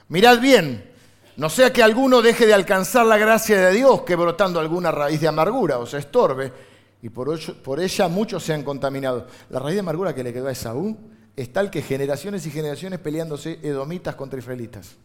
Mirad 0.09 0.39
bien, 0.39 0.91
no 1.37 1.49
sea 1.49 1.73
que 1.73 1.81
alguno 1.81 2.21
deje 2.21 2.45
de 2.45 2.53
alcanzar 2.53 3.05
la 3.05 3.17
gracia 3.17 3.59
de 3.59 3.73
Dios, 3.73 4.03
que 4.03 4.15
brotando 4.15 4.59
alguna 4.59 4.91
raíz 4.91 5.19
de 5.21 5.27
amargura 5.27 5.79
o 5.79 5.85
se 5.85 5.97
estorbe, 5.97 6.51
y 7.01 7.09
por, 7.09 7.29
ella 7.81 8.07
muchos 8.07 8.43
se 8.43 8.53
han 8.53 8.63
contaminado. 8.63 9.27
La 9.49 9.59
raíz 9.59 9.75
de 9.75 9.81
amargura 9.81 10.15
que 10.15 10.23
le 10.23 10.31
quedó 10.31 10.47
a 10.47 10.51
Esaú 10.51 10.97
es 11.35 11.51
tal 11.51 11.69
que 11.69 11.81
generaciones 11.81 12.45
y 12.45 12.51
generaciones 12.51 12.99
peleándose 12.99 13.59
edomitas 13.63 14.15
contra 14.15 14.39
israelitas. 14.39 14.95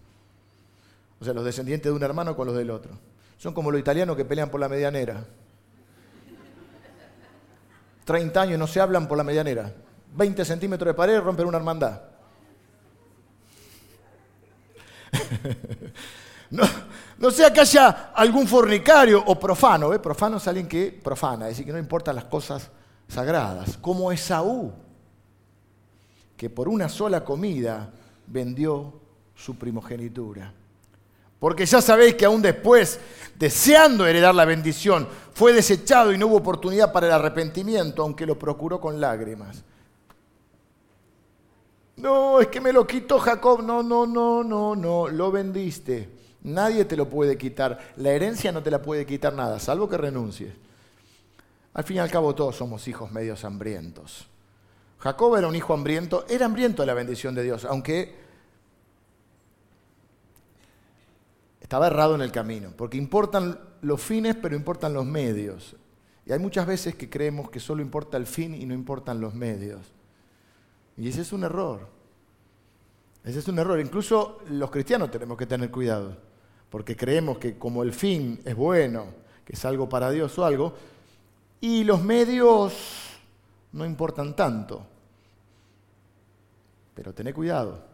O 1.21 1.25
sea, 1.25 1.35
los 1.35 1.45
descendientes 1.45 1.91
de 1.91 1.97
un 1.97 2.03
hermano 2.03 2.37
con 2.37 2.47
los 2.47 2.57
del 2.57 2.71
otro. 2.71 2.93
Son 3.37 3.55
como 3.55 3.71
los 3.71 3.81
italianos 3.81 4.16
que 4.16 4.25
pelean 4.25 4.51
por 4.51 4.61
la 4.61 4.69
medianera. 4.69 5.25
30 8.05 8.41
años 8.41 8.59
no 8.59 8.66
se 8.66 8.81
hablan 8.81 9.07
por 9.07 9.19
la 9.19 9.25
medianera. 9.25 9.73
20 10.14 10.45
centímetros 10.45 10.89
de 10.89 10.95
pared 10.95 11.21
rompen 11.21 11.47
una 11.47 11.59
hermandad. 11.59 12.01
no, 17.19 17.31
sea 17.31 17.53
que 17.53 17.61
haya 17.61 18.11
algún 18.14 18.47
fornicario 18.47 19.23
o 19.27 19.39
profano. 19.39 19.93
¿eh? 19.93 19.99
Profano 19.99 20.39
es 20.39 20.49
alguien 20.49 20.66
que 20.66 20.99
profana, 21.03 21.47
es 21.47 21.51
decir, 21.53 21.66
que 21.66 21.73
no 21.73 21.79
importan 21.79 22.14
las 22.14 22.25
cosas 22.25 22.71
sagradas. 23.07 23.77
Como 23.77 24.11
Esaú, 24.11 24.73
que 26.37 26.49
por 26.49 26.69
una 26.69 26.89
sola 26.89 27.25
comida 27.25 27.91
vendió 28.27 29.01
su 29.35 29.57
primogenitura. 29.57 30.53
Porque 31.39 31.66
ya 31.66 31.80
sabéis 31.80 32.14
que 32.14 32.24
aún 32.24 32.43
después, 32.43 32.99
deseando 33.39 34.07
heredar 34.07 34.34
la 34.34 34.45
bendición, 34.45 35.07
fue 35.32 35.53
desechado 35.53 36.12
y 36.12 36.18
no 36.18 36.26
hubo 36.26 36.36
oportunidad 36.39 36.93
para 36.93 37.07
el 37.07 37.12
arrepentimiento, 37.12 38.03
aunque 38.03 38.26
lo 38.26 38.39
procuró 38.39 38.80
con 38.80 39.01
lágrimas. 39.01 39.62
No, 41.97 42.41
es 42.41 42.49
que 42.49 42.61
me 42.61 42.72
lo 42.72 42.86
quitó 42.86 43.18
Jacob. 43.18 43.62
No, 43.62 43.82
no, 43.82 44.07
no, 44.07 44.43
no, 44.45 44.76
no, 44.76 45.09
lo 45.09 45.30
vendiste. 45.30 46.09
Nadie 46.43 46.84
te 46.84 46.97
lo 46.97 47.09
puede 47.09 47.36
quitar. 47.36 47.78
La 47.97 48.11
herencia 48.11 48.53
no 48.53 48.62
te 48.62 48.70
la 48.70 48.80
puede 48.80 49.05
quitar 49.05 49.32
nada, 49.34 49.59
salvo 49.59 49.89
que 49.89 49.97
renuncies. 49.97 50.53
Al 51.74 51.84
fin 51.84 51.97
y 51.97 52.01
al 52.01 52.11
cabo 52.11 52.34
todos 52.34 52.57
somos 52.57 52.86
hijos 52.89 53.11
medios 53.12 53.45
hambrientos. 53.45 54.26
Jacob 54.99 55.36
era 55.36 55.47
un 55.47 55.55
hijo 55.55 55.74
hambriento, 55.74 56.24
era 56.28 56.47
hambriento 56.47 56.82
de 56.82 56.86
la 56.86 56.95
bendición 56.95 57.34
de 57.34 57.45
Dios, 57.45 57.64
aunque 57.64 58.28
estaba 61.69 61.89
errado 61.89 62.14
en 62.14 62.23
el 62.23 62.33
camino, 62.33 62.73
porque 62.75 62.97
importan 62.97 63.61
los 63.83 64.01
fines, 64.01 64.35
pero 64.37 64.57
importan 64.57 64.95
los 64.95 65.05
medios. 65.05 65.77
Y 66.25 66.33
hay 66.33 66.39
muchas 66.39 66.66
veces 66.66 66.95
que 66.95 67.11
creemos 67.11 67.51
que 67.51 67.61
solo 67.61 67.83
importa 67.83 68.16
el 68.16 68.27
fin 68.27 68.55
y 68.55 68.64
no 68.64 68.73
importan 68.73 69.21
los 69.21 69.35
medios. 69.35 69.83
Y 70.97 71.11
ese 71.11 71.21
es 71.21 71.31
un 71.31 71.45
error. 71.45 71.87
Ese 73.23 73.41
es 73.41 73.49
un 73.49 73.59
error. 73.59 73.79
Incluso 73.81 74.39
los 74.49 74.71
cristianos 74.71 75.11
tenemos 75.11 75.37
que 75.37 75.45
tener 75.45 75.71
cuidado, 75.71 76.16
porque 76.71 76.97
creemos 76.97 77.37
que 77.37 77.59
como 77.59 77.83
el 77.83 77.93
fin 77.93 78.41
es 78.47 78.57
bueno, 78.57 79.05
que 79.45 79.53
es 79.53 79.62
algo 79.66 79.91
para 79.91 80.11
Dios 80.11 80.39
o 80.39 80.47
algo, 80.47 80.73
y 81.61 81.85
los 81.85 82.03
medios 82.03 82.73
no 83.73 83.85
importan 83.85 84.35
tanto. 84.35 84.87
Pero 86.95 87.12
tené 87.12 87.35
cuidado. 87.35 87.85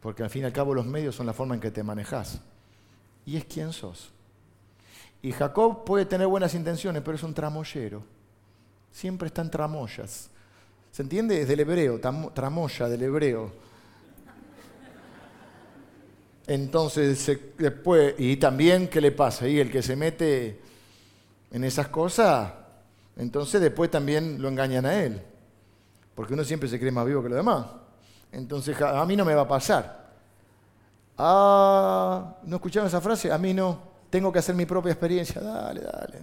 Porque 0.00 0.22
al 0.22 0.30
fin 0.30 0.42
y 0.42 0.46
al 0.46 0.52
cabo 0.52 0.74
los 0.74 0.86
medios 0.86 1.14
son 1.14 1.26
la 1.26 1.32
forma 1.32 1.54
en 1.54 1.60
que 1.60 1.70
te 1.70 1.82
manejas. 1.82 2.40
Y 3.26 3.36
es 3.36 3.44
quien 3.44 3.72
sos. 3.72 4.10
Y 5.22 5.32
Jacob 5.32 5.84
puede 5.84 6.06
tener 6.06 6.26
buenas 6.26 6.54
intenciones, 6.54 7.02
pero 7.02 7.16
es 7.16 7.22
un 7.22 7.34
tramoyero. 7.34 8.02
Siempre 8.90 9.28
está 9.28 9.42
en 9.42 9.50
tramoyas. 9.50 10.30
¿Se 10.90 11.02
entiende? 11.02 11.42
Es 11.42 11.48
del 11.48 11.60
hebreo, 11.60 12.00
tramoya 12.34 12.88
del 12.88 13.02
hebreo. 13.02 13.52
Entonces, 16.46 17.38
después, 17.58 18.14
y 18.18 18.36
también, 18.36 18.88
¿qué 18.88 19.00
le 19.00 19.12
pasa? 19.12 19.46
Y 19.46 19.60
el 19.60 19.70
que 19.70 19.82
se 19.82 19.94
mete 19.94 20.60
en 21.52 21.62
esas 21.62 21.88
cosas, 21.88 22.52
entonces 23.16 23.60
después 23.60 23.90
también 23.90 24.42
lo 24.42 24.48
engañan 24.48 24.86
a 24.86 25.00
él. 25.04 25.22
Porque 26.14 26.34
uno 26.34 26.42
siempre 26.42 26.68
se 26.68 26.80
cree 26.80 26.90
más 26.90 27.06
vivo 27.06 27.22
que 27.22 27.28
los 27.28 27.36
demás. 27.36 27.66
Entonces 28.32 28.80
a 28.80 29.04
mí 29.06 29.16
no 29.16 29.24
me 29.24 29.34
va 29.34 29.42
a 29.42 29.48
pasar. 29.48 30.10
Ah, 31.18 32.36
¿no 32.44 32.56
escucharon 32.56 32.86
esa 32.88 33.00
frase? 33.00 33.30
A 33.30 33.38
mí 33.38 33.52
no. 33.52 33.90
Tengo 34.08 34.32
que 34.32 34.38
hacer 34.38 34.54
mi 34.54 34.66
propia 34.66 34.92
experiencia. 34.92 35.40
Dale, 35.40 35.82
dale. 35.82 36.18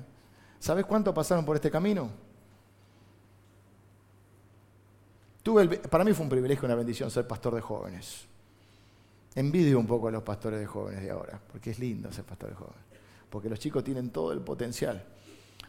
¿Sabes 0.60 0.86
cuánto 0.86 1.14
pasaron 1.14 1.46
por 1.46 1.56
este 1.56 1.70
camino? 1.70 2.10
Tuve 5.44 5.78
para 5.78 6.04
mí 6.04 6.14
fue 6.14 6.24
un 6.24 6.30
privilegio, 6.30 6.66
una 6.66 6.76
bendición 6.76 7.10
ser 7.10 7.28
pastor 7.28 7.56
de 7.56 7.62
jóvenes. 7.62 8.26
Envidio 9.36 9.80
un 9.80 9.88
poco 9.88 10.08
a 10.08 10.12
los 10.12 10.24
pastores 10.24 10.60
de 10.60 10.66
jóvenes 10.66 11.04
de 11.04 11.12
ahora, 11.12 11.40
porque 11.52 11.70
es 11.72 11.80
lindo 11.80 12.12
ser 12.12 12.26
pastor 12.26 12.50
de 12.50 12.56
jóvenes. 12.56 12.82
Porque 13.30 13.50
los 13.50 13.60
chicos 13.60 13.84
tienen 13.84 14.10
todo 14.10 14.32
el 14.34 14.42
potencial. 14.42 15.06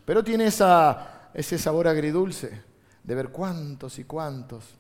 Pero 0.05 0.25
tiene 0.25 0.47
esa, 0.47 1.29
ese 1.35 1.59
sabor 1.59 1.87
agridulce 1.87 2.63
de 3.05 3.15
ver 3.15 3.29
cuántos 3.29 3.99
y 3.99 4.05
cuántos 4.05 4.75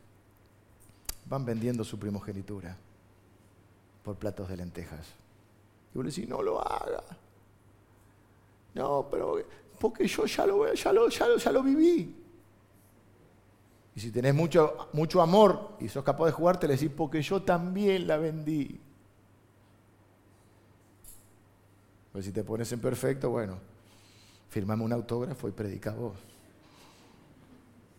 van 1.28 1.44
vendiendo 1.44 1.84
su 1.84 1.98
primogenitura 1.98 2.76
por 4.02 4.16
platos 4.16 4.48
de 4.48 4.56
lentejas. 4.56 5.06
Y 5.92 5.98
vos 5.98 6.04
le 6.04 6.10
decís, 6.10 6.28
no 6.28 6.42
lo 6.42 6.60
haga. 6.60 7.02
No, 8.74 9.06
pero 9.10 9.42
porque 9.78 10.06
yo 10.06 10.26
ya 10.26 10.46
lo, 10.46 10.72
ya 10.72 10.92
lo, 10.92 11.08
ya 11.08 11.26
lo, 11.28 11.36
ya 11.36 11.52
lo 11.52 11.62
viví. 11.62 12.14
Y 13.94 14.00
si 14.00 14.10
tenés 14.10 14.34
mucho, 14.34 14.88
mucho 14.92 15.20
amor 15.20 15.72
y 15.80 15.88
sos 15.88 16.04
capaz 16.04 16.26
de 16.26 16.32
jugarte, 16.32 16.68
le 16.68 16.74
decís, 16.74 16.90
porque 16.96 17.20
yo 17.20 17.42
también 17.42 18.06
la 18.06 18.16
vendí. 18.16 18.80
Pues 22.12 22.24
si 22.24 22.32
te 22.32 22.44
pones 22.44 22.70
en 22.72 22.80
perfecto, 22.80 23.30
bueno, 23.30 23.58
firmame 24.48 24.84
un 24.84 24.92
autógrafo 24.92 25.48
y 25.48 25.52
predica 25.52 25.92
vos. 25.92 26.16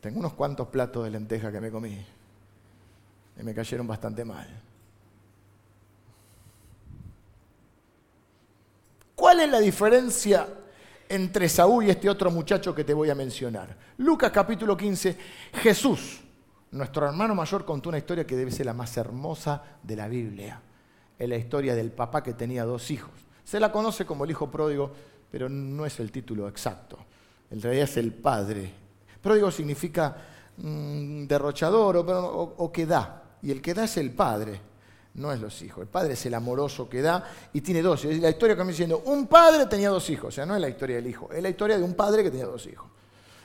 Tengo 0.02 0.20
unos 0.20 0.34
cuantos 0.34 0.70
platos 0.70 1.04
de 1.04 1.12
lentejas 1.12 1.52
que 1.52 1.60
me 1.60 1.70
comí 1.70 2.06
y 3.40 3.44
me 3.44 3.54
cayeron 3.54 3.88
bastante 3.88 4.26
mal. 4.26 4.48
¿Cuál 9.16 9.42
es 9.42 9.50
la 9.50 9.60
diferencia 9.60 10.48
entre 11.08 11.50
Saúl 11.50 11.86
y 11.86 11.90
este 11.90 12.10
otro 12.10 12.32
muchacho 12.32 12.76
que 12.76 12.84
te 12.84 12.94
voy 12.94 13.10
a 13.10 13.16
mencionar? 13.16 13.76
Lucas 13.98 14.32
capítulo 14.32 14.76
15, 14.76 15.18
Jesús, 15.54 16.22
nuestro 16.72 17.08
hermano 17.08 17.34
mayor, 17.34 17.66
contó 17.66 17.90
una 17.90 17.98
historia 17.98 18.28
que 18.28 18.36
debe 18.36 18.52
ser 18.52 18.66
la 18.66 18.74
más 18.74 18.96
hermosa 18.98 19.64
de 19.84 19.96
la 19.96 20.08
Biblia. 20.08 20.62
Es 21.18 21.28
la 21.28 21.36
historia 21.36 21.76
del 21.76 21.92
papá 21.92 22.24
que 22.24 22.34
tenía 22.34 22.64
dos 22.66 22.92
hijos. 22.92 23.12
Se 23.44 23.60
la 23.60 23.72
conoce 23.72 24.06
como 24.06 24.26
el 24.26 24.32
hijo 24.32 24.50
pródigo, 24.50 24.92
pero 25.32 25.50
no 25.50 25.86
es 25.86 26.00
el 26.00 26.12
título 26.12 26.48
exacto. 26.48 26.98
En 27.52 27.62
realidad 27.62 27.86
es 27.86 27.98
el 27.98 28.14
padre. 28.14 28.72
Pródigo 29.22 29.52
significa 29.52 30.16
mm, 30.58 31.26
derrochador 31.26 31.98
o 31.98 32.72
que 32.72 32.86
da. 32.86 33.19
Y 33.42 33.52
el 33.52 33.62
que 33.62 33.74
da 33.74 33.86
es 33.86 33.98
el 33.98 34.12
padre, 34.12 34.60
no 35.16 35.32
es 35.32 35.40
los 35.40 35.62
hijos. 35.62 35.82
El 35.82 35.88
padre 35.88 36.14
es 36.14 36.26
el 36.26 36.34
amoroso 36.34 36.90
que 36.90 37.02
da 37.02 37.24
y 37.54 37.62
tiene 37.62 37.82
dos. 37.82 38.06
Es 38.06 38.20
la 38.20 38.30
historia 38.30 38.56
que 38.56 38.64
me 38.64 38.72
diciendo, 38.72 39.04
un 39.06 39.28
padre 39.28 39.66
tenía 39.66 39.90
dos 39.90 40.10
hijos. 40.10 40.30
O 40.30 40.32
sea, 40.32 40.46
no 40.46 40.56
es 40.56 40.62
la 40.62 40.70
historia 40.70 40.98
del 40.98 41.08
hijo, 41.08 41.30
es 41.32 41.42
la 41.42 41.50
historia 41.50 41.78
de 41.78 41.84
un 41.84 41.94
padre 41.94 42.24
que 42.24 42.32
tenía 42.32 42.46
dos 42.46 42.66
hijos. 42.68 42.88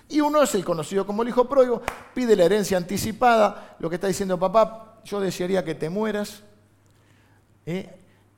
Y 0.09 0.21
uno 0.21 0.43
es 0.43 0.55
el 0.55 0.65
conocido 0.65 1.07
como 1.07 1.23
el 1.23 1.29
hijo 1.29 1.49
pródigo, 1.49 1.81
pide 2.15 2.37
la 2.37 2.45
herencia 2.45 2.77
anticipada, 2.77 3.77
lo 3.79 3.89
que 3.89 3.95
está 3.95 4.07
diciendo 4.07 4.39
papá, 4.39 5.01
yo 5.05 5.19
desearía 5.19 5.65
que 5.65 5.75
te 5.75 5.89
mueras, 5.89 6.43
¿eh? 7.65 7.89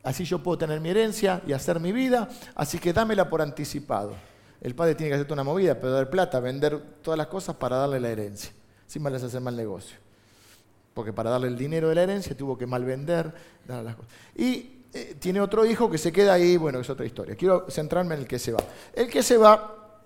así 0.04 0.24
yo 0.24 0.40
puedo 0.40 0.58
tener 0.58 0.80
mi 0.80 0.90
herencia 0.90 1.42
y 1.44 1.52
hacer 1.52 1.80
mi 1.80 1.90
vida, 1.90 2.28
así 2.54 2.78
que 2.78 2.92
dámela 2.92 3.28
por 3.28 3.42
anticipado. 3.42 4.14
El 4.60 4.76
padre 4.76 4.94
tiene 4.94 5.10
que 5.10 5.20
hacer 5.20 5.32
una 5.32 5.42
movida, 5.42 5.74
pero 5.74 5.92
dar 5.92 6.08
plata, 6.08 6.38
vender 6.38 6.80
todas 7.02 7.18
las 7.18 7.26
cosas 7.26 7.56
para 7.56 7.76
darle 7.78 7.98
la 7.98 8.10
herencia, 8.10 8.52
sin 8.86 9.02
más 9.02 9.12
les 9.12 9.24
hacer 9.24 9.40
mal 9.40 9.56
negocio 9.56 10.05
porque 10.96 11.12
para 11.12 11.28
darle 11.28 11.48
el 11.48 11.58
dinero 11.58 11.90
de 11.90 11.94
la 11.94 12.04
herencia 12.04 12.34
tuvo 12.34 12.56
que 12.56 12.64
malvender. 12.64 13.30
Las. 13.68 13.96
Y 14.34 14.78
eh, 14.94 15.14
tiene 15.18 15.42
otro 15.42 15.66
hijo 15.66 15.90
que 15.90 15.98
se 15.98 16.10
queda 16.10 16.32
ahí, 16.32 16.56
bueno, 16.56 16.80
es 16.80 16.88
otra 16.88 17.04
historia. 17.04 17.36
Quiero 17.36 17.66
centrarme 17.68 18.14
en 18.14 18.22
el 18.22 18.26
que 18.26 18.38
se 18.38 18.52
va. 18.52 18.64
El 18.94 19.10
que 19.10 19.22
se 19.22 19.36
va 19.36 20.00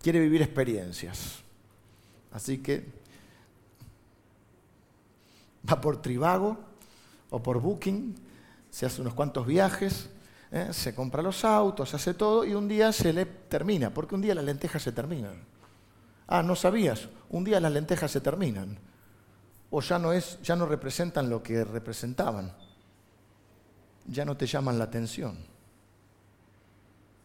quiere 0.00 0.20
vivir 0.20 0.40
experiencias. 0.40 1.38
Así 2.30 2.58
que 2.58 2.86
va 5.68 5.80
por 5.80 6.00
Tribago 6.00 6.56
o 7.30 7.42
por 7.42 7.60
Booking, 7.60 8.14
se 8.70 8.86
hace 8.86 9.00
unos 9.00 9.14
cuantos 9.14 9.48
viajes, 9.48 10.08
¿eh? 10.52 10.68
se 10.70 10.94
compra 10.94 11.22
los 11.22 11.44
autos, 11.44 11.90
se 11.90 11.96
hace 11.96 12.14
todo 12.14 12.44
y 12.44 12.54
un 12.54 12.68
día 12.68 12.92
se 12.92 13.12
le 13.12 13.26
termina, 13.26 13.92
porque 13.92 14.14
un 14.14 14.22
día 14.22 14.36
las 14.36 14.44
lentejas 14.44 14.80
se 14.80 14.92
terminan. 14.92 15.55
Ah, 16.28 16.42
no 16.42 16.56
sabías, 16.56 17.08
un 17.30 17.44
día 17.44 17.60
las 17.60 17.72
lentejas 17.72 18.10
se 18.10 18.20
terminan. 18.20 18.78
O 19.70 19.80
ya 19.80 19.98
no, 19.98 20.12
es, 20.12 20.40
ya 20.42 20.56
no 20.56 20.66
representan 20.66 21.28
lo 21.28 21.42
que 21.42 21.64
representaban. 21.64 22.52
Ya 24.06 24.24
no 24.24 24.36
te 24.36 24.46
llaman 24.46 24.78
la 24.78 24.84
atención. 24.84 25.36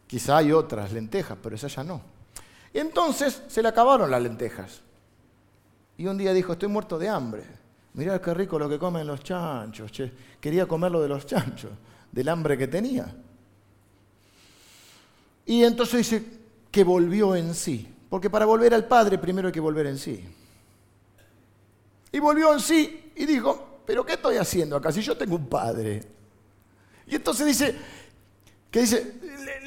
Quizá 0.08 0.38
hay 0.38 0.52
otras 0.52 0.92
lentejas, 0.92 1.38
pero 1.42 1.56
esas 1.56 1.74
ya 1.76 1.84
no. 1.84 2.02
Y 2.74 2.80
entonces 2.80 3.44
se 3.48 3.62
le 3.62 3.70
acabaron 3.70 4.10
las 4.10 4.22
lentejas. 4.22 4.82
Y 5.98 6.08
un 6.08 6.18
día 6.18 6.34
dijo, 6.34 6.54
estoy 6.54 6.70
muerto 6.70 6.98
de 6.98 7.10
hambre. 7.10 7.44
Mirá 7.94 8.22
qué 8.22 8.34
rico 8.34 8.58
lo 8.58 8.70
que 8.70 8.80
comen 8.80 9.06
los 9.06 9.24
chanchos. 9.24 9.92
Quería 10.40 10.66
comer 10.66 10.92
lo 10.92 11.02
de 11.02 11.10
los 11.10 11.26
chanchos, 11.26 11.72
del 12.12 12.30
hambre 12.30 12.58
que 12.58 12.68
tenía. 12.68 13.14
Y 15.46 15.64
entonces 15.64 15.98
dice 15.98 16.26
que 16.72 16.84
volvió 16.84 17.36
en 17.36 17.54
sí. 17.54 17.88
Porque 18.12 18.30
para 18.30 18.46
volver 18.46 18.74
al 18.74 18.90
Padre 18.90 19.18
primero 19.18 19.48
hay 19.48 19.54
que 19.54 19.62
volver 19.62 19.88
en 19.88 19.98
sí. 19.98 20.22
Y 22.12 22.20
volvió 22.20 22.52
en 22.52 22.60
sí 22.60 23.14
y 23.16 23.26
dijo, 23.26 23.84
pero 23.86 24.06
¿qué 24.06 24.16
estoy 24.16 24.36
haciendo 24.36 24.76
acá 24.76 24.92
si 24.92 25.02
yo 25.02 25.16
tengo 25.16 25.38
un 25.38 25.48
padre? 25.48 26.04
Y 27.08 27.16
entonces 27.16 27.48
dice, 27.48 27.74
que 28.70 28.82
dice, 28.82 29.14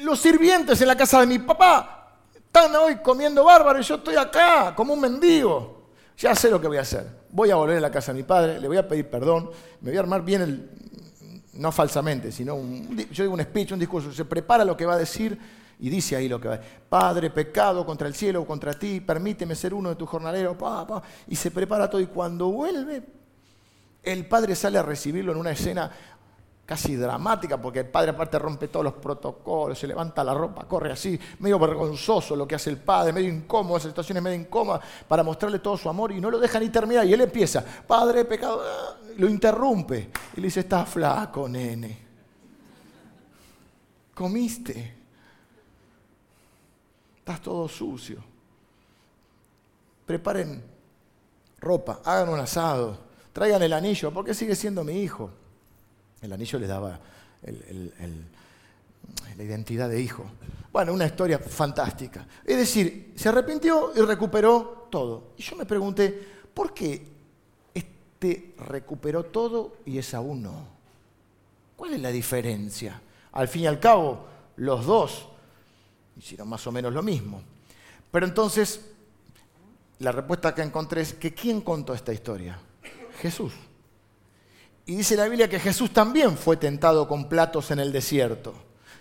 los 0.01 0.19
sirvientes 0.19 0.79
en 0.79 0.87
la 0.87 0.95
casa 0.95 1.21
de 1.21 1.25
mi 1.25 1.39
papá 1.39 2.19
están 2.35 2.75
hoy 2.75 2.97
comiendo 2.97 3.43
bárbaro 3.43 3.79
y 3.79 3.81
yo 3.81 3.95
estoy 3.95 4.15
acá 4.15 4.75
como 4.75 4.93
un 4.93 5.01
mendigo. 5.01 5.89
Ya 6.15 6.35
sé 6.35 6.51
lo 6.51 6.61
que 6.61 6.67
voy 6.67 6.77
a 6.77 6.81
hacer. 6.81 7.03
Voy 7.31 7.49
a 7.49 7.55
volver 7.55 7.77
a 7.77 7.81
la 7.81 7.89
casa 7.89 8.13
de 8.13 8.19
mi 8.19 8.23
padre, 8.23 8.61
le 8.61 8.67
voy 8.67 8.77
a 8.77 8.87
pedir 8.87 9.09
perdón, 9.09 9.49
me 9.81 9.89
voy 9.89 9.97
a 9.97 10.01
armar 10.01 10.23
bien 10.23 10.43
el, 10.43 10.69
no 11.53 11.71
falsamente, 11.71 12.31
sino 12.31 12.53
un, 12.53 12.95
yo 13.11 13.23
digo 13.23 13.33
un 13.33 13.41
speech, 13.41 13.71
un 13.71 13.79
discurso, 13.79 14.13
se 14.13 14.23
prepara 14.23 14.63
lo 14.63 14.77
que 14.77 14.85
va 14.85 14.93
a 14.93 14.99
decir 14.99 15.64
y 15.79 15.89
dice 15.89 16.15
ahí 16.15 16.29
lo 16.29 16.39
que 16.39 16.47
va. 16.47 16.59
Padre, 16.89 17.29
pecado 17.29 17.85
contra 17.85 18.07
el 18.07 18.15
cielo 18.15 18.45
contra 18.45 18.73
ti, 18.73 19.01
permíteme 19.01 19.55
ser 19.55 19.73
uno 19.73 19.89
de 19.89 19.95
tus 19.95 20.09
jornaleros, 20.09 20.55
pa, 20.55 21.01
y 21.27 21.35
se 21.35 21.51
prepara 21.51 21.89
todo 21.89 22.01
y 22.01 22.07
cuando 22.07 22.49
vuelve, 22.49 23.03
el 24.03 24.27
padre 24.27 24.55
sale 24.55 24.77
a 24.77 24.83
recibirlo 24.83 25.31
en 25.31 25.39
una 25.39 25.51
escena 25.51 25.91
casi 26.65 26.95
dramática, 26.95 27.61
porque 27.61 27.81
el 27.81 27.87
padre 27.87 28.11
aparte 28.11 28.39
rompe 28.39 28.67
todos 28.67 28.83
los 28.83 28.93
protocolos, 28.93 29.77
se 29.77 29.85
levanta 29.85 30.23
la 30.23 30.33
ropa, 30.33 30.67
corre 30.67 30.91
así, 30.91 31.19
medio 31.39 31.59
vergonzoso 31.59 32.35
lo 32.35 32.47
que 32.47 32.55
hace 32.55 32.71
el 32.71 32.77
padre, 32.77 33.13
medio 33.13 33.29
incómodo, 33.29 33.77
esa 33.77 33.89
situación 33.89 34.17
es 34.17 34.23
medio 34.23 34.39
incómoda, 34.39 34.81
para 35.07 35.21
mostrarle 35.21 35.59
todo 35.59 35.77
su 35.77 35.87
amor 35.89 36.11
y 36.11 36.19
no 36.19 36.31
lo 36.31 36.39
deja 36.39 36.59
ni 36.59 36.69
terminar. 36.69 37.05
Y 37.05 37.13
él 37.13 37.21
empieza, 37.21 37.63
padre, 37.63 38.25
pecado, 38.25 38.61
ah", 38.63 38.97
lo 39.17 39.29
interrumpe 39.29 40.09
y 40.35 40.41
le 40.41 40.47
dice, 40.47 40.61
estás 40.61 40.89
flaco, 40.89 41.47
nene. 41.47 42.05
Comiste. 44.15 44.94
Estás 47.25 47.41
todo 47.41 47.67
sucio. 47.67 48.23
Preparen 50.05 50.61
ropa, 51.59 51.99
hagan 52.05 52.29
un 52.29 52.39
asado, 52.39 52.99
traigan 53.33 53.63
el 53.63 53.73
anillo, 53.73 54.13
porque 54.13 54.35
sigue 54.35 54.55
siendo 54.55 54.83
mi 54.83 55.01
hijo. 55.01 55.31
El 56.21 56.31
anillo 56.33 56.59
le 56.59 56.67
daba 56.67 56.99
la 59.35 59.43
identidad 59.43 59.89
de 59.89 59.99
hijo. 59.99 60.23
Bueno, 60.71 60.93
una 60.93 61.07
historia 61.07 61.39
fantástica. 61.39 62.27
Es 62.45 62.57
decir, 62.57 63.13
se 63.15 63.27
arrepintió 63.27 63.93
y 63.95 64.01
recuperó 64.01 64.87
todo. 64.91 65.29
Y 65.35 65.41
yo 65.41 65.55
me 65.55 65.65
pregunté, 65.65 66.27
¿por 66.53 66.75
qué 66.75 67.07
este 67.73 68.53
recuperó 68.59 69.23
todo 69.23 69.77
y 69.83 69.97
Esaú 69.97 70.35
no? 70.35 70.67
¿Cuál 71.75 71.95
es 71.95 72.01
la 72.01 72.11
diferencia? 72.11 73.01
Al 73.31 73.47
fin 73.47 73.63
y 73.63 73.67
al 73.67 73.79
cabo, 73.79 74.27
los 74.57 74.85
dos 74.85 75.29
hicieron 76.17 76.47
más 76.49 76.65
o 76.67 76.71
menos 76.71 76.93
lo 76.93 77.03
mismo. 77.03 77.41
Pero 78.11 78.25
entonces, 78.25 78.81
la 79.99 80.11
respuesta 80.11 80.53
que 80.53 80.61
encontré 80.61 81.01
es 81.01 81.13
que 81.13 81.33
¿quién 81.33 81.61
contó 81.61 81.93
esta 81.93 82.13
historia? 82.13 82.59
Jesús. 83.21 83.53
Y 84.85 84.95
dice 84.95 85.15
la 85.15 85.27
Biblia 85.27 85.49
que 85.49 85.59
Jesús 85.59 85.91
también 85.91 86.37
fue 86.37 86.57
tentado 86.57 87.07
con 87.07 87.27
platos 87.27 87.71
en 87.71 87.79
el 87.79 87.91
desierto. 87.91 88.53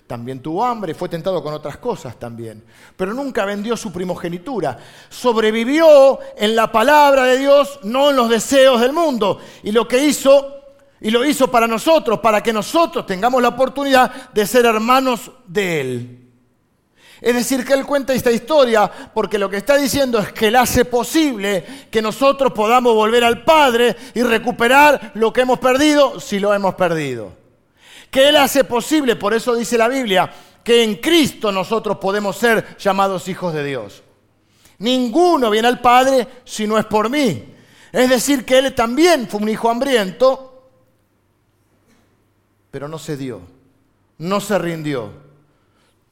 También 0.06 0.40
tuvo 0.40 0.64
hambre 0.64 0.92
fue 0.94 1.08
tentado 1.08 1.42
con 1.42 1.54
otras 1.54 1.78
cosas 1.78 2.18
también. 2.18 2.62
Pero 2.96 3.14
nunca 3.14 3.44
vendió 3.44 3.76
su 3.76 3.90
primogenitura. 3.92 4.78
Sobrevivió 5.08 6.18
en 6.36 6.54
la 6.54 6.70
palabra 6.70 7.24
de 7.24 7.38
Dios, 7.38 7.80
no 7.84 8.10
en 8.10 8.16
los 8.16 8.28
deseos 8.28 8.80
del 8.80 8.92
mundo. 8.92 9.40
Y 9.62 9.72
lo 9.72 9.88
que 9.88 10.04
hizo, 10.04 10.62
y 11.00 11.10
lo 11.10 11.24
hizo 11.24 11.50
para 11.50 11.66
nosotros, 11.66 12.20
para 12.20 12.42
que 12.42 12.52
nosotros 12.52 13.06
tengamos 13.06 13.40
la 13.40 13.48
oportunidad 13.48 14.30
de 14.32 14.46
ser 14.46 14.66
hermanos 14.66 15.30
de 15.46 15.80
Él. 15.80 16.23
Es 17.24 17.34
decir, 17.34 17.64
que 17.64 17.72
Él 17.72 17.86
cuenta 17.86 18.12
esta 18.12 18.30
historia 18.30 18.90
porque 19.14 19.38
lo 19.38 19.48
que 19.48 19.56
está 19.56 19.78
diciendo 19.78 20.18
es 20.18 20.30
que 20.30 20.48
Él 20.48 20.56
hace 20.56 20.84
posible 20.84 21.86
que 21.90 22.02
nosotros 22.02 22.52
podamos 22.52 22.94
volver 22.94 23.24
al 23.24 23.44
Padre 23.44 23.96
y 24.12 24.22
recuperar 24.22 25.12
lo 25.14 25.32
que 25.32 25.40
hemos 25.40 25.58
perdido 25.58 26.20
si 26.20 26.38
lo 26.38 26.52
hemos 26.52 26.74
perdido. 26.74 27.32
Que 28.10 28.28
Él 28.28 28.36
hace 28.36 28.64
posible, 28.64 29.16
por 29.16 29.32
eso 29.32 29.54
dice 29.54 29.78
la 29.78 29.88
Biblia, 29.88 30.30
que 30.62 30.84
en 30.84 30.96
Cristo 30.96 31.50
nosotros 31.50 31.96
podemos 31.96 32.36
ser 32.36 32.76
llamados 32.76 33.26
hijos 33.26 33.54
de 33.54 33.64
Dios. 33.64 34.02
Ninguno 34.80 35.48
viene 35.48 35.68
al 35.68 35.80
Padre 35.80 36.28
si 36.44 36.66
no 36.66 36.76
es 36.76 36.84
por 36.84 37.08
mí. 37.08 37.42
Es 37.90 38.10
decir, 38.10 38.44
que 38.44 38.58
Él 38.58 38.74
también 38.74 39.28
fue 39.28 39.40
un 39.40 39.48
hijo 39.48 39.70
hambriento, 39.70 40.68
pero 42.70 42.86
no 42.86 42.98
se 42.98 43.16
dio, 43.16 43.40
no 44.18 44.42
se 44.42 44.58
rindió 44.58 45.23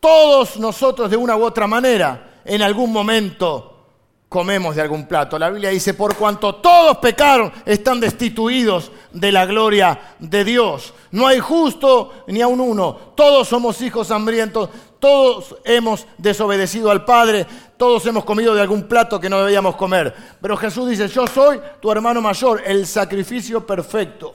todos 0.03 0.57
nosotros 0.57 1.09
de 1.09 1.17
una 1.17 1.37
u 1.37 1.45
otra 1.45 1.69
manera 1.69 2.41
en 2.45 2.61
algún 2.61 2.93
momento 2.93 3.87
comemos 4.29 4.75
de 4.75 4.83
algún 4.83 5.07
plato. 5.07 5.39
La 5.39 5.49
Biblia 5.49 5.71
dice, 5.71 5.95
por 5.95 6.17
cuanto 6.17 6.57
todos 6.57 6.99
pecaron, 6.99 7.53
están 7.65 8.01
destituidos 8.01 8.91
de 9.13 9.31
la 9.31 9.47
gloria 9.47 10.17
de 10.19 10.43
Dios. 10.43 10.93
No 11.13 11.29
hay 11.29 11.39
justo 11.39 12.25
ni 12.27 12.43
aun 12.43 12.61
uno. 12.61 13.13
Todos 13.15 13.47
somos 13.47 13.81
hijos 13.81 14.11
hambrientos. 14.11 14.71
Todos 14.99 15.55
hemos 15.65 16.05
desobedecido 16.19 16.91
al 16.91 17.05
Padre. 17.05 17.47
Todos 17.77 18.05
hemos 18.05 18.25
comido 18.25 18.57
de 18.57 18.61
algún 18.61 18.89
plato 18.89 19.21
que 19.21 19.31
no 19.31 19.41
debíamos 19.45 19.77
comer. 19.77 20.13
Pero 20.41 20.57
Jesús 20.57 20.91
dice, 20.91 21.07
yo 21.07 21.29
soy 21.29 21.61
tu 21.81 21.93
hermano 21.93 22.21
mayor, 22.21 22.61
el 22.67 22.89
sacrificio 22.89 23.65
perfecto. 23.65 24.35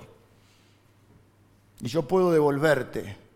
Y 1.81 1.89
yo 1.89 2.03
puedo 2.03 2.31
devolverte 2.31 3.26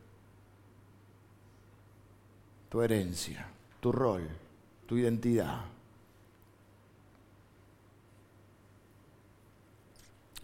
tu 2.72 2.82
herencia, 2.82 3.46
tu 3.82 3.92
rol, 3.92 4.26
tu 4.88 4.96
identidad. 4.96 5.60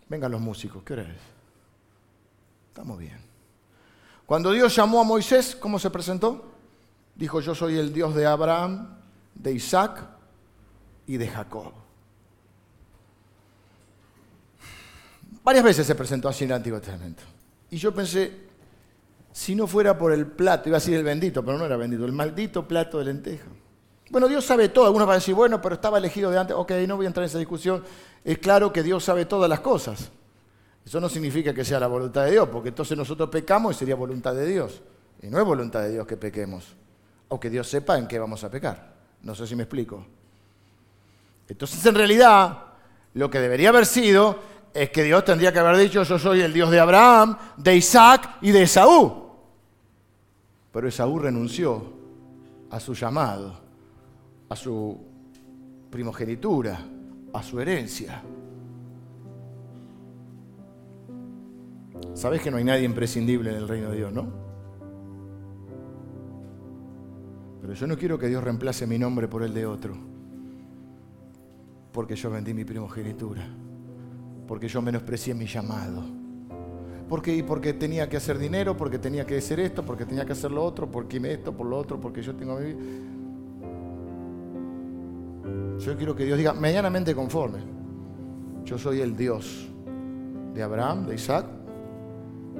Vengan 0.09 0.33
los 0.33 0.41
músicos, 0.41 0.83
¿qué 0.83 0.91
hora 0.91 1.03
es? 1.03 1.21
Estamos 2.67 2.99
bien. 2.99 3.17
Cuando 4.25 4.51
Dios 4.51 4.75
llamó 4.75 4.99
a 4.99 5.05
Moisés, 5.05 5.55
¿cómo 5.55 5.79
se 5.79 5.89
presentó? 5.89 6.51
Dijo, 7.15 7.39
yo 7.39 7.55
soy 7.55 7.77
el 7.77 7.93
Dios 7.93 8.13
de 8.13 8.25
Abraham, 8.25 8.97
de 9.33 9.53
Isaac 9.53 10.05
y 11.07 11.15
de 11.15 11.29
Jacob. 11.29 11.71
Varias 15.45 15.63
veces 15.63 15.87
se 15.87 15.95
presentó 15.95 16.27
así 16.27 16.43
en 16.43 16.49
el 16.49 16.57
Antiguo 16.57 16.81
Testamento. 16.81 17.23
Y 17.69 17.77
yo 17.77 17.95
pensé, 17.95 18.46
si 19.37 19.53
no 19.53 19.67
fuera 19.67 19.95
por 19.95 20.11
el 20.11 20.25
plato, 20.25 20.67
iba 20.67 20.77
a 20.77 20.79
decir 20.79 20.95
el 20.95 21.03
bendito, 21.03 21.45
pero 21.45 21.59
no 21.59 21.65
era 21.65 21.77
bendito, 21.77 22.03
el 22.05 22.11
maldito 22.11 22.67
plato 22.67 22.97
de 22.97 23.05
lenteja. 23.05 23.45
Bueno, 24.09 24.27
Dios 24.27 24.43
sabe 24.43 24.69
todo. 24.69 24.87
Algunos 24.87 25.07
van 25.07 25.13
a 25.13 25.19
decir, 25.19 25.35
bueno, 25.35 25.61
pero 25.61 25.75
estaba 25.75 25.99
elegido 25.99 26.31
de 26.31 26.39
antes. 26.39 26.57
Ok, 26.57 26.71
no 26.87 26.95
voy 26.95 27.05
a 27.05 27.09
entrar 27.09 27.23
en 27.23 27.29
esa 27.29 27.37
discusión. 27.37 27.83
Es 28.25 28.39
claro 28.39 28.73
que 28.73 28.81
Dios 28.81 29.03
sabe 29.03 29.25
todas 29.25 29.47
las 29.47 29.59
cosas. 29.59 30.09
Eso 30.83 30.99
no 30.99 31.07
significa 31.07 31.53
que 31.53 31.63
sea 31.63 31.79
la 31.79 31.85
voluntad 31.85 32.25
de 32.25 32.31
Dios, 32.31 32.49
porque 32.49 32.69
entonces 32.69 32.97
nosotros 32.97 33.29
pecamos 33.29 33.75
y 33.75 33.79
sería 33.79 33.93
voluntad 33.93 34.33
de 34.33 34.47
Dios. 34.47 34.81
Y 35.21 35.27
no 35.27 35.37
es 35.37 35.45
voluntad 35.45 35.81
de 35.81 35.91
Dios 35.91 36.07
que 36.07 36.17
pequemos. 36.17 36.75
O 37.27 37.39
que 37.39 37.51
Dios 37.51 37.67
sepa 37.67 37.95
en 37.99 38.07
qué 38.07 38.17
vamos 38.17 38.43
a 38.43 38.49
pecar. 38.49 38.95
No 39.21 39.35
sé 39.35 39.45
si 39.45 39.55
me 39.55 39.63
explico. 39.63 40.03
Entonces, 41.47 41.85
en 41.85 41.93
realidad, 41.93 42.57
lo 43.13 43.29
que 43.29 43.39
debería 43.39 43.69
haber 43.69 43.85
sido 43.85 44.39
es 44.73 44.89
que 44.89 45.03
Dios 45.03 45.23
tendría 45.25 45.53
que 45.53 45.59
haber 45.59 45.77
dicho, 45.77 46.01
yo 46.01 46.17
soy 46.17 46.41
el 46.41 46.53
Dios 46.53 46.71
de 46.71 46.79
Abraham, 46.79 47.37
de 47.55 47.75
Isaac 47.75 48.37
y 48.41 48.49
de 48.49 48.63
Esaú. 48.63 49.26
Pero 50.71 50.87
Esaú 50.87 51.19
renunció 51.19 51.83
a 52.69 52.79
su 52.79 52.93
llamado, 52.93 53.53
a 54.49 54.55
su 54.55 54.97
primogenitura, 55.89 56.79
a 57.33 57.43
su 57.43 57.59
herencia. 57.59 58.21
Sabes 62.13 62.41
que 62.41 62.51
no 62.51 62.57
hay 62.57 62.63
nadie 62.63 62.83
imprescindible 62.83 63.51
en 63.51 63.57
el 63.57 63.67
reino 63.67 63.89
de 63.89 63.97
Dios, 63.97 64.11
¿no? 64.11 64.27
Pero 67.61 67.73
yo 67.73 67.87
no 67.87 67.97
quiero 67.97 68.17
que 68.17 68.27
Dios 68.27 68.43
reemplace 68.43 68.87
mi 68.87 68.97
nombre 68.97 69.27
por 69.27 69.43
el 69.43 69.53
de 69.53 69.65
otro. 69.65 69.95
Porque 71.91 72.15
yo 72.15 72.29
vendí 72.29 72.53
mi 72.53 72.65
primogenitura. 72.65 73.47
Porque 74.47 74.67
yo 74.67 74.81
menosprecié 74.81 75.33
mi 75.33 75.45
llamado 75.45 76.26
porque, 77.09 77.43
porque 77.43 77.73
tenía 77.73 78.09
que 78.09 78.17
hacer 78.17 78.37
dinero, 78.37 78.75
porque 78.75 78.99
tenía 78.99 79.25
que 79.25 79.37
hacer 79.37 79.59
esto, 79.59 79.83
porque 79.83 80.05
tenía 80.05 80.25
que 80.25 80.33
hacer 80.33 80.51
lo 80.51 80.63
otro, 80.63 80.89
porque 80.89 81.17
esto, 81.31 81.55
por 81.55 81.67
lo 81.67 81.77
otro, 81.77 81.99
porque 81.99 82.21
yo 82.21 82.35
tengo 82.35 82.53
a 82.53 82.59
vivir. 82.59 82.77
Yo 85.79 85.95
quiero 85.95 86.15
que 86.15 86.25
Dios 86.25 86.37
diga, 86.37 86.53
medianamente 86.53 87.15
conforme. 87.15 87.59
Yo 88.65 88.77
soy 88.77 88.99
el 88.99 89.15
Dios 89.15 89.69
de 90.53 90.61
Abraham, 90.63 91.07
de 91.07 91.15
Isaac 91.15 91.45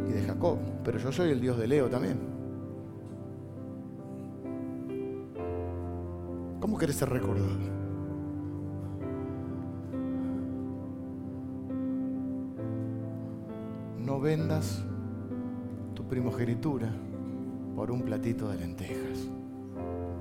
y 0.07 0.13
de 0.13 0.23
Jacob, 0.23 0.59
pero 0.83 0.97
yo 0.97 1.11
soy 1.11 1.31
el 1.31 1.41
Dios 1.41 1.57
de 1.57 1.67
Leo 1.67 1.89
también. 1.89 2.17
¿Cómo 6.61 6.77
querés 6.77 6.95
ser 6.95 7.09
recordado? 7.09 7.76
Vendas 14.19 14.83
tu 15.93 16.07
primogenitura 16.07 16.89
por 17.75 17.91
un 17.91 18.01
platito 18.01 18.49
de 18.49 18.57
lentejas. 18.57 19.27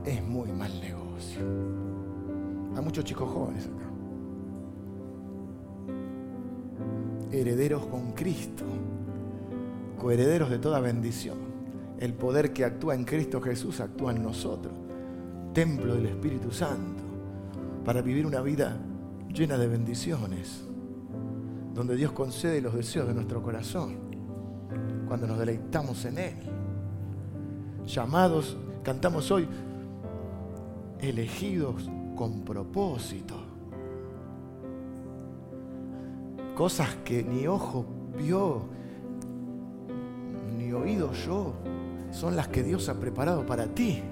Es 0.05 0.23
muy 0.23 0.53
mal 0.53 0.73
negocio. 0.81 1.41
Hay 2.77 2.83
muchos 2.83 3.05
chicos 3.05 3.31
jóvenes 3.31 3.67
acá. 3.67 3.87
herederos 7.41 7.87
con 7.87 8.13
Cristo, 8.13 8.65
coherederos 9.99 10.51
de 10.51 10.59
toda 10.59 10.81
bendición. 10.81 11.39
El 11.99 12.15
poder 12.15 12.53
que 12.53 12.65
actúa 12.65 12.95
en 12.95 13.05
Cristo 13.05 13.41
Jesús 13.41 13.81
actúa 13.81 14.13
en 14.13 14.23
nosotros, 14.23 14.75
templo 15.53 15.95
del 15.95 16.07
Espíritu 16.07 16.51
Santo, 16.51 17.03
para 17.85 18.03
vivir 18.03 18.27
una 18.27 18.41
vida 18.41 18.77
llena 19.33 19.57
de 19.57 19.67
bendiciones, 19.67 20.66
donde 21.77 21.95
Dios 21.95 22.13
concede 22.13 22.63
los 22.63 22.75
deseos 22.75 23.07
de 23.07 23.13
nuestro 23.13 23.43
corazón, 23.43 23.99
cuando 25.07 25.27
nos 25.27 25.39
deleitamos 25.39 26.07
en 26.07 26.19
Él. 26.19 26.35
Llamados, 27.85 28.57
cantamos 28.83 29.31
hoy, 29.31 29.47
elegidos 30.99 31.89
con 32.17 32.41
propósito. 32.47 33.35
Cosas 36.57 36.97
que 37.05 37.23
ni 37.23 37.47
ojo 37.47 37.85
vio, 38.17 38.63
ni 40.57 40.73
oído 40.73 41.13
yo, 41.13 41.53
son 42.11 42.37
las 42.37 42.49
que 42.49 42.63
Dios 42.63 42.89
ha 42.89 42.95
preparado 42.95 43.45
para 43.45 43.67
ti. 43.67 44.03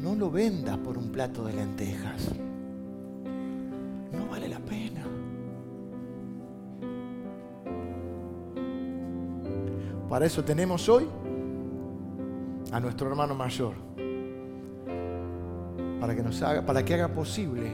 No 0.00 0.14
lo 0.14 0.30
vendas 0.30 0.78
por 0.78 0.96
un 0.96 1.10
plato 1.10 1.44
de 1.44 1.54
lentejas. 1.54 2.30
Para 10.14 10.26
eso 10.26 10.44
tenemos 10.44 10.88
hoy 10.88 11.08
a 12.70 12.78
nuestro 12.78 13.08
hermano 13.08 13.34
mayor 13.34 13.72
para 15.98 16.14
que 16.14 16.22
nos 16.22 16.40
haga, 16.40 16.64
para 16.64 16.84
que 16.84 16.94
haga 16.94 17.08
posible 17.08 17.72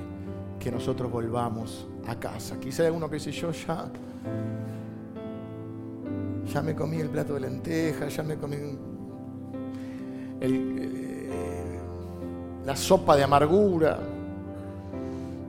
que 0.59 0.72
nosotros 0.72 1.12
volvamos 1.12 1.86
a 2.07 2.18
casa. 2.18 2.59
Quizá 2.59 2.82
hay 2.82 2.86
alguno 2.86 3.11
que 3.11 3.16
dice, 3.16 3.30
yo 3.30 3.53
ya, 3.53 3.91
ya 6.51 6.62
me 6.62 6.74
comí 6.74 6.97
el 6.97 7.11
plato 7.11 7.34
de 7.34 7.41
lentejas, 7.41 8.16
ya 8.16 8.22
me 8.22 8.36
comí 8.36 8.57
eh, 10.41 11.78
la 12.64 12.74
sopa 12.74 13.16
de 13.16 13.22
amargura, 13.22 13.99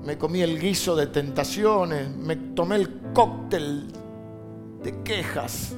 me 0.06 0.18
comí 0.18 0.42
el 0.42 0.60
guiso 0.60 0.98
de 0.98 1.08
tentaciones, 1.08 2.14
me 2.18 2.36
tomé 2.36 2.76
el 2.76 3.14
cóctel 3.14 3.94
de 4.84 5.04
quejas 5.04 5.78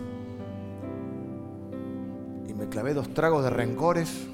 clavé 2.73 2.95
dos 2.95 3.13
tragos 3.13 3.43
de 3.43 3.51
rencores. 3.51 4.27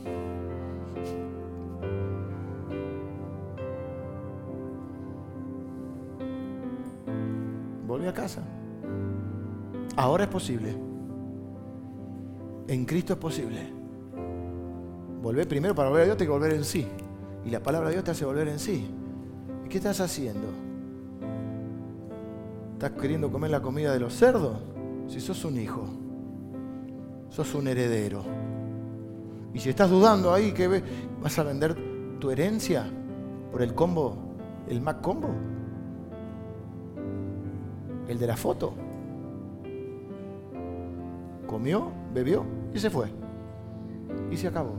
a 8.07 8.13
casa. 8.13 8.41
Ahora 9.97 10.23
es 10.23 10.29
posible. 10.29 10.73
En 12.67 12.85
Cristo 12.85 13.13
es 13.13 13.19
posible. 13.19 13.59
Volver 15.21 15.47
primero 15.47 15.75
para 15.75 15.89
volver 15.89 16.03
a 16.03 16.05
Dios, 16.05 16.17
te 16.17 16.23
que 16.23 16.31
volver 16.31 16.53
en 16.53 16.63
sí. 16.63 16.87
Y 17.45 17.49
la 17.49 17.61
palabra 17.61 17.89
de 17.89 17.95
Dios 17.95 18.05
te 18.05 18.11
hace 18.11 18.23
volver 18.23 18.47
en 18.47 18.57
sí. 18.59 18.89
¿Y 19.65 19.67
qué 19.69 19.77
estás 19.77 19.99
haciendo? 19.99 20.47
¿Estás 22.73 22.91
queriendo 22.91 23.29
comer 23.29 23.51
la 23.51 23.61
comida 23.61 23.91
de 23.91 23.99
los 23.99 24.13
cerdos? 24.13 24.57
Si 25.07 25.19
sos 25.19 25.43
un 25.43 25.59
hijo, 25.59 25.85
sos 27.29 27.53
un 27.55 27.67
heredero. 27.67 28.23
Y 29.53 29.59
si 29.59 29.69
estás 29.69 29.89
dudando 29.89 30.33
ahí, 30.33 30.53
vas 31.21 31.37
a 31.39 31.43
vender 31.43 31.75
tu 32.19 32.29
herencia 32.31 32.85
por 33.51 33.61
el 33.61 33.73
combo, 33.73 34.17
el 34.67 34.81
Mac 34.81 35.01
combo 35.01 35.29
el 38.09 38.17
de 38.17 38.27
la 38.27 38.35
foto. 38.35 38.73
Comió, 41.47 41.91
bebió 42.13 42.43
y 42.73 42.79
se 42.79 42.89
fue. 42.89 43.07
Y 44.31 44.35
se 44.35 44.47
acabó. 44.47 44.73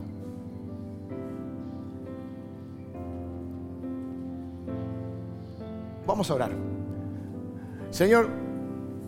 Vamos 6.07 6.28
a 6.30 6.34
orar. 6.34 6.51
Señor, 7.90 8.28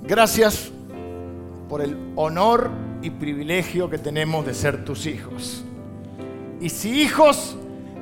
gracias 0.04 0.70
por 1.68 1.82
el 1.82 2.12
honor 2.14 2.70
y 3.02 3.10
privilegio 3.10 3.90
que 3.90 3.98
tenemos 3.98 4.46
de 4.46 4.54
ser 4.54 4.84
tus 4.84 5.06
hijos. 5.06 5.64
Y 6.60 6.68
si 6.68 7.02
hijos, 7.02 7.56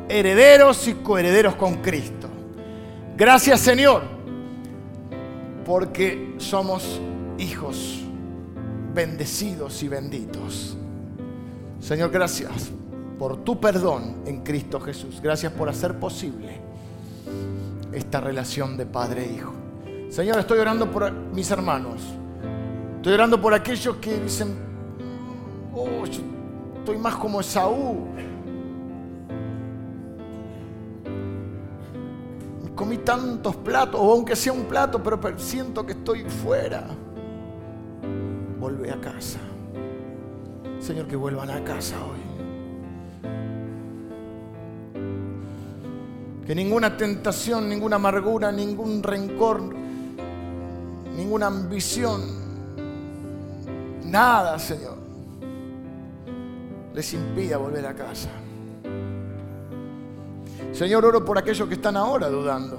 herederos 0.08 0.86
y 0.88 0.94
coherederos 0.94 1.56
con 1.56 1.76
Cristo. 1.76 2.28
Gracias 3.16 3.60
Señor 3.60 4.02
porque 5.64 6.34
somos 6.38 7.00
hijos 7.38 8.00
bendecidos 8.94 9.82
y 9.82 9.88
benditos. 9.88 10.76
Señor, 11.80 12.10
gracias 12.10 12.70
por 13.18 13.44
tu 13.44 13.60
perdón 13.60 14.22
en 14.26 14.42
Cristo 14.42 14.80
Jesús. 14.80 15.20
Gracias 15.22 15.52
por 15.52 15.68
hacer 15.68 15.98
posible 15.98 16.60
esta 17.92 18.20
relación 18.20 18.76
de 18.76 18.86
padre 18.86 19.26
e 19.26 19.32
hijo. 19.34 19.52
Señor, 20.10 20.38
estoy 20.38 20.58
orando 20.58 20.90
por 20.90 21.12
mis 21.12 21.50
hermanos. 21.50 22.02
Estoy 22.96 23.12
orando 23.14 23.40
por 23.40 23.54
aquellos 23.54 23.96
que 23.96 24.18
dicen, 24.20 24.69
oh, 25.74 26.04
estoy 26.04 26.98
más 26.98 27.16
como 27.16 27.40
Esaú. 27.40 28.08
comí 32.80 32.96
tantos 32.96 33.56
platos, 33.56 34.00
o 34.00 34.10
aunque 34.10 34.34
sea 34.34 34.54
un 34.54 34.64
plato, 34.64 35.02
pero 35.02 35.20
siento 35.38 35.84
que 35.84 35.92
estoy 35.92 36.24
fuera. 36.24 36.86
Vuelve 38.58 38.90
a 38.90 38.98
casa. 38.98 39.38
Señor, 40.78 41.06
que 41.06 41.14
vuelvan 41.14 41.50
a 41.50 41.62
casa 41.62 41.96
hoy. 42.02 42.20
Que 46.46 46.54
ninguna 46.54 46.96
tentación, 46.96 47.68
ninguna 47.68 47.96
amargura, 47.96 48.50
ningún 48.50 49.02
rencor, 49.02 49.62
ninguna 51.14 51.48
ambición, 51.48 52.22
nada, 54.06 54.58
Señor, 54.58 54.99
les 56.94 57.14
impida 57.14 57.56
volver 57.56 57.86
a 57.86 57.94
casa. 57.94 58.30
Señor, 60.72 61.04
oro 61.04 61.24
por 61.24 61.36
aquellos 61.38 61.68
que 61.68 61.74
están 61.74 61.96
ahora 61.96 62.28
dudando. 62.28 62.78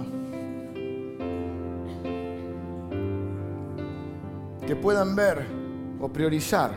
Que 4.65 4.75
puedan 4.75 5.15
ver 5.15 5.45
o 5.99 6.07
priorizar 6.09 6.71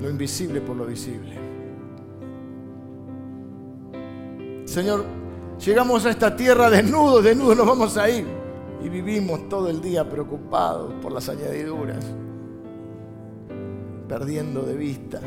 lo 0.00 0.10
invisible 0.10 0.60
por 0.60 0.76
lo 0.76 0.84
visible. 0.84 1.38
Señor, 4.64 5.04
llegamos 5.64 6.04
a 6.06 6.10
esta 6.10 6.34
tierra 6.34 6.70
desnudos, 6.70 7.22
desnudos 7.22 7.56
nos 7.56 7.66
vamos 7.66 7.96
a 7.96 8.10
ir. 8.10 8.26
Y 8.82 8.88
vivimos 8.88 9.48
todo 9.48 9.68
el 9.68 9.80
día 9.80 10.08
preocupados 10.08 10.92
por 11.00 11.12
las 11.12 11.28
añadiduras, 11.28 12.04
perdiendo 14.08 14.62
de 14.62 14.76
vista 14.76 15.20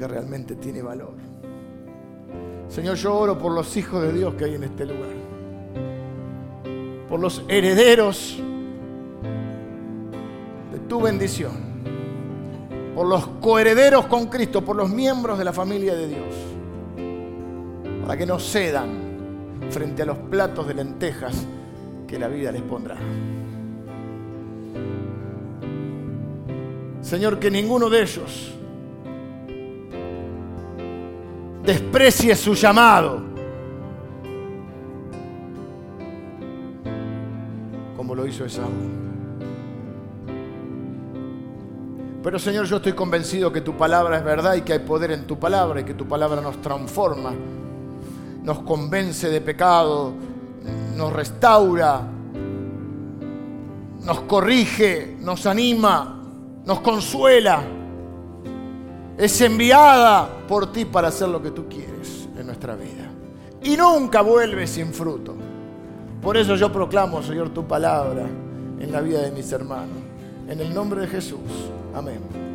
que 0.00 0.08
realmente 0.08 0.56
tiene 0.56 0.80
valor. 0.80 1.12
Señor, 2.68 2.96
yo 2.96 3.14
oro 3.14 3.38
por 3.38 3.52
los 3.52 3.76
hijos 3.76 4.00
de 4.02 4.14
Dios 4.14 4.32
que 4.32 4.46
hay 4.46 4.54
en 4.54 4.64
este 4.64 4.86
lugar, 4.86 5.10
por 7.06 7.20
los 7.20 7.44
herederos 7.48 8.38
de 10.72 10.78
tu 10.88 11.02
bendición, 11.02 11.52
por 12.94 13.08
los 13.08 13.26
coherederos 13.42 14.06
con 14.06 14.28
Cristo, 14.28 14.64
por 14.64 14.76
los 14.76 14.88
miembros 14.88 15.38
de 15.38 15.44
la 15.44 15.52
familia 15.52 15.94
de 15.94 16.08
Dios, 16.08 16.34
para 18.00 18.16
que 18.16 18.24
no 18.24 18.38
cedan 18.38 18.88
frente 19.68 20.00
a 20.00 20.06
los 20.06 20.16
platos 20.16 20.66
de 20.66 20.74
lentejas 20.74 21.46
que 22.06 22.18
la 22.18 22.28
vida 22.28 22.50
les 22.52 22.62
pondrá. 22.62 22.96
Señor, 27.10 27.40
que 27.40 27.50
ninguno 27.50 27.90
de 27.90 28.02
ellos 28.02 28.52
desprecie 31.64 32.36
su 32.36 32.54
llamado. 32.54 33.20
Como 37.96 38.14
lo 38.14 38.24
hizo 38.28 38.44
Esaú. 38.44 38.70
Pero 42.22 42.38
Señor, 42.38 42.66
yo 42.66 42.76
estoy 42.76 42.92
convencido 42.92 43.52
que 43.52 43.62
tu 43.62 43.76
palabra 43.76 44.18
es 44.18 44.24
verdad 44.24 44.54
y 44.54 44.60
que 44.60 44.74
hay 44.74 44.78
poder 44.78 45.10
en 45.10 45.26
tu 45.26 45.36
palabra 45.36 45.80
y 45.80 45.84
que 45.84 45.94
tu 45.94 46.06
palabra 46.06 46.40
nos 46.40 46.62
transforma, 46.62 47.32
nos 48.44 48.60
convence 48.60 49.28
de 49.28 49.40
pecado, 49.40 50.12
nos 50.96 51.12
restaura, 51.12 52.02
nos 54.04 54.20
corrige, 54.20 55.16
nos 55.18 55.44
anima, 55.46 56.19
nos 56.70 56.78
consuela 56.82 57.64
es 59.18 59.40
enviada 59.40 60.28
por 60.46 60.70
ti 60.70 60.84
para 60.84 61.08
hacer 61.08 61.28
lo 61.28 61.42
que 61.42 61.50
tú 61.50 61.68
quieres 61.68 62.28
en 62.38 62.46
nuestra 62.46 62.76
vida. 62.76 63.10
Y 63.64 63.76
nunca 63.76 64.20
vuelve 64.20 64.68
sin 64.68 64.94
fruto. 64.94 65.34
Por 66.22 66.36
eso 66.36 66.54
yo 66.54 66.70
proclamo, 66.70 67.24
Señor, 67.24 67.48
tu 67.50 67.66
palabra 67.66 68.24
en 68.78 68.92
la 68.92 69.00
vida 69.00 69.20
de 69.20 69.32
mis 69.32 69.50
hermanos. 69.50 69.98
En 70.48 70.60
el 70.60 70.72
nombre 70.72 71.00
de 71.00 71.08
Jesús. 71.08 71.40
Amén. 71.92 72.49